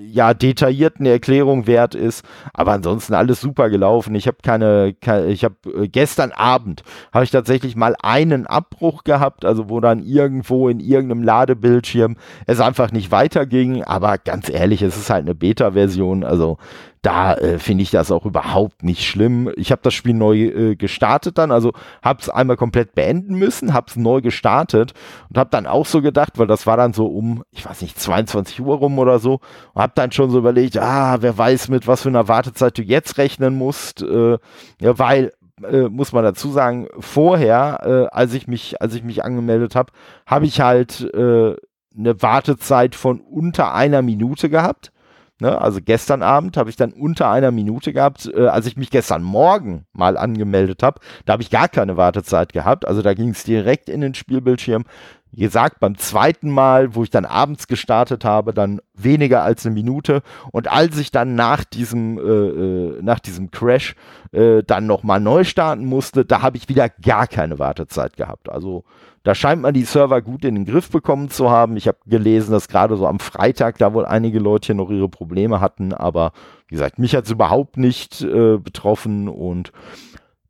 ja 0.00 0.34
detaillierten 0.34 1.06
Erklärung 1.06 1.66
wert 1.66 1.94
ist. 1.94 2.24
Aber 2.52 2.72
ansonsten 2.72 3.14
alles 3.14 3.40
super 3.40 3.70
gelaufen. 3.70 4.14
Ich 4.14 4.26
habe 4.26 4.38
keine, 4.42 4.94
keine, 5.00 5.26
ich 5.26 5.44
habe 5.44 5.56
äh, 5.74 5.88
gestern 5.88 6.32
Abend 6.32 6.82
habe 7.12 7.24
ich 7.24 7.30
tatsächlich 7.30 7.76
mal 7.76 7.96
einen 8.02 8.46
Abbruch 8.46 9.04
gehabt, 9.04 9.44
also 9.44 9.68
wo 9.68 9.80
dann 9.80 10.02
irgendwo 10.02 10.68
in 10.68 10.80
irgendeinem 10.80 11.22
Ladebildschirm 11.22 12.16
es 12.46 12.60
einfach 12.60 12.92
nicht 12.92 13.10
weiterging. 13.10 13.84
Aber 13.84 14.18
ganz 14.18 14.48
ehrlich, 14.48 14.82
es 14.82 14.96
ist 14.96 15.10
halt 15.10 15.22
eine 15.22 15.34
Beta-Version, 15.34 16.24
also 16.24 16.58
da 17.02 17.34
äh, 17.34 17.58
finde 17.58 17.82
ich 17.82 17.90
das 17.90 18.10
auch 18.10 18.26
überhaupt 18.26 18.82
nicht 18.82 19.06
schlimm. 19.06 19.50
Ich 19.56 19.72
habe 19.72 19.80
das 19.82 19.94
Spiel 19.94 20.14
neu 20.14 20.36
äh, 20.36 20.76
gestartet 20.76 21.38
dann, 21.38 21.50
also 21.50 21.72
habe 22.02 22.20
es 22.20 22.28
einmal 22.28 22.56
komplett 22.56 22.94
beenden 22.94 23.36
müssen, 23.36 23.72
habe 23.72 23.86
es 23.88 23.96
neu 23.96 24.20
gestartet 24.20 24.92
und 25.30 25.38
habe 25.38 25.50
dann 25.50 25.66
auch 25.66 25.86
so 25.86 26.02
gedacht, 26.02 26.38
weil 26.38 26.46
das 26.46 26.66
war 26.66 26.76
dann 26.76 26.92
so 26.92 27.06
um, 27.06 27.42
ich 27.52 27.64
weiß 27.64 27.80
nicht, 27.82 27.98
22 27.98 28.60
Uhr 28.60 28.76
rum 28.76 28.98
oder 28.98 29.18
so, 29.18 29.40
und 29.72 29.82
habe 29.82 29.92
dann 29.94 30.12
schon 30.12 30.30
so 30.30 30.38
überlegt, 30.38 30.76
ah, 30.78 31.18
wer 31.20 31.36
weiß, 31.36 31.68
mit 31.68 31.86
was 31.86 32.02
für 32.02 32.10
einer 32.10 32.28
Wartezeit 32.28 32.76
du 32.76 32.82
jetzt 32.82 33.16
rechnen 33.16 33.56
musst, 33.56 34.02
äh, 34.02 34.38
ja, 34.80 34.98
weil 34.98 35.32
äh, 35.64 35.88
muss 35.88 36.12
man 36.12 36.24
dazu 36.24 36.50
sagen, 36.50 36.88
vorher, 36.98 37.80
äh, 37.82 38.14
als 38.14 38.34
ich 38.34 38.46
mich, 38.46 38.80
als 38.80 38.94
ich 38.94 39.04
mich 39.04 39.24
angemeldet 39.24 39.74
habe, 39.74 39.92
habe 40.26 40.46
ich 40.46 40.60
halt 40.60 41.00
äh, 41.14 41.56
eine 41.96 42.22
Wartezeit 42.22 42.94
von 42.94 43.20
unter 43.20 43.74
einer 43.74 44.02
Minute 44.02 44.48
gehabt. 44.48 44.92
Ne, 45.40 45.58
also 45.58 45.80
gestern 45.82 46.22
Abend 46.22 46.58
habe 46.58 46.68
ich 46.68 46.76
dann 46.76 46.92
unter 46.92 47.30
einer 47.30 47.50
Minute 47.50 47.94
gehabt, 47.94 48.30
äh, 48.34 48.46
als 48.46 48.66
ich 48.66 48.76
mich 48.76 48.90
gestern 48.90 49.22
Morgen 49.22 49.86
mal 49.94 50.18
angemeldet 50.18 50.82
habe. 50.82 51.00
Da 51.24 51.32
habe 51.32 51.42
ich 51.42 51.48
gar 51.48 51.68
keine 51.68 51.96
Wartezeit 51.96 52.52
gehabt. 52.52 52.86
Also 52.86 53.00
da 53.00 53.14
ging 53.14 53.30
es 53.30 53.44
direkt 53.44 53.88
in 53.88 54.02
den 54.02 54.12
Spielbildschirm. 54.12 54.84
Gesagt, 55.32 55.80
beim 55.80 55.96
zweiten 55.96 56.50
Mal, 56.50 56.94
wo 56.94 57.02
ich 57.04 57.10
dann 57.10 57.24
abends 57.24 57.68
gestartet 57.68 58.24
habe, 58.24 58.52
dann 58.52 58.80
weniger 58.94 59.42
als 59.42 59.64
eine 59.64 59.74
Minute. 59.74 60.22
Und 60.50 60.70
als 60.70 60.98
ich 60.98 61.10
dann 61.10 61.34
nach 61.34 61.64
diesem, 61.64 62.18
äh, 62.18 62.22
äh 62.22 63.02
nach 63.02 63.20
diesem 63.20 63.50
Crash 63.50 63.94
äh, 64.32 64.62
dann 64.64 64.86
nochmal 64.86 65.20
neu 65.20 65.44
starten 65.44 65.84
musste, 65.84 66.24
da 66.24 66.42
habe 66.42 66.56
ich 66.56 66.68
wieder 66.68 66.88
gar 66.88 67.26
keine 67.26 67.58
Wartezeit 67.58 68.16
gehabt. 68.16 68.50
Also 68.50 68.84
da 69.22 69.34
scheint 69.34 69.60
man 69.60 69.74
die 69.74 69.84
Server 69.84 70.22
gut 70.22 70.44
in 70.44 70.54
den 70.54 70.64
Griff 70.64 70.90
bekommen 70.90 71.28
zu 71.28 71.50
haben. 71.50 71.76
Ich 71.76 71.86
habe 71.86 71.98
gelesen, 72.06 72.52
dass 72.52 72.68
gerade 72.68 72.96
so 72.96 73.06
am 73.06 73.20
Freitag 73.20 73.76
da 73.78 73.92
wohl 73.92 74.06
einige 74.06 74.38
Leute 74.38 74.74
noch 74.74 74.90
ihre 74.90 75.08
Probleme 75.08 75.60
hatten, 75.60 75.92
aber 75.92 76.32
wie 76.68 76.76
gesagt, 76.76 76.98
mich 76.98 77.14
hat 77.14 77.24
es 77.24 77.30
überhaupt 77.30 77.76
nicht 77.76 78.22
äh, 78.22 78.56
betroffen 78.56 79.28
und 79.28 79.72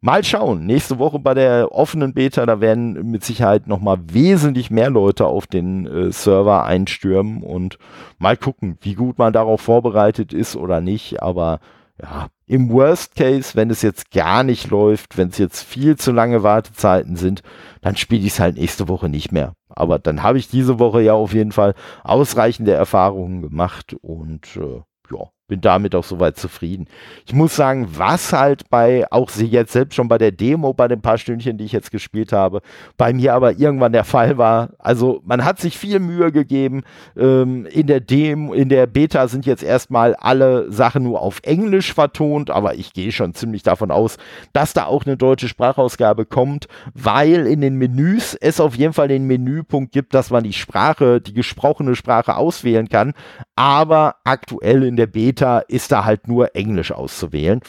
Mal 0.02 0.24
schauen. 0.24 0.64
Nächste 0.64 0.98
Woche 0.98 1.18
bei 1.18 1.34
der 1.34 1.72
offenen 1.72 2.14
Beta, 2.14 2.46
da 2.46 2.62
werden 2.62 3.10
mit 3.10 3.22
Sicherheit 3.22 3.66
nochmal 3.66 3.98
wesentlich 4.02 4.70
mehr 4.70 4.88
Leute 4.88 5.26
auf 5.26 5.46
den 5.46 5.86
äh, 5.86 6.10
Server 6.10 6.64
einstürmen 6.64 7.42
und 7.42 7.76
mal 8.18 8.38
gucken, 8.38 8.78
wie 8.80 8.94
gut 8.94 9.18
man 9.18 9.34
darauf 9.34 9.60
vorbereitet 9.60 10.32
ist 10.32 10.56
oder 10.56 10.80
nicht. 10.80 11.22
Aber 11.22 11.60
ja, 12.00 12.28
im 12.46 12.70
Worst 12.70 13.14
Case, 13.14 13.54
wenn 13.56 13.68
es 13.68 13.82
jetzt 13.82 14.10
gar 14.10 14.42
nicht 14.42 14.70
läuft, 14.70 15.18
wenn 15.18 15.28
es 15.28 15.36
jetzt 15.36 15.62
viel 15.62 15.96
zu 15.96 16.12
lange 16.12 16.42
Wartezeiten 16.42 17.16
sind, 17.16 17.42
dann 17.82 17.96
spiele 17.96 18.22
ich 18.22 18.32
es 18.32 18.40
halt 18.40 18.56
nächste 18.56 18.88
Woche 18.88 19.10
nicht 19.10 19.32
mehr. 19.32 19.52
Aber 19.68 19.98
dann 19.98 20.22
habe 20.22 20.38
ich 20.38 20.48
diese 20.48 20.78
Woche 20.78 21.02
ja 21.02 21.12
auf 21.12 21.34
jeden 21.34 21.52
Fall 21.52 21.74
ausreichende 22.04 22.72
Erfahrungen 22.72 23.42
gemacht 23.42 23.94
und 24.00 24.56
äh, 24.56 24.80
ja, 25.14 25.28
bin 25.50 25.60
damit 25.60 25.94
auch 25.96 26.04
soweit 26.04 26.38
zufrieden. 26.38 26.86
Ich 27.26 27.34
muss 27.34 27.56
sagen, 27.56 27.88
was 27.96 28.32
halt 28.32 28.70
bei, 28.70 29.04
auch 29.10 29.28
sie 29.28 29.46
jetzt 29.46 29.72
selbst 29.72 29.96
schon 29.96 30.06
bei 30.06 30.16
der 30.16 30.30
Demo, 30.30 30.72
bei 30.72 30.86
den 30.86 31.02
paar 31.02 31.18
Stündchen, 31.18 31.58
die 31.58 31.64
ich 31.64 31.72
jetzt 31.72 31.90
gespielt 31.90 32.32
habe, 32.32 32.62
bei 32.96 33.12
mir 33.12 33.34
aber 33.34 33.58
irgendwann 33.58 33.92
der 33.92 34.04
Fall 34.04 34.38
war. 34.38 34.70
Also 34.78 35.20
man 35.24 35.44
hat 35.44 35.58
sich 35.58 35.76
viel 35.76 35.98
Mühe 35.98 36.30
gegeben. 36.30 36.84
Ähm, 37.16 37.66
in 37.66 37.88
der 37.88 38.00
Demo, 38.00 38.54
in 38.54 38.68
der 38.68 38.86
Beta 38.86 39.26
sind 39.26 39.44
jetzt 39.44 39.64
erstmal 39.64 40.14
alle 40.14 40.70
Sachen 40.70 41.02
nur 41.02 41.20
auf 41.20 41.40
Englisch 41.42 41.92
vertont, 41.92 42.48
aber 42.48 42.76
ich 42.76 42.92
gehe 42.92 43.10
schon 43.10 43.34
ziemlich 43.34 43.64
davon 43.64 43.90
aus, 43.90 44.18
dass 44.52 44.72
da 44.72 44.84
auch 44.84 45.04
eine 45.04 45.16
deutsche 45.16 45.48
Sprachausgabe 45.48 46.26
kommt, 46.26 46.68
weil 46.94 47.48
in 47.48 47.60
den 47.60 47.74
Menüs 47.74 48.36
es 48.36 48.60
auf 48.60 48.76
jeden 48.76 48.92
Fall 48.92 49.08
den 49.08 49.26
Menüpunkt 49.26 49.90
gibt, 49.90 50.14
dass 50.14 50.30
man 50.30 50.44
die 50.44 50.52
Sprache, 50.52 51.20
die 51.20 51.34
gesprochene 51.34 51.96
Sprache 51.96 52.36
auswählen 52.36 52.88
kann. 52.88 53.14
Aber 53.56 54.14
aktuell 54.22 54.84
in 54.84 54.96
der 54.96 55.08
Beta 55.08 55.39
Beta 55.40 55.60
ist 55.60 55.90
da 55.90 56.04
halt 56.04 56.28
nur 56.28 56.54
Englisch 56.54 56.92
auszuwählen 56.92 57.60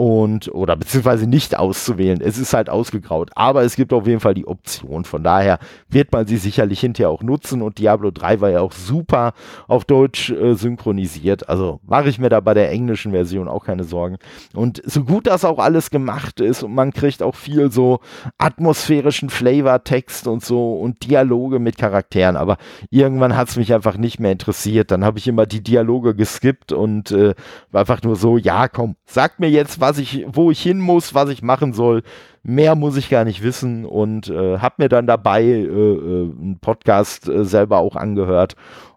und 0.00 0.48
oder 0.54 0.76
beziehungsweise 0.76 1.26
nicht 1.26 1.58
auszuwählen. 1.58 2.22
Es 2.22 2.38
ist 2.38 2.54
halt 2.54 2.70
ausgegraut, 2.70 3.32
aber 3.34 3.64
es 3.64 3.76
gibt 3.76 3.92
auf 3.92 4.06
jeden 4.06 4.20
Fall 4.20 4.32
die 4.32 4.48
Option. 4.48 5.04
Von 5.04 5.22
daher 5.22 5.58
wird 5.90 6.10
man 6.10 6.26
sie 6.26 6.38
sicherlich 6.38 6.80
hinterher 6.80 7.10
auch 7.10 7.22
nutzen 7.22 7.60
und 7.60 7.76
Diablo 7.76 8.10
3 8.10 8.40
war 8.40 8.48
ja 8.48 8.60
auch 8.62 8.72
super 8.72 9.34
auf 9.68 9.84
Deutsch 9.84 10.30
äh, 10.30 10.54
synchronisiert. 10.54 11.50
Also 11.50 11.80
mache 11.86 12.08
ich 12.08 12.18
mir 12.18 12.30
da 12.30 12.40
bei 12.40 12.54
der 12.54 12.70
englischen 12.70 13.12
Version 13.12 13.46
auch 13.46 13.66
keine 13.66 13.84
Sorgen. 13.84 14.16
Und 14.54 14.80
so 14.86 15.04
gut 15.04 15.26
das 15.26 15.44
auch 15.44 15.58
alles 15.58 15.90
gemacht 15.90 16.40
ist 16.40 16.62
und 16.62 16.74
man 16.74 16.94
kriegt 16.94 17.22
auch 17.22 17.34
viel 17.34 17.70
so 17.70 18.00
atmosphärischen 18.38 19.28
Flavor-Text 19.28 20.26
und 20.28 20.42
so 20.42 20.76
und 20.76 21.06
Dialoge 21.06 21.58
mit 21.58 21.76
Charakteren, 21.76 22.38
aber 22.38 22.56
irgendwann 22.88 23.36
hat 23.36 23.50
es 23.50 23.56
mich 23.56 23.74
einfach 23.74 23.98
nicht 23.98 24.18
mehr 24.18 24.32
interessiert. 24.32 24.92
Dann 24.92 25.04
habe 25.04 25.18
ich 25.18 25.28
immer 25.28 25.44
die 25.44 25.62
Dialoge 25.62 26.14
geskippt 26.14 26.72
und 26.72 27.10
äh, 27.10 27.34
einfach 27.70 28.02
nur 28.02 28.16
so, 28.16 28.38
ja 28.38 28.66
komm, 28.66 28.96
sag 29.04 29.38
mir 29.40 29.50
jetzt, 29.50 29.78
was 29.78 29.89
was 29.90 29.98
ich, 29.98 30.24
wo 30.28 30.52
ich 30.52 30.62
hin 30.62 30.78
muss, 30.78 31.14
was 31.14 31.30
ich 31.30 31.42
machen 31.42 31.72
soll. 31.72 32.02
Mehr 32.42 32.76
muss 32.76 32.96
ich 32.96 33.10
gar 33.10 33.24
nicht 33.24 33.42
wissen 33.42 33.84
und 33.84 34.28
äh, 34.28 34.58
habe 34.58 34.76
mir 34.78 34.88
dann 34.88 35.06
dabei 35.06 35.42
äh, 35.42 35.64
äh, 35.64 36.30
einen 36.30 36.58
Podcast 36.60 37.28
äh, 37.28 37.44
selber 37.44 37.78
auch 37.78 37.96
angehört. 37.96 38.54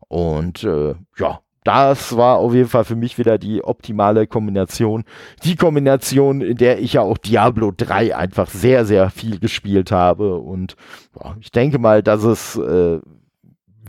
Und 0.07 0.63
äh, 0.63 0.93
ja, 1.17 1.39
das 1.63 2.15
war 2.15 2.37
auf 2.37 2.53
jeden 2.53 2.69
Fall 2.69 2.83
für 2.83 2.95
mich 2.95 3.17
wieder 3.17 3.39
die 3.39 3.63
optimale 3.63 4.27
Kombination. 4.27 5.03
Die 5.43 5.55
Kombination, 5.55 6.41
in 6.41 6.57
der 6.57 6.79
ich 6.79 6.93
ja 6.93 7.01
auch 7.01 7.17
Diablo 7.17 7.73
3 7.75 8.15
einfach 8.15 8.49
sehr, 8.49 8.85
sehr 8.85 9.09
viel 9.09 9.39
gespielt 9.39 9.91
habe. 9.91 10.37
Und 10.37 10.75
ja, 11.19 11.35
ich 11.39 11.51
denke 11.51 11.79
mal, 11.79 12.03
dass 12.03 12.23
es, 12.23 12.55
äh, 12.55 12.99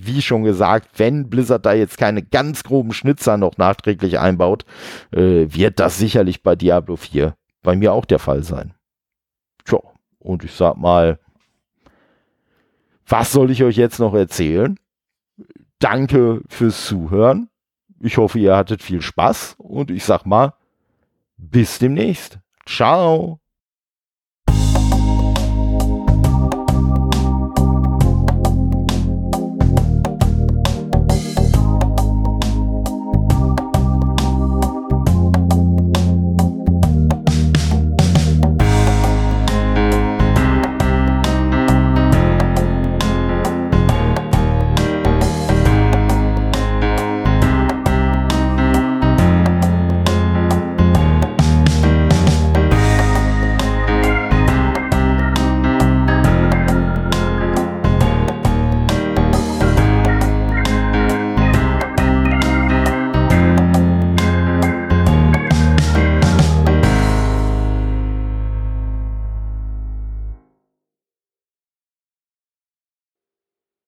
wie 0.07 0.23
schon 0.23 0.45
gesagt, 0.45 0.99
wenn 0.99 1.29
Blizzard 1.29 1.67
da 1.67 1.73
jetzt 1.73 1.99
keine 1.99 2.23
ganz 2.23 2.63
groben 2.63 2.93
Schnitzer 2.93 3.37
noch 3.37 3.57
nachträglich 3.57 4.19
einbaut, 4.19 4.65
äh, 5.13 5.47
wird 5.49 5.81
das 5.81 5.99
sicherlich 5.99 6.43
bei 6.43 6.57
Diablo 6.57 6.97
4 6.97 7.35
bei 7.63 7.75
mir 7.77 7.93
auch 7.93 8.05
der 8.05 8.19
Fall 8.19 8.45
sein. 8.45 8.75
Tja, 9.65 9.79
und 10.19 10.45
ich 10.45 10.53
sag 10.53 10.77
mal, 10.77 11.19
was 13.07 13.33
soll 13.33 13.51
ich 13.51 13.63
euch 13.65 13.77
jetzt 13.77 13.99
noch 13.99 14.15
erzählen? 14.15 14.79
Danke 15.79 16.43
fürs 16.49 16.87
Zuhören. 16.87 17.49
Ich 18.01 18.17
hoffe, 18.17 18.39
ihr 18.39 18.57
hattet 18.57 18.83
viel 18.83 19.03
Spaß 19.03 19.57
und 19.59 19.91
ich 19.91 20.05
sag 20.05 20.25
mal, 20.25 20.55
bis 21.37 21.79
demnächst. 21.79 22.39
Ciao. 22.67 23.44